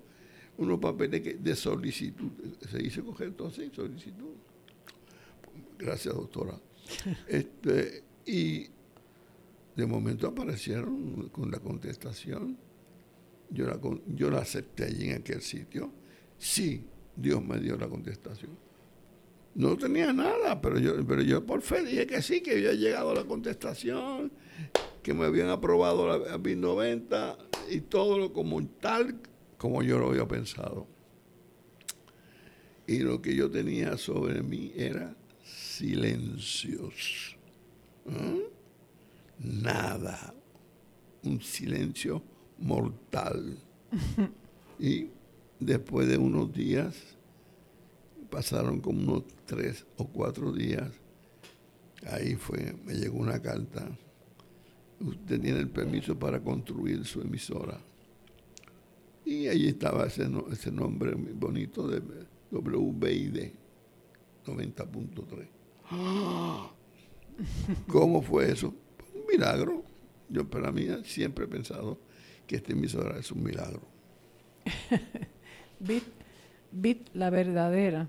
unos 0.58 0.80
papeles 0.80 1.42
de 1.42 1.56
solicitud. 1.56 2.32
¿Se 2.70 2.78
dice 2.80 3.02
correcto 3.02 3.48
así? 3.48 3.70
Solicitud. 3.74 4.34
Gracias, 5.78 6.14
doctora. 6.14 6.60
Este, 7.28 8.04
y 8.26 8.68
de 9.76 9.86
momento 9.86 10.28
aparecieron 10.28 11.30
con 11.30 11.52
la 11.52 11.60
contestación. 11.60 12.58
Yo 13.52 13.68
la, 13.68 13.80
yo 14.08 14.30
la 14.32 14.40
acepté 14.40 14.86
allí 14.86 15.10
en 15.10 15.18
aquel 15.18 15.42
sitio. 15.42 15.92
Sí, 16.38 16.84
Dios 17.16 17.44
me 17.44 17.60
dio 17.60 17.78
la 17.78 17.88
contestación. 17.88 18.52
No 19.56 19.78
tenía 19.78 20.14
nada, 20.14 20.62
pero 20.62 20.80
yo, 20.80 21.06
pero 21.06 21.22
yo 21.22 21.46
por 21.46 21.62
fe 21.62 21.84
dije 21.84 22.08
que 22.08 22.22
sí, 22.22 22.42
que 22.42 22.52
había 22.52 22.74
llegado 22.74 23.14
la 23.14 23.26
contestación, 23.26 24.32
que 25.02 25.14
me 25.14 25.26
habían 25.26 25.50
aprobado 25.50 26.08
la, 26.08 26.18
la 26.18 26.38
90 26.38 27.38
y 27.70 27.82
todo 27.82 28.18
lo 28.18 28.34
como 28.34 28.66
tal 28.66 29.20
como 29.58 29.84
yo 29.84 30.00
lo 30.00 30.10
había 30.10 30.28
pensado. 30.28 30.88
Y 32.88 33.00
lo 33.00 33.22
que 33.22 33.36
yo 33.36 33.52
tenía 33.52 33.97
sobre 33.97 34.41
mí 34.41 34.72
era 34.76 35.16
silencios. 35.43 37.38
¿eh? 38.08 38.50
Nada. 39.38 40.34
Un 41.24 41.41
silencio 41.41 42.24
mortal. 42.58 43.58
y 44.80 45.10
después 45.60 46.08
de 46.08 46.18
unos 46.18 46.52
días, 46.54 46.95
pasaron 48.30 48.80
como 48.80 49.00
unos 49.00 49.24
tres 49.45 49.86
o 49.97 50.08
cuatro 50.08 50.52
días, 50.52 50.89
ahí 52.08 52.36
fue, 52.36 52.76
me 52.86 52.93
llegó 52.93 53.20
una 53.20 53.41
carta. 53.41 53.89
Usted 55.02 55.39
tiene 55.39 55.60
el 55.60 55.70
permiso 55.70 56.18
para 56.18 56.39
construir 56.41 57.06
su 57.06 57.22
emisora. 57.22 57.80
Y 59.26 59.47
ahí 59.47 59.68
estaba 59.68 60.08
ese, 60.08 60.28
ese 60.52 60.72
nombre 60.72 61.16
muy 61.16 61.34
bonito 61.34 61.88
de 61.88 62.02
WBID 62.52 63.52
90.3. 64.45 65.47
¿Cómo 67.88 68.22
fue 68.22 68.52
eso? 68.52 68.74
Un 69.14 69.26
milagro. 69.32 69.84
Yo 70.30 70.47
para 70.47 70.72
mí 70.72 70.88
siempre 71.04 71.45
he 71.45 71.47
pensado 71.47 72.00
que 72.45 72.58
este 72.58 72.74
emisora 72.74 73.18
es 73.20 73.32
un 73.32 73.43
milagro. 73.43 73.82
Bit, 75.80 76.04
Bit 76.72 77.10
la 77.14 77.30
verdadera. 77.30 78.08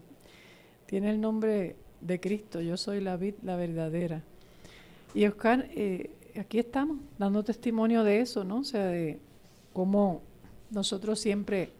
Tiene 0.86 1.10
el 1.10 1.20
nombre 1.20 1.76
de 2.00 2.20
Cristo. 2.20 2.60
Yo 2.60 2.76
soy 2.76 3.00
la 3.00 3.16
Bit 3.16 3.42
la 3.42 3.56
verdadera. 3.56 4.22
Y 5.14 5.26
Oscar, 5.26 5.68
eh, 5.70 6.10
aquí 6.38 6.58
estamos 6.58 6.98
dando 7.18 7.42
testimonio 7.42 8.04
de 8.04 8.20
eso, 8.20 8.44
¿no? 8.44 8.58
O 8.58 8.64
sea, 8.64 8.86
de 8.86 9.18
cómo 9.72 10.22
nosotros 10.70 11.18
siempre 11.18 11.70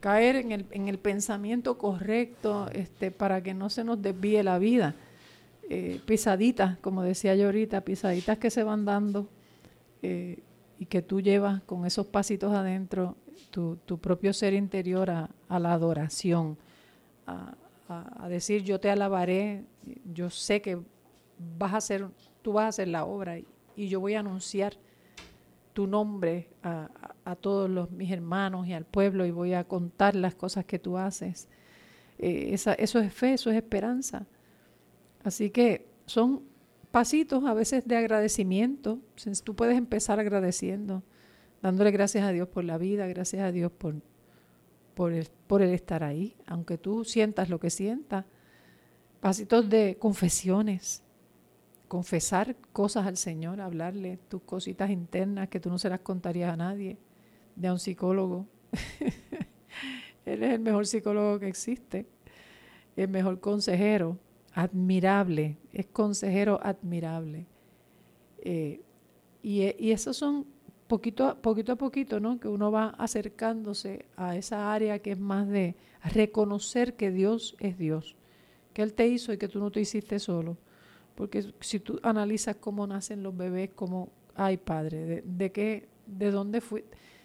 caer 0.00 0.36
en 0.36 0.52
el, 0.52 0.66
en 0.70 0.88
el 0.88 0.98
pensamiento 0.98 1.78
correcto 1.78 2.68
este, 2.72 3.10
para 3.10 3.42
que 3.42 3.54
no 3.54 3.70
se 3.70 3.84
nos 3.84 4.00
desvíe 4.00 4.42
la 4.42 4.58
vida. 4.58 4.94
Eh, 5.70 6.00
pisaditas, 6.06 6.78
como 6.78 7.02
decía 7.02 7.34
yo 7.34 7.46
ahorita, 7.46 7.82
pisaditas 7.82 8.38
que 8.38 8.50
se 8.50 8.62
van 8.62 8.84
dando 8.84 9.28
eh, 10.02 10.38
y 10.78 10.86
que 10.86 11.02
tú 11.02 11.20
llevas 11.20 11.62
con 11.62 11.84
esos 11.84 12.06
pasitos 12.06 12.54
adentro 12.54 13.16
tu, 13.50 13.98
propio 14.00 14.32
ser 14.32 14.54
interior 14.54 15.10
a, 15.10 15.28
la 15.48 15.72
adoración, 15.72 16.56
a, 17.26 17.54
a, 17.88 18.28
decir 18.28 18.62
yo 18.62 18.78
te 18.78 18.90
alabaré, 18.90 19.64
yo 20.12 20.30
sé 20.30 20.62
que 20.62 20.78
vas 21.58 21.74
a 21.74 21.78
hacer, 21.78 22.06
tú 22.42 22.52
vas 22.52 22.64
a 22.64 22.68
hacer 22.68 22.88
la 22.88 23.04
obra 23.04 23.38
y, 23.38 23.46
y 23.78 23.88
yo 23.88 24.00
voy 24.00 24.14
a 24.14 24.20
anunciar 24.20 24.76
tu 25.72 25.86
nombre 25.86 26.48
a, 26.64 27.36
todos 27.36 27.70
los, 27.70 27.88
mis 27.92 28.10
hermanos 28.10 28.66
y 28.66 28.72
al 28.72 28.84
pueblo 28.84 29.24
y 29.24 29.30
voy 29.30 29.54
a 29.54 29.62
contar 29.62 30.16
las 30.16 30.34
cosas 30.34 30.64
que 30.64 30.80
tú 30.80 30.98
haces. 30.98 31.48
Eh, 32.18 32.48
esa, 32.52 32.74
eso 32.74 32.98
es 32.98 33.14
fe, 33.14 33.34
eso 33.34 33.50
es 33.50 33.56
esperanza. 33.56 34.26
Así 35.22 35.50
que 35.50 35.86
son 36.06 36.42
pasitos 36.90 37.44
a 37.44 37.54
veces 37.54 37.86
de 37.86 37.96
agradecimiento. 37.96 38.98
Tú 39.44 39.54
puedes 39.54 39.78
empezar 39.78 40.18
agradeciendo, 40.18 41.04
dándole 41.62 41.92
gracias 41.92 42.24
a 42.24 42.32
Dios 42.32 42.48
por 42.48 42.64
la 42.64 42.78
vida, 42.78 43.06
gracias 43.06 43.42
a 43.42 43.52
Dios 43.52 43.70
por, 43.70 43.94
por, 44.94 45.12
el, 45.12 45.28
por 45.46 45.62
el 45.62 45.70
estar 45.70 46.02
ahí, 46.02 46.34
aunque 46.46 46.78
tú 46.78 47.04
sientas 47.04 47.48
lo 47.48 47.60
que 47.60 47.70
sientas. 47.70 48.24
Pasitos 49.20 49.68
de 49.68 49.96
confesiones, 50.00 51.04
confesar 51.88 52.54
cosas 52.72 53.06
al 53.06 53.16
Señor, 53.16 53.60
hablarle 53.60 54.18
tus 54.28 54.42
cositas 54.42 54.90
internas 54.90 55.48
que 55.48 55.58
tú 55.58 55.70
no 55.70 55.78
se 55.78 55.88
las 55.88 56.00
contarías 56.00 56.52
a 56.52 56.56
nadie, 56.56 56.98
de 57.56 57.68
a 57.68 57.72
un 57.72 57.78
psicólogo. 57.78 58.46
Él 60.26 60.42
es 60.42 60.52
el 60.52 60.60
mejor 60.60 60.86
psicólogo 60.86 61.40
que 61.40 61.48
existe, 61.48 62.06
el 62.94 63.08
mejor 63.08 63.40
consejero, 63.40 64.18
admirable, 64.52 65.56
es 65.72 65.86
consejero 65.86 66.60
admirable. 66.62 67.46
Eh, 68.40 68.82
y, 69.42 69.62
y 69.82 69.92
esos 69.92 70.16
son 70.16 70.46
poquito, 70.86 71.40
poquito 71.40 71.72
a 71.72 71.76
poquito, 71.76 72.20
¿no? 72.20 72.38
Que 72.38 72.48
uno 72.48 72.70
va 72.70 72.88
acercándose 72.98 74.04
a 74.16 74.36
esa 74.36 74.72
área 74.72 74.98
que 74.98 75.12
es 75.12 75.18
más 75.18 75.48
de 75.48 75.74
reconocer 76.04 76.94
que 76.94 77.10
Dios 77.10 77.56
es 77.60 77.78
Dios, 77.78 78.16
que 78.74 78.82
Él 78.82 78.92
te 78.92 79.08
hizo 79.08 79.32
y 79.32 79.38
que 79.38 79.48
tú 79.48 79.58
no 79.58 79.70
te 79.70 79.80
hiciste 79.80 80.18
solo 80.18 80.58
porque 81.18 81.44
si 81.58 81.80
tú 81.80 81.98
analizas 82.04 82.54
cómo 82.60 82.86
nacen 82.86 83.24
los 83.24 83.36
bebés, 83.36 83.70
como, 83.74 84.12
ay 84.36 84.56
padre, 84.56 85.24
de, 85.26 85.50
qué, 85.50 85.88
de 86.06 86.30
dónde 86.30 86.60
fue, 86.60 86.84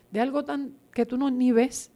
de 0.10 0.20
algo 0.20 0.44
tan 0.44 0.76
que 0.92 1.06
tú 1.06 1.16
no 1.16 1.30
ni 1.30 1.52
ves, 1.52 1.92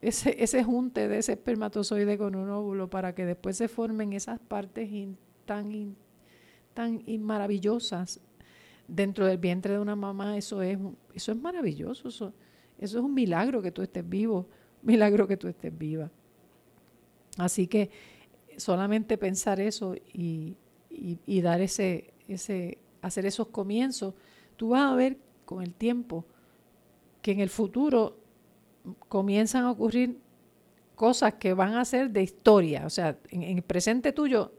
ese, 0.00 0.42
ese 0.42 0.64
junte 0.64 1.08
de 1.08 1.18
ese 1.18 1.32
espermatozoide 1.32 2.16
con 2.16 2.34
un 2.34 2.48
óvulo 2.48 2.88
para 2.88 3.14
que 3.14 3.26
después 3.26 3.58
se 3.58 3.68
formen 3.68 4.14
esas 4.14 4.40
partes 4.40 4.88
tan, 5.44 5.96
tan 6.72 7.04
maravillosas 7.20 8.18
dentro 8.88 9.26
del 9.26 9.36
vientre 9.36 9.74
de 9.74 9.80
una 9.80 9.94
mamá, 9.94 10.38
eso 10.38 10.62
es, 10.62 10.78
eso 11.12 11.32
es 11.32 11.38
maravilloso, 11.38 12.08
eso, 12.08 12.32
eso 12.78 12.98
es 12.98 13.04
un 13.04 13.12
milagro 13.12 13.60
que 13.60 13.70
tú 13.70 13.82
estés 13.82 14.08
vivo, 14.08 14.48
milagro 14.80 15.28
que 15.28 15.36
tú 15.36 15.46
estés 15.46 15.76
viva. 15.76 16.10
Así 17.36 17.66
que 17.66 17.90
solamente 18.56 19.18
pensar 19.18 19.60
eso 19.60 19.94
y, 19.94 20.56
y, 20.92 21.40
dar 21.40 21.60
ese, 21.60 22.12
ese, 22.28 22.78
hacer 23.00 23.26
esos 23.26 23.48
comienzos, 23.48 24.14
tú 24.56 24.70
vas 24.70 24.92
a 24.92 24.94
ver 24.94 25.18
con 25.44 25.62
el 25.62 25.74
tiempo 25.74 26.24
que 27.20 27.32
en 27.32 27.40
el 27.40 27.48
futuro 27.48 28.16
comienzan 29.08 29.64
a 29.64 29.70
ocurrir 29.70 30.18
cosas 30.94 31.34
que 31.34 31.54
van 31.54 31.74
a 31.74 31.84
ser 31.84 32.10
de 32.10 32.22
historia. 32.22 32.84
O 32.86 32.90
sea, 32.90 33.18
en, 33.30 33.42
el 33.42 33.62
presente 33.62 34.12
tuyo 34.12 34.52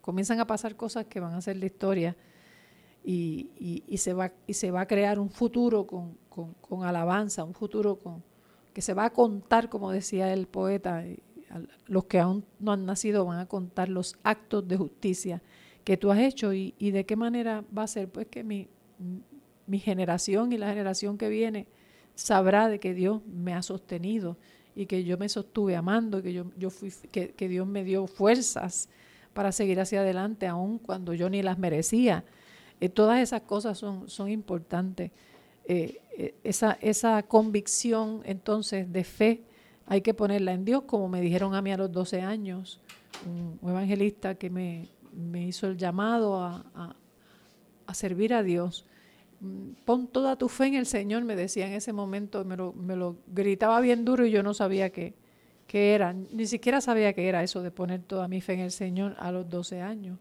comienzan 0.00 0.40
a 0.40 0.46
pasar 0.46 0.76
cosas 0.76 1.06
que 1.06 1.20
van 1.20 1.34
a 1.34 1.40
ser 1.40 1.58
de 1.58 1.66
historia 1.66 2.16
y, 3.04 3.82
y, 3.86 3.96
se, 3.98 4.14
va, 4.14 4.32
y 4.46 4.54
se 4.54 4.70
va 4.70 4.82
a 4.82 4.86
crear 4.86 5.18
un 5.18 5.30
futuro 5.30 5.86
con, 5.86 6.16
con, 6.28 6.84
alabanza, 6.84 7.44
un 7.44 7.54
futuro 7.54 7.96
con, 7.96 8.22
que 8.72 8.80
se 8.80 8.94
va 8.94 9.06
a 9.06 9.10
contar, 9.10 9.68
como 9.68 9.90
decía 9.90 10.32
el 10.32 10.46
poeta, 10.46 11.04
los 11.86 12.04
que 12.04 12.18
aún 12.18 12.44
no 12.58 12.72
han 12.72 12.86
nacido 12.86 13.24
van 13.24 13.40
a 13.40 13.46
contar 13.46 13.88
los 13.88 14.16
actos 14.22 14.66
de 14.66 14.76
justicia 14.76 15.42
que 15.84 15.96
tú 15.96 16.10
has 16.10 16.18
hecho 16.18 16.52
y, 16.52 16.72
de 16.78 17.04
qué 17.04 17.16
manera 17.16 17.64
va 17.76 17.84
a 17.84 17.86
ser, 17.86 18.08
pues 18.08 18.26
que 18.26 18.42
mi, 18.42 18.68
mi 19.66 19.78
generación 19.78 20.52
y 20.52 20.58
la 20.58 20.68
generación 20.68 21.18
que 21.18 21.28
viene 21.28 21.66
sabrá 22.14 22.68
de 22.68 22.80
que 22.80 22.94
Dios 22.94 23.20
me 23.26 23.54
ha 23.54 23.62
sostenido 23.62 24.36
y 24.74 24.86
que 24.86 25.04
yo 25.04 25.18
me 25.18 25.28
sostuve 25.28 25.76
amando, 25.76 26.22
que 26.22 26.32
yo, 26.32 26.46
yo 26.56 26.70
fui, 26.70 26.92
que, 27.10 27.30
que 27.30 27.48
Dios 27.48 27.66
me 27.66 27.84
dio 27.84 28.06
fuerzas 28.06 28.88
para 29.32 29.52
seguir 29.52 29.80
hacia 29.80 30.00
adelante, 30.00 30.46
aun 30.46 30.78
cuando 30.78 31.12
yo 31.12 31.28
ni 31.28 31.42
las 31.42 31.58
merecía. 31.58 32.24
Eh, 32.80 32.88
todas 32.88 33.20
esas 33.20 33.42
cosas 33.42 33.78
son, 33.78 34.08
son 34.08 34.30
importantes. 34.30 35.10
Eh, 35.66 36.00
eh, 36.16 36.34
esa, 36.44 36.78
esa 36.80 37.22
convicción 37.22 38.22
entonces 38.24 38.92
de 38.92 39.04
fe 39.04 39.42
hay 39.86 40.00
que 40.00 40.14
ponerla 40.14 40.52
en 40.52 40.64
Dios, 40.64 40.82
como 40.86 41.08
me 41.08 41.20
dijeron 41.20 41.54
a 41.54 41.62
mí 41.62 41.72
a 41.72 41.76
los 41.76 41.92
12 41.92 42.22
años, 42.22 42.80
un 43.26 43.58
evangelista 43.70 44.34
que 44.34 44.50
me, 44.50 44.88
me 45.16 45.46
hizo 45.46 45.66
el 45.66 45.76
llamado 45.76 46.36
a, 46.36 46.96
a, 47.86 47.94
servir 47.94 48.34
a 48.34 48.42
Dios. 48.42 48.84
Mm, 49.40 49.70
pon 49.84 50.08
toda 50.08 50.36
tu 50.36 50.48
fe 50.48 50.66
en 50.66 50.74
el 50.74 50.86
Señor, 50.86 51.24
me 51.24 51.36
decía 51.36 51.66
en 51.66 51.72
ese 51.72 51.92
momento, 51.92 52.44
me 52.44 52.56
lo, 52.56 52.72
me 52.72 52.96
lo 52.96 53.16
gritaba 53.26 53.80
bien 53.80 54.04
duro 54.04 54.26
y 54.26 54.30
yo 54.30 54.42
no 54.42 54.54
sabía 54.54 54.90
qué, 54.90 55.14
qué 55.66 55.94
era, 55.94 56.12
ni 56.12 56.46
siquiera 56.46 56.80
sabía 56.80 57.12
qué 57.12 57.28
era 57.28 57.42
eso 57.42 57.62
de 57.62 57.70
poner 57.70 58.02
toda 58.02 58.28
mi 58.28 58.40
fe 58.40 58.54
en 58.54 58.60
el 58.60 58.70
Señor 58.70 59.14
a 59.18 59.32
los 59.32 59.48
12 59.48 59.80
años. 59.80 60.18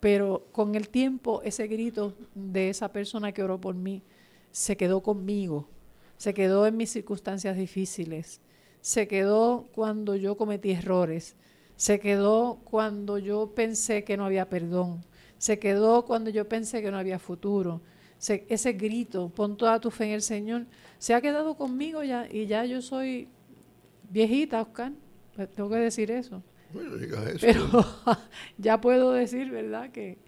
Pero 0.00 0.46
con 0.52 0.74
el 0.74 0.88
tiempo 0.88 1.40
ese 1.42 1.66
grito 1.66 2.14
de 2.34 2.68
esa 2.70 2.92
persona 2.92 3.32
que 3.32 3.42
oró 3.42 3.60
por 3.60 3.74
mí 3.74 4.02
se 4.50 4.76
quedó 4.76 5.02
conmigo, 5.02 5.68
se 6.16 6.34
quedó 6.34 6.66
en 6.66 6.76
mis 6.76 6.90
circunstancias 6.90 7.56
difíciles, 7.56 8.40
se 8.80 9.08
quedó 9.08 9.66
cuando 9.74 10.14
yo 10.14 10.36
cometí 10.36 10.70
errores, 10.72 11.36
se 11.76 12.00
quedó 12.00 12.60
cuando 12.64 13.18
yo 13.18 13.52
pensé 13.54 14.04
que 14.04 14.16
no 14.16 14.24
había 14.24 14.48
perdón, 14.48 15.04
se 15.38 15.58
quedó 15.58 16.04
cuando 16.04 16.30
yo 16.30 16.48
pensé 16.48 16.82
que 16.82 16.90
no 16.90 16.98
había 16.98 17.18
futuro. 17.18 17.80
ese 18.26 18.72
grito, 18.72 19.28
pon 19.28 19.56
toda 19.56 19.80
tu 19.80 19.90
fe 19.90 20.06
en 20.06 20.12
el 20.12 20.22
Señor, 20.22 20.66
se 20.98 21.14
ha 21.14 21.20
quedado 21.20 21.56
conmigo 21.56 22.02
ya 22.02 22.26
y 22.30 22.46
ya 22.46 22.64
yo 22.64 22.80
soy 22.80 23.28
viejita, 24.10 24.62
Oscar, 24.62 24.92
pues 25.34 25.50
tengo 25.50 25.68
que 25.68 25.76
decir 25.76 26.10
eso. 26.10 26.42
Bueno, 26.72 26.96
diga 26.96 27.22
eso. 27.28 27.38
Pero 27.40 27.68
ya 28.58 28.80
puedo 28.80 29.12
decir, 29.12 29.50
¿verdad?, 29.50 29.90
que, 29.90 30.18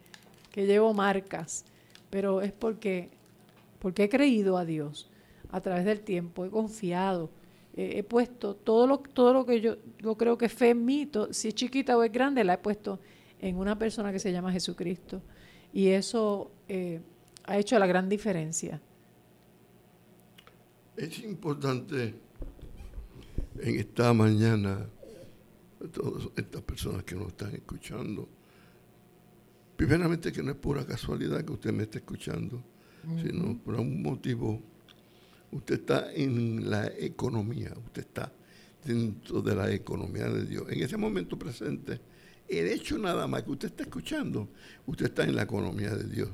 que 0.53 0.67
llevo 0.67 0.93
marcas, 0.93 1.65
pero 2.11 2.43
es 2.43 2.53
porque, 2.53 3.11
porque 3.79 4.05
he 4.05 4.09
creído 4.09 4.59
a 4.59 4.65
Dios 4.65 5.09
a 5.51 5.61
través 5.61 5.85
del 5.85 6.01
tiempo, 6.01 6.45
he 6.45 6.51
confiado, 6.51 7.31
he 7.77 8.03
puesto 8.03 8.57
todo 8.57 8.87
lo, 8.87 8.99
todo 8.99 9.35
lo 9.35 9.45
que 9.45 9.61
yo, 9.61 9.77
yo 9.99 10.17
creo 10.17 10.39
que 10.39 10.49
fe 10.49 10.71
en 10.71 10.85
mí, 10.85 11.11
si 11.31 11.49
es 11.49 11.55
chiquita 11.55 11.97
o 11.97 12.03
es 12.03 12.11
grande, 12.11 12.43
la 12.43 12.55
he 12.55 12.59
puesto 12.59 13.01
en 13.39 13.57
una 13.57 13.79
persona 13.79 14.13
que 14.13 14.19
se 14.19 14.33
llama 14.33 14.51
Jesucristo. 14.51 15.23
Y 15.73 15.89
eso 15.89 16.53
eh, 16.69 17.03
ha 17.45 17.59
hecho 17.59 17.79
la 17.79 17.87
gran 17.87 18.09
diferencia. 18.09 18.81
Es 20.97 21.19
importante 21.19 22.15
en 23.61 23.79
esta 23.79 24.15
mañana, 24.15 24.87
todas 25.93 26.29
estas 26.35 26.63
personas 26.63 27.05
que 27.05 27.15
nos 27.15 27.29
están 27.29 27.55
escuchando, 27.55 28.27
primeramente 29.77 30.33
que 30.33 30.43
no 30.43 30.53
es 30.53 30.57
pura 30.57 30.87
casualidad 30.87 31.45
que 31.45 31.53
usted 31.53 31.73
me 31.73 31.83
esté 31.83 31.99
escuchando, 31.99 32.63
sino 33.23 33.59
por 33.59 33.75
un 33.75 34.03
motivo 34.03 34.61
Usted 35.53 35.77
está 35.77 36.13
en 36.13 36.69
la 36.69 36.87
economía, 36.99 37.73
usted 37.85 38.03
está 38.03 38.33
dentro 38.85 39.43
de 39.43 39.55
la 39.55 39.73
economía 39.73 40.29
de 40.29 40.45
Dios. 40.45 40.65
En 40.69 40.83
ese 40.83 40.97
momento 40.97 41.39
presente, 41.39 42.01
el 42.49 42.67
hecho 42.69 42.99
nada 42.99 43.27
más 43.27 43.43
que 43.43 43.51
usted 43.51 43.69
está 43.69 43.83
escuchando, 43.85 44.49
usted 44.87 45.07
está 45.07 45.25
en 45.25 45.35
la 45.35 45.43
economía 45.43 45.95
de 45.95 46.05
Dios. 46.05 46.31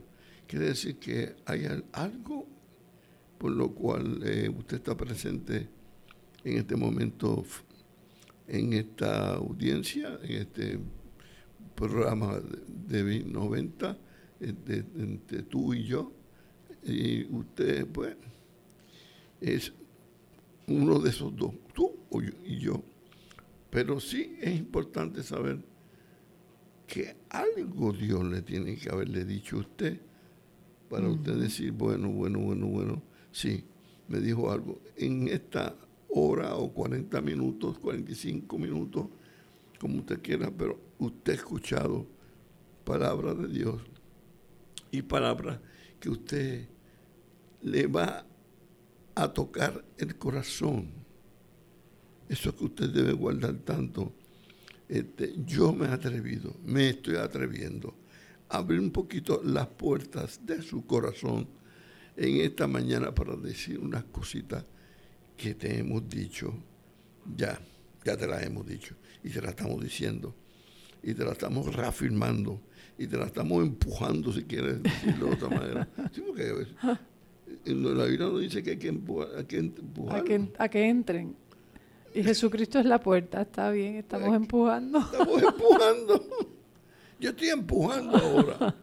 Quiere 0.47 0.67
decir 0.67 0.99
que 0.99 1.35
hay 1.47 1.67
algo 1.93 2.47
por 3.43 3.51
lo 3.51 3.75
cual 3.75 4.21
eh, 4.25 4.49
usted 4.49 4.77
está 4.77 4.97
presente 4.97 5.69
en 6.45 6.59
este 6.59 6.77
momento, 6.77 7.45
en 8.47 8.73
esta 8.73 9.35
audiencia, 9.35 10.17
en 10.23 10.43
este 10.43 10.79
programa 11.75 12.41
de 12.69 13.25
90, 13.25 13.99
entre 14.39 14.83
de, 14.83 15.43
tú 15.43 15.75
y 15.75 15.83
yo. 15.83 16.13
Y 16.85 17.25
usted, 17.35 17.85
pues, 17.89 18.15
es 19.43 19.73
uno 20.69 20.99
de 21.01 21.11
esos 21.11 21.35
dos, 21.37 21.53
tú 21.75 21.93
y 22.45 22.59
yo. 22.59 22.83
Pero 23.71 24.01
sí 24.01 24.37
es 24.41 24.55
importante 24.57 25.23
saber 25.23 25.59
que 26.87 27.17
algo 27.31 27.93
Dios 27.93 28.25
le 28.25 28.43
tiene 28.43 28.77
que 28.77 28.91
haberle 28.91 29.25
dicho 29.25 29.57
a 29.57 29.61
usted 29.61 30.01
para 30.89 31.09
usted 31.09 31.37
decir, 31.37 31.73
bueno, 31.73 32.11
bueno, 32.11 32.39
bueno, 32.39 32.67
bueno, 32.67 33.03
sí, 33.31 33.65
me 34.09 34.21
dijo 34.21 34.51
algo. 34.51 34.81
En 34.97 35.27
esta 35.29 35.75
hora 36.11 36.55
o 36.57 36.73
40 36.73 37.21
minutos, 37.23 37.79
45 37.79 38.59
minutos, 38.59 39.07
como 39.81 40.01
usted 40.01 40.21
quiera, 40.21 40.51
pero 40.51 40.79
usted 40.99 41.33
ha 41.33 41.37
escuchado 41.37 42.07
palabras 42.85 43.39
de 43.39 43.49
Dios 43.49 43.81
y 44.91 45.01
palabras 45.01 45.61
que 45.99 46.11
usted 46.11 46.69
le 47.63 47.87
va 47.87 48.27
a 49.15 49.33
tocar 49.33 49.85
el 49.99 50.17
corazón. 50.17 50.91
Eso 52.29 52.57
que 52.57 52.65
usted 52.65 52.91
debe 52.91 53.13
guardar 53.13 53.55
tanto. 53.57 54.13
Este, 54.89 55.35
yo 55.45 55.73
me 55.73 55.87
he 55.87 55.91
atrevido, 55.91 56.55
me 56.65 56.91
estoy 56.91 57.17
atreviendo 57.17 57.95
a 58.49 58.59
abrir 58.59 58.81
un 58.81 58.91
poquito 58.91 59.41
las 59.45 59.67
puertas 59.67 60.41
de 60.45 60.63
su 60.63 60.87
corazón 60.87 61.49
en 62.17 62.37
esta 62.43 62.67
mañana 62.67 63.15
para 63.15 63.37
decir 63.37 63.79
unas 63.79 64.05
cositas 64.05 64.65
que 65.37 65.55
te 65.55 65.79
hemos 65.79 66.09
dicho. 66.09 66.55
Ya, 67.37 67.59
ya 68.05 68.17
te 68.17 68.27
las 68.27 68.43
hemos 68.43 68.67
dicho 68.67 68.97
y 69.23 69.31
te 69.31 69.41
las 69.41 69.51
estamos 69.51 69.83
diciendo 69.83 70.35
y 71.03 71.15
te 71.15 71.25
las 71.25 71.33
estamos 71.33 71.75
reafirmando 71.75 72.61
y 72.99 73.07
te 73.07 73.17
las 73.17 73.29
estamos 73.29 73.63
empujando, 73.63 74.33
si 74.33 74.45
quieres 74.45 74.83
decirlo 74.83 75.27
de 75.27 75.33
otra 75.33 75.49
manera. 75.49 75.89
Sí, 76.13 76.23
porque 76.27 76.67
la 77.65 78.05
Biblia 78.05 78.27
nos 78.27 78.41
dice 78.41 78.63
que 78.63 78.71
hay 78.71 78.77
que, 78.79 78.89
empujar, 78.89 79.29
a, 80.59 80.69
que 80.69 80.89
entren. 80.89 81.37
Y 82.15 82.23
Jesucristo 82.23 82.79
es 82.79 82.87
la 82.87 83.01
puerta, 83.01 83.43
está 83.43 83.71
bien, 83.71 83.97
estamos 83.97 84.35
empujando. 84.35 84.99
Estamos 84.99 85.43
empujando. 85.43 86.29
Yo 87.21 87.31
estoy 87.31 87.49
empujando 87.49 88.17
ahora. 88.17 88.75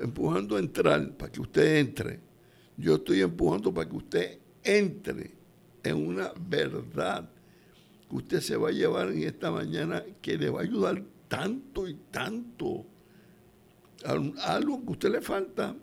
empujando 0.00 0.56
a 0.56 0.58
entrar 0.60 1.10
para 1.12 1.32
que 1.32 1.40
usted 1.40 1.76
entre. 1.76 2.20
Yo 2.76 2.96
estoy 2.96 3.22
empujando 3.22 3.72
para 3.72 3.88
que 3.88 3.96
usted 3.96 4.38
entre 4.62 5.32
en 5.82 5.96
una 5.96 6.32
verdad 6.38 7.28
que 8.08 8.16
usted 8.16 8.40
se 8.40 8.56
va 8.56 8.68
a 8.68 8.72
llevar 8.72 9.08
en 9.08 9.22
esta 9.22 9.50
mañana 9.50 10.04
que 10.20 10.36
le 10.36 10.50
va 10.50 10.60
a 10.60 10.62
ayudar 10.62 11.02
tanto 11.28 11.88
y 11.88 11.94
tanto. 12.10 12.86
Algo 14.04 14.80
que 14.82 14.88
a 14.88 14.90
usted 14.92 15.10
le 15.10 15.20
falta, 15.20 15.74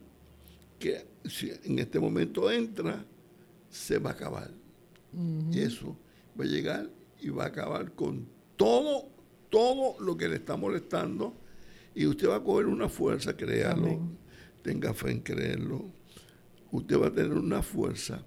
que 0.79 1.14
si 1.29 1.51
en 1.63 1.79
este 1.79 1.99
momento 1.99 2.51
entra, 2.51 3.05
se 3.69 3.97
va 3.97 4.11
a 4.11 4.13
acabar. 4.13 4.51
Y 5.51 5.59
eso 5.59 5.95
va 6.37 6.43
a 6.43 6.47
llegar 6.47 6.89
y 7.21 7.29
va 7.29 7.45
a 7.45 7.47
acabar 7.47 7.93
con 7.93 8.27
todo, 8.57 9.07
todo 9.49 9.99
lo 9.99 10.17
que 10.17 10.27
le 10.27 10.35
está 10.35 10.57
molestando. 10.57 11.33
Y 11.93 12.05
usted 12.05 12.27
va 12.27 12.37
a 12.37 12.43
coger 12.43 12.65
una 12.65 12.89
fuerza, 12.89 13.35
créalo, 13.35 13.99
tenga 14.61 14.93
fe 14.93 15.11
en 15.11 15.21
creerlo. 15.21 15.85
Usted 16.71 16.99
va 16.99 17.07
a 17.07 17.13
tener 17.13 17.33
una 17.33 17.61
fuerza 17.61 18.25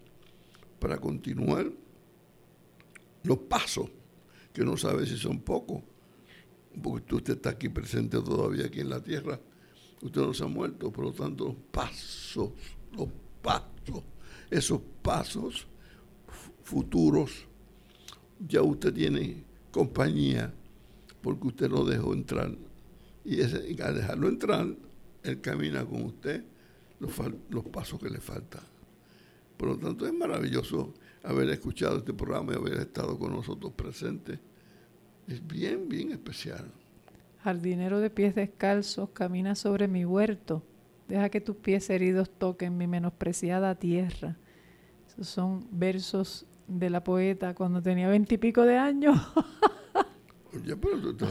para 0.78 0.98
continuar 0.98 1.70
los 3.24 3.38
pasos, 3.38 3.90
que 4.52 4.64
no 4.64 4.76
sabe 4.76 5.04
si 5.04 5.18
son 5.18 5.40
pocos, 5.40 5.82
porque 6.82 7.14
usted 7.14 7.34
está 7.34 7.50
aquí 7.50 7.68
presente 7.68 8.16
todavía 8.22 8.66
aquí 8.66 8.80
en 8.80 8.88
la 8.88 9.02
tierra, 9.02 9.38
usted 10.00 10.20
no 10.20 10.32
se 10.32 10.44
ha 10.44 10.46
muerto, 10.46 10.90
por 10.90 11.04
lo 11.04 11.12
tanto, 11.12 11.54
pasos 11.70 12.52
los 12.96 13.08
pasos, 13.42 14.02
esos 14.50 14.80
pasos 15.02 15.66
futuros, 16.62 17.46
ya 18.46 18.62
usted 18.62 18.92
tiene 18.92 19.44
compañía 19.70 20.52
porque 21.22 21.48
usted 21.48 21.70
lo 21.70 21.84
dejó 21.84 22.12
entrar. 22.12 22.50
Y, 23.24 23.40
ese, 23.40 23.76
al 23.82 23.96
dejarlo 23.96 24.28
entrar, 24.28 24.66
él 25.22 25.40
camina 25.40 25.84
con 25.84 26.02
usted 26.04 26.44
los, 27.00 27.12
los 27.50 27.64
pasos 27.66 27.98
que 27.98 28.10
le 28.10 28.20
faltan. 28.20 28.62
Por 29.56 29.70
lo 29.70 29.78
tanto, 29.78 30.06
es 30.06 30.12
maravilloso 30.14 30.94
haber 31.24 31.48
escuchado 31.50 31.98
este 31.98 32.14
programa 32.14 32.52
y 32.52 32.56
haber 32.56 32.74
estado 32.74 33.18
con 33.18 33.32
nosotros 33.32 33.72
presentes. 33.72 34.38
Es 35.26 35.44
bien, 35.46 35.88
bien 35.88 36.12
especial. 36.12 36.70
Jardinero 37.42 38.00
de 38.00 38.10
pies 38.10 38.34
descalzos, 38.34 39.10
camina 39.10 39.54
sobre 39.54 39.88
mi 39.88 40.04
huerto 40.04 40.62
Deja 41.08 41.30
que 41.30 41.40
tus 41.40 41.56
pies 41.56 41.88
heridos 41.88 42.30
toquen 42.30 42.76
mi 42.76 42.86
menospreciada 42.86 43.74
tierra. 43.74 44.36
Esos 45.08 45.26
son 45.26 45.66
versos 45.70 46.46
de 46.66 46.90
la 46.90 47.02
poeta 47.02 47.54
cuando 47.54 47.80
tenía 47.80 48.08
veintipico 48.08 48.62
de 48.62 48.76
años. 48.76 49.18
Oye, 50.54 50.76
pero 50.76 51.16
tú 51.16 51.26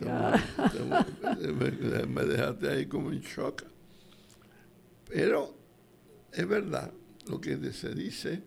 me, 2.08 2.24
dejaste 2.24 2.68
ahí 2.68 2.86
como 2.86 3.12
en 3.12 3.20
shock. 3.20 3.62
Pero 5.08 5.54
es 6.32 6.48
verdad 6.48 6.92
lo 7.28 7.40
que 7.40 7.56
se 7.72 7.94
dice 7.94 8.42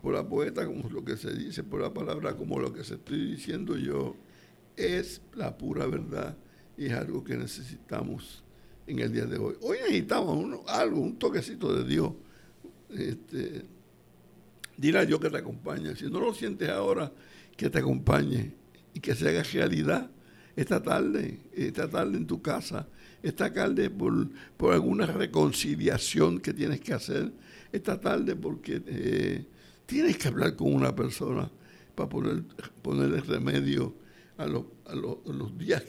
por 0.00 0.14
la 0.14 0.26
poeta, 0.26 0.64
como 0.64 0.88
lo 0.88 1.04
que 1.04 1.16
se 1.16 1.34
dice 1.34 1.62
por 1.62 1.82
la 1.82 1.92
palabra, 1.92 2.36
como 2.36 2.58
lo 2.58 2.72
que 2.72 2.84
se 2.84 2.94
estoy 2.94 3.32
diciendo 3.32 3.76
yo, 3.76 4.16
es 4.76 5.20
la 5.34 5.58
pura 5.58 5.86
verdad 5.86 6.36
y 6.76 6.86
es 6.86 6.92
algo 6.92 7.24
que 7.24 7.36
necesitamos 7.36 8.44
en 8.88 8.98
el 8.98 9.12
día 9.12 9.26
de 9.26 9.38
hoy. 9.38 9.54
Hoy 9.60 9.78
necesitamos 9.82 10.60
algo, 10.66 11.00
un 11.00 11.18
toquecito 11.18 11.74
de 11.74 11.84
Dios. 11.84 12.12
Este, 12.90 13.64
dile 14.76 14.98
a 14.98 15.06
Dios 15.06 15.20
que 15.20 15.28
te 15.28 15.36
acompañe. 15.36 15.94
Si 15.94 16.10
no 16.10 16.20
lo 16.20 16.32
sientes 16.32 16.68
ahora, 16.70 17.12
que 17.56 17.68
te 17.68 17.78
acompañe 17.78 18.52
y 18.94 19.00
que 19.00 19.14
se 19.14 19.28
haga 19.28 19.42
realidad 19.42 20.10
esta 20.56 20.82
tarde, 20.82 21.38
esta 21.52 21.88
tarde 21.88 22.16
en 22.16 22.26
tu 22.26 22.40
casa, 22.40 22.88
esta 23.22 23.52
tarde 23.52 23.90
por, 23.90 24.28
alguna 24.72 25.06
reconciliación 25.06 26.40
que 26.40 26.54
tienes 26.54 26.80
que 26.80 26.94
hacer, 26.94 27.30
esta 27.70 28.00
tarde 28.00 28.34
porque 28.34 28.82
eh, 28.86 29.44
tienes 29.86 30.16
que 30.16 30.28
hablar 30.28 30.56
con 30.56 30.72
una 30.72 30.96
persona 30.96 31.50
para 31.94 32.08
poner, 32.08 32.42
ponerle 32.82 33.20
remedio 33.20 33.94
a, 34.38 34.44
a, 34.44 34.94
los 34.94 35.58
días 35.58 35.82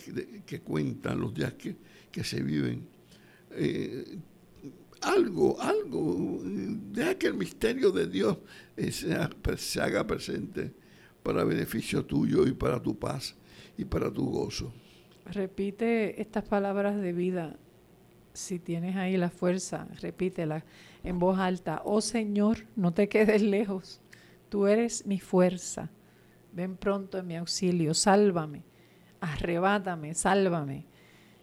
que, 0.45 0.59
cuentan, 0.61 1.19
los 1.21 1.33
días 1.33 1.53
que, 1.53 1.75
se 2.23 2.41
viven. 2.41 2.87
Eh, 3.51 4.17
algo, 5.01 5.59
algo, 5.61 6.39
deja 6.43 7.15
que 7.15 7.27
el 7.27 7.35
misterio 7.35 7.91
de 7.91 8.07
Dios 8.07 8.37
eh, 8.75 8.91
se 8.91 9.81
haga 9.81 10.05
presente 10.05 10.73
para 11.23 11.43
beneficio 11.43 12.05
tuyo 12.05 12.45
y 12.47 12.53
para 12.53 12.81
tu 12.81 12.97
paz 12.97 13.35
y 13.77 13.85
para 13.85 14.11
tu 14.11 14.29
gozo. 14.29 14.73
Repite 15.25 16.21
estas 16.21 16.43
palabras 16.43 16.99
de 16.99 17.13
vida. 17.13 17.55
Si 18.33 18.59
tienes 18.59 18.95
ahí 18.95 19.17
la 19.17 19.29
fuerza, 19.29 19.87
repítela 20.01 20.65
en 21.03 21.19
voz 21.19 21.39
alta. 21.39 21.81
Oh 21.85 22.01
Señor, 22.01 22.65
no 22.75 22.93
te 22.93 23.09
quedes 23.09 23.41
lejos. 23.41 24.01
Tú 24.49 24.67
eres 24.67 25.05
mi 25.05 25.19
fuerza. 25.19 25.89
Ven 26.51 26.77
pronto 26.77 27.19
en 27.19 27.27
mi 27.27 27.37
auxilio. 27.37 27.93
Sálvame. 27.93 28.63
Arrebátame. 29.21 30.15
Sálvame. 30.15 30.85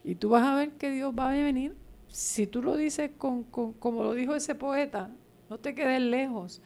Y 0.07 0.15
tú 0.15 0.29
vas 0.29 0.45
a 0.45 0.55
ver 0.55 0.71
que 0.75 0.93
Dios 0.93 1.13
va 1.19 1.31
a 1.31 1.33
venir. 1.33 1.75
Si 2.07 2.47
tú 2.47 2.63
lo 2.63 2.77
dices 2.77 3.11
con, 3.19 3.43
como 3.43 4.05
lo 4.05 4.15
dijo 4.15 4.37
ese 4.37 4.55
poeta, 4.55 5.11
no 5.51 5.59
te 5.59 5.75
quedes 5.75 6.01
lejos. 6.01 6.63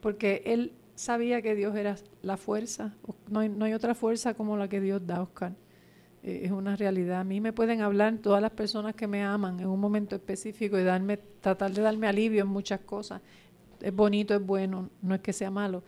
Porque 0.00 0.42
Él 0.44 0.72
sabía 0.96 1.40
que 1.40 1.54
Dios 1.54 1.76
era 1.76 1.94
la 2.20 2.36
fuerza. 2.36 2.92
No 3.30 3.38
hay, 3.38 3.48
no 3.48 3.64
hay 3.64 3.74
otra 3.74 3.94
fuerza 3.94 4.34
como 4.34 4.56
la 4.56 4.68
que 4.68 4.80
Dios 4.80 5.06
da, 5.06 5.22
Oscar. 5.22 5.52
Eh, 6.24 6.40
es 6.46 6.50
una 6.50 6.74
realidad. 6.74 7.20
A 7.20 7.24
mí 7.24 7.40
me 7.40 7.52
pueden 7.52 7.80
hablar 7.80 8.18
todas 8.18 8.42
las 8.42 8.50
personas 8.50 8.96
que 8.96 9.06
me 9.06 9.22
aman 9.22 9.60
en 9.60 9.68
un 9.68 9.78
momento 9.78 10.16
específico 10.16 10.76
y 10.76 10.82
darme, 10.82 11.18
tratar 11.40 11.70
de 11.70 11.80
darme 11.80 12.08
alivio 12.08 12.42
en 12.42 12.48
muchas 12.48 12.80
cosas. 12.80 13.22
Es 13.80 13.94
bonito, 13.94 14.34
es 14.34 14.44
bueno, 14.44 14.90
no 15.00 15.14
es 15.14 15.20
que 15.20 15.32
sea 15.32 15.52
malo, 15.52 15.84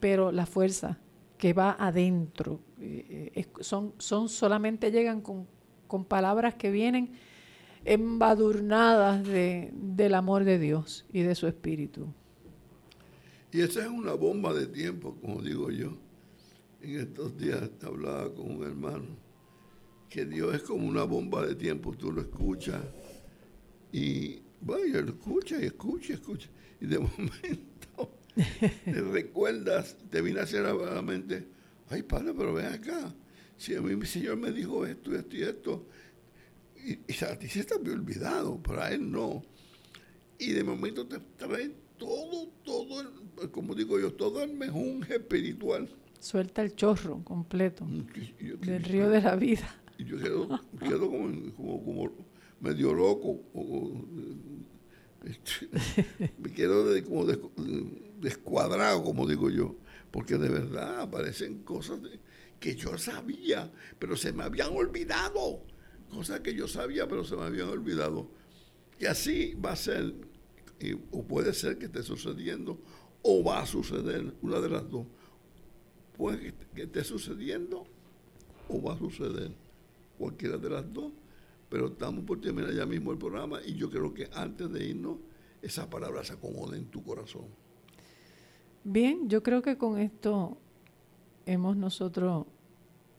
pero 0.00 0.32
la 0.32 0.46
fuerza 0.46 0.96
que 1.36 1.52
va 1.52 1.76
adentro 1.78 2.60
eh, 2.80 3.30
eh, 3.34 3.46
son, 3.60 3.92
son 3.98 4.30
solamente 4.30 4.90
llegan 4.90 5.20
con, 5.20 5.46
con 5.90 6.04
palabras 6.04 6.54
que 6.54 6.70
vienen 6.70 7.10
embadurnadas 7.84 9.26
de, 9.26 9.70
del 9.74 10.14
amor 10.14 10.44
de 10.44 10.60
Dios 10.60 11.04
y 11.12 11.22
de 11.22 11.34
su 11.34 11.48
espíritu. 11.48 12.14
Y 13.52 13.62
esa 13.62 13.80
es 13.82 13.88
una 13.88 14.12
bomba 14.14 14.54
de 14.54 14.66
tiempo, 14.68 15.16
como 15.20 15.42
digo 15.42 15.70
yo. 15.70 15.98
En 16.80 17.00
estos 17.00 17.36
días 17.36 17.68
hablaba 17.82 18.32
con 18.32 18.58
un 18.58 18.62
hermano 18.62 19.16
que 20.08 20.24
Dios 20.24 20.54
es 20.54 20.62
como 20.62 20.86
una 20.86 21.02
bomba 21.02 21.44
de 21.44 21.56
tiempo, 21.56 21.92
tú 21.92 22.12
lo 22.12 22.20
escuchas 22.20 22.80
y 23.92 24.40
vaya, 24.60 25.00
lo 25.00 25.10
escuchas 25.10 25.60
y 25.60 25.66
escuchas 25.66 26.10
y 26.10 26.12
escuchas. 26.12 26.50
Y 26.80 26.86
de 26.86 26.98
momento 27.00 28.18
te 28.84 29.02
recuerdas, 29.02 29.96
te 30.08 30.22
viene 30.22 30.40
a 30.40 30.44
hacer 30.44 30.62
la 30.62 31.02
mente, 31.02 31.48
ay 31.88 32.02
padre, 32.04 32.32
pero 32.36 32.54
ven 32.54 32.66
acá, 32.66 33.12
si 33.60 33.74
a 33.74 33.82
mí 33.82 33.94
mi 33.94 34.06
Señor 34.06 34.38
me 34.38 34.50
dijo 34.52 34.86
esto, 34.86 35.14
esto 35.14 35.36
y 35.36 35.42
esto, 35.42 35.86
y, 36.82 37.24
a 37.24 37.38
ti 37.38 37.46
se 37.46 37.62
te 37.62 37.74
había 37.74 37.92
olvidado, 37.92 38.56
para 38.62 38.90
Él 38.90 39.12
no. 39.12 39.44
Y 40.38 40.52
de 40.52 40.64
momento 40.64 41.06
te 41.06 41.18
trae 41.36 41.70
todo, 41.98 42.48
todo, 42.64 43.12
como 43.52 43.74
digo 43.74 44.00
yo, 44.00 44.14
todo 44.14 44.42
el 44.42 44.54
mejunje 44.54 45.16
espiritual. 45.16 45.90
Suelta 46.18 46.62
el 46.62 46.74
chorro 46.74 47.22
completo 47.22 47.84
mm, 47.84 48.06
del 48.62 48.82
río 48.82 49.10
de 49.10 49.20
la 49.20 49.36
vida 49.36 49.68
y 49.98 50.04
yo 50.04 50.16
quedo, 50.16 51.10
como, 51.10 52.10
medio 52.60 52.94
loco, 52.94 53.42
este, 55.22 55.68
me 56.38 56.50
quedo 56.50 57.04
como 57.04 57.26
descuadrado, 58.18 59.04
como 59.04 59.26
digo 59.26 59.50
yo, 59.50 59.76
porque 60.10 60.38
de 60.38 60.48
verdad 60.48 61.02
aparecen 61.02 61.62
cosas 61.62 62.00
que 62.60 62.76
yo 62.76 62.96
sabía, 62.98 63.72
pero 63.98 64.16
se 64.16 64.32
me 64.32 64.44
habían 64.44 64.76
olvidado, 64.76 65.62
cosas 66.10 66.40
que 66.40 66.54
yo 66.54 66.68
sabía, 66.68 67.08
pero 67.08 67.24
se 67.24 67.34
me 67.34 67.42
habían 67.42 67.68
olvidado. 67.68 68.28
Y 68.98 69.06
así 69.06 69.54
va 69.54 69.72
a 69.72 69.76
ser, 69.76 70.14
o 71.10 71.24
puede 71.24 71.54
ser 71.54 71.78
que 71.78 71.86
esté 71.86 72.02
sucediendo, 72.02 72.78
o 73.22 73.42
va 73.42 73.60
a 73.60 73.66
suceder, 73.66 74.34
una 74.42 74.60
de 74.60 74.68
las 74.68 74.88
dos. 74.88 75.06
Puede 76.16 76.54
que 76.74 76.82
esté 76.82 77.02
sucediendo 77.02 77.86
o 78.68 78.82
va 78.82 78.94
a 78.94 78.98
suceder 78.98 79.52
cualquiera 80.18 80.58
de 80.58 80.68
las 80.68 80.92
dos, 80.92 81.12
pero 81.70 81.86
estamos 81.86 82.24
por 82.24 82.40
terminar 82.40 82.74
ya 82.74 82.84
mismo 82.84 83.10
el 83.10 83.18
programa 83.18 83.60
y 83.64 83.74
yo 83.74 83.90
creo 83.90 84.12
que 84.12 84.28
antes 84.34 84.70
de 84.70 84.84
irnos, 84.84 85.16
esa 85.62 85.88
palabra 85.88 86.22
se 86.24 86.34
acomode 86.34 86.76
en 86.76 86.86
tu 86.86 87.02
corazón. 87.02 87.46
Bien, 88.84 89.28
yo 89.28 89.42
creo 89.42 89.62
que 89.62 89.76
con 89.76 89.98
esto 89.98 90.58
hemos 91.46 91.76
nosotros 91.76 92.46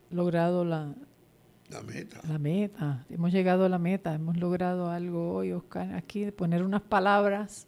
logrado 0.09 0.65
la, 0.65 0.93
la 1.69 1.81
meta. 1.81 2.19
La 2.27 2.37
meta, 2.37 3.05
hemos 3.09 3.31
llegado 3.31 3.65
a 3.65 3.69
la 3.69 3.79
meta, 3.79 4.13
hemos 4.13 4.37
logrado 4.37 4.89
algo 4.89 5.33
hoy, 5.35 5.53
Oscar, 5.53 5.93
aquí, 5.93 6.29
poner 6.31 6.63
unas 6.63 6.81
palabras, 6.81 7.67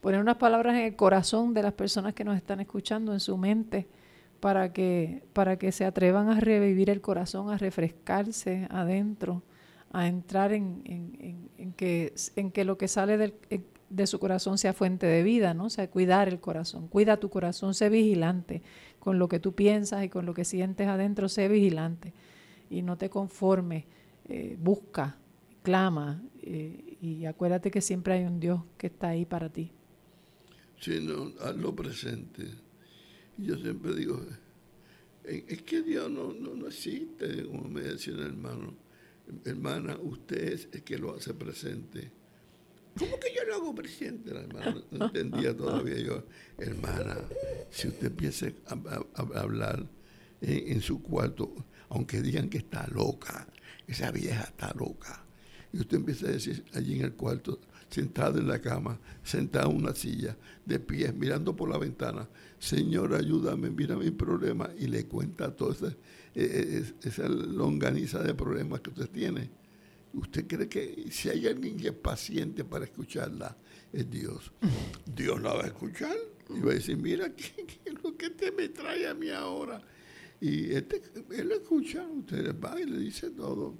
poner 0.00 0.20
unas 0.20 0.36
palabras 0.36 0.74
en 0.74 0.82
el 0.82 0.96
corazón 0.96 1.54
de 1.54 1.62
las 1.62 1.72
personas 1.74 2.14
que 2.14 2.24
nos 2.24 2.36
están 2.36 2.60
escuchando, 2.60 3.12
en 3.12 3.20
su 3.20 3.36
mente 3.36 3.86
para 4.40 4.72
que, 4.72 5.22
para 5.32 5.56
que 5.56 5.72
se 5.72 5.84
atrevan 5.84 6.28
a 6.28 6.38
revivir 6.38 6.90
el 6.90 7.00
corazón, 7.00 7.50
a 7.50 7.56
refrescarse 7.56 8.66
adentro, 8.68 9.42
a 9.90 10.06
entrar 10.08 10.52
en, 10.52 10.82
que, 11.76 12.12
en 12.36 12.50
que 12.50 12.64
lo 12.64 12.76
que 12.76 12.88
sale 12.88 13.32
de 13.88 14.06
su 14.06 14.18
corazón 14.18 14.58
sea 14.58 14.72
fuente 14.72 15.06
de 15.06 15.22
vida, 15.22 15.54
¿no? 15.54 15.66
O 15.66 15.70
sea, 15.70 15.88
cuidar 15.88 16.28
el 16.28 16.40
corazón, 16.40 16.88
cuida 16.88 17.16
tu 17.16 17.30
corazón, 17.30 17.72
sé 17.74 17.88
vigilante 17.88 18.60
con 19.04 19.18
lo 19.18 19.28
que 19.28 19.38
tú 19.38 19.54
piensas 19.54 20.02
y 20.02 20.08
con 20.08 20.24
lo 20.24 20.32
que 20.32 20.44
sientes 20.44 20.88
adentro, 20.88 21.28
sé 21.28 21.46
vigilante 21.48 22.14
y 22.70 22.82
no 22.82 22.96
te 22.96 23.10
conformes, 23.10 23.84
eh, 24.28 24.56
busca, 24.58 25.18
clama 25.62 26.22
eh, 26.42 26.96
y 27.00 27.26
acuérdate 27.26 27.70
que 27.70 27.82
siempre 27.82 28.14
hay 28.14 28.24
un 28.24 28.40
Dios 28.40 28.62
que 28.78 28.86
está 28.86 29.08
ahí 29.08 29.26
para 29.26 29.50
ti. 29.50 29.70
Sí, 30.80 31.00
no, 31.00 31.32
hazlo 31.40 31.76
presente 31.76 32.64
yo 33.36 33.56
siempre 33.56 33.94
digo, 33.94 34.24
eh, 35.24 35.44
es 35.48 35.62
que 35.62 35.82
Dios 35.82 36.10
no, 36.10 36.32
no, 36.32 36.66
existe, 36.66 37.44
como 37.46 37.68
me 37.68 37.80
decía 37.80 38.14
un 38.14 38.22
hermano. 38.22 38.74
Hermana, 39.44 39.98
usted 40.02 40.52
es 40.52 40.68
el 40.72 40.82
que 40.82 40.98
lo 40.98 41.14
hace 41.14 41.34
presente. 41.34 42.10
¿Cómo 42.98 43.18
que 43.18 43.34
yo 43.34 43.44
lo 43.44 43.54
hago 43.54 43.74
presente? 43.74 44.32
La 44.32 44.40
hermana 44.40 44.82
no 44.90 45.06
entendía 45.06 45.56
todavía 45.56 45.98
yo. 45.98 46.24
Hermana, 46.58 47.16
si 47.70 47.88
usted 47.88 48.06
empieza 48.08 48.46
a, 48.66 49.40
hablar 49.40 49.84
en, 50.40 50.80
su 50.80 51.02
cuarto, 51.02 51.52
aunque 51.88 52.22
digan 52.22 52.48
que 52.48 52.58
está 52.58 52.86
loca, 52.88 53.48
esa 53.86 54.10
vieja 54.10 54.44
está 54.44 54.72
loca, 54.74 55.24
y 55.72 55.80
usted 55.80 55.96
empieza 55.96 56.28
a 56.28 56.32
decir 56.32 56.64
allí 56.74 56.94
en 56.94 57.04
el 57.04 57.14
cuarto, 57.14 57.60
sentado 57.90 58.38
en 58.38 58.46
la 58.46 58.60
cama, 58.60 59.00
sentado 59.24 59.70
en 59.70 59.76
una 59.76 59.94
silla, 59.94 60.36
de 60.64 60.78
pie, 60.78 61.12
mirando 61.12 61.56
por 61.56 61.68
la 61.68 61.78
ventana, 61.78 62.28
Señor, 62.58 63.14
ayúdame, 63.14 63.70
mira 63.70 63.96
mi 63.96 64.10
problema, 64.10 64.70
y 64.78 64.86
le 64.86 65.06
cuenta 65.06 65.54
toda 65.54 65.74
esa, 65.74 65.96
e, 66.34 66.84
e, 67.02 67.08
esa 67.08 67.28
longaniza 67.28 68.22
de 68.22 68.34
problemas 68.34 68.80
que 68.80 68.90
usted 68.90 69.08
tiene. 69.08 69.63
¿Usted 70.14 70.46
cree 70.46 70.68
que 70.68 71.06
si 71.10 71.28
hay 71.28 71.46
alguien 71.46 71.76
que 71.76 71.88
es 71.88 71.94
paciente 71.94 72.64
para 72.64 72.84
escucharla, 72.84 73.56
es 73.92 74.08
Dios? 74.10 74.52
Dios 75.06 75.40
la 75.42 75.54
va 75.54 75.64
a 75.64 75.66
escuchar 75.66 76.16
y 76.48 76.60
va 76.60 76.72
a 76.72 76.74
decir, 76.74 76.96
mira, 76.96 77.32
¿qué, 77.36 77.66
es 77.84 78.02
lo 78.02 78.16
que 78.16 78.30
te 78.30 78.52
me 78.52 78.68
trae 78.68 79.08
a 79.08 79.14
mí 79.14 79.30
ahora? 79.30 79.82
Y 80.40 80.72
este, 80.72 81.02
él 81.30 81.48
lo 81.48 81.54
escucha, 81.54 82.06
usted 82.06 82.58
va 82.58 82.80
y 82.80 82.84
le 82.84 82.98
dice 82.98 83.30
todo. 83.30 83.76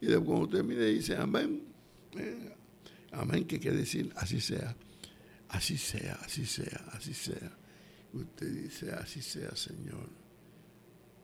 Y 0.00 0.06
después 0.06 0.26
cuando 0.26 0.48
termine 0.48 0.84
dice, 0.86 1.16
amén. 1.16 1.62
Eh, 2.16 2.56
Amén, 3.12 3.44
que 3.46 3.58
quiere 3.58 3.78
decir 3.78 4.12
así 4.16 4.40
sea. 4.40 4.76
Así 5.48 5.76
sea, 5.76 6.14
así 6.22 6.46
sea, 6.46 6.84
así 6.92 7.12
sea. 7.12 7.56
Usted 8.12 8.62
dice, 8.62 8.92
así 8.92 9.20
sea, 9.20 9.54
Señor. 9.56 10.08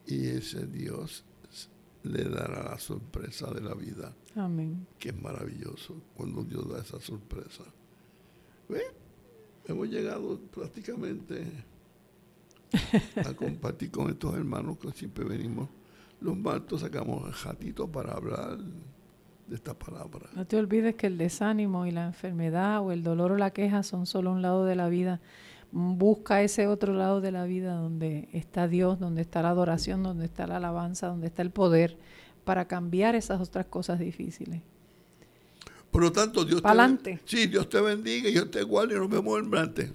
Y 0.06 0.26
ese 0.26 0.66
Dios 0.66 1.24
le 2.02 2.24
dará 2.24 2.70
la 2.70 2.78
sorpresa 2.78 3.52
de 3.52 3.60
la 3.60 3.74
vida. 3.74 4.14
Amén. 4.36 4.86
Que 4.98 5.08
es 5.08 5.22
maravilloso 5.22 5.94
cuando 6.14 6.44
Dios 6.44 6.68
da 6.68 6.80
esa 6.80 7.00
sorpresa. 7.00 7.64
¿Ve? 8.68 8.82
Hemos 9.66 9.88
llegado 9.88 10.38
prácticamente 10.52 11.44
a 13.24 13.32
compartir 13.36 13.90
con 13.90 14.10
estos 14.10 14.34
hermanos 14.34 14.78
que 14.78 14.90
siempre 14.92 15.24
venimos. 15.24 15.68
Los 16.20 16.36
martes 16.36 16.80
sacamos 16.80 17.26
el 17.26 17.32
jatito 17.32 17.90
para 17.90 18.12
hablar 18.12 18.58
de 18.58 19.54
esta 19.54 19.74
palabra. 19.74 20.28
No 20.34 20.46
te 20.46 20.56
olvides 20.56 20.94
que 20.96 21.06
el 21.06 21.18
desánimo 21.18 21.86
y 21.86 21.90
la 21.90 22.06
enfermedad 22.06 22.80
o 22.82 22.92
el 22.92 23.02
dolor 23.02 23.32
o 23.32 23.36
la 23.36 23.50
queja 23.50 23.82
son 23.82 24.06
solo 24.06 24.32
un 24.32 24.42
lado 24.42 24.64
de 24.64 24.76
la 24.76 24.88
vida. 24.88 25.20
busca 25.72 26.42
ese 26.42 26.66
otro 26.68 26.94
lado 26.94 27.20
de 27.20 27.32
la 27.32 27.44
vida 27.44 27.74
donde 27.74 28.28
está 28.32 28.68
Dios, 28.68 28.98
donde 28.98 29.22
está 29.22 29.42
la 29.42 29.50
adoración, 29.50 30.02
donde 30.02 30.26
está 30.26 30.46
la 30.46 30.56
alabanza, 30.56 31.08
donde 31.08 31.26
está 31.26 31.42
el 31.42 31.50
poder, 31.50 31.98
para 32.46 32.68
cambiar 32.68 33.16
esas 33.16 33.40
otras 33.40 33.66
cosas 33.66 33.98
difíciles. 33.98 34.62
Por 35.90 36.02
lo 36.02 36.12
tanto, 36.12 36.44
Dios 36.44 36.62
te, 36.62 37.20
sí, 37.24 37.48
Dios 37.48 37.68
te 37.68 37.80
bendiga 37.80 38.28
y 38.28 38.32
Dios 38.32 38.52
te 38.52 38.62
guarde 38.62 38.94
y 38.94 38.98
nos 38.98 39.10
vemos 39.10 39.36
el 39.36 39.46
martes. 39.46 39.90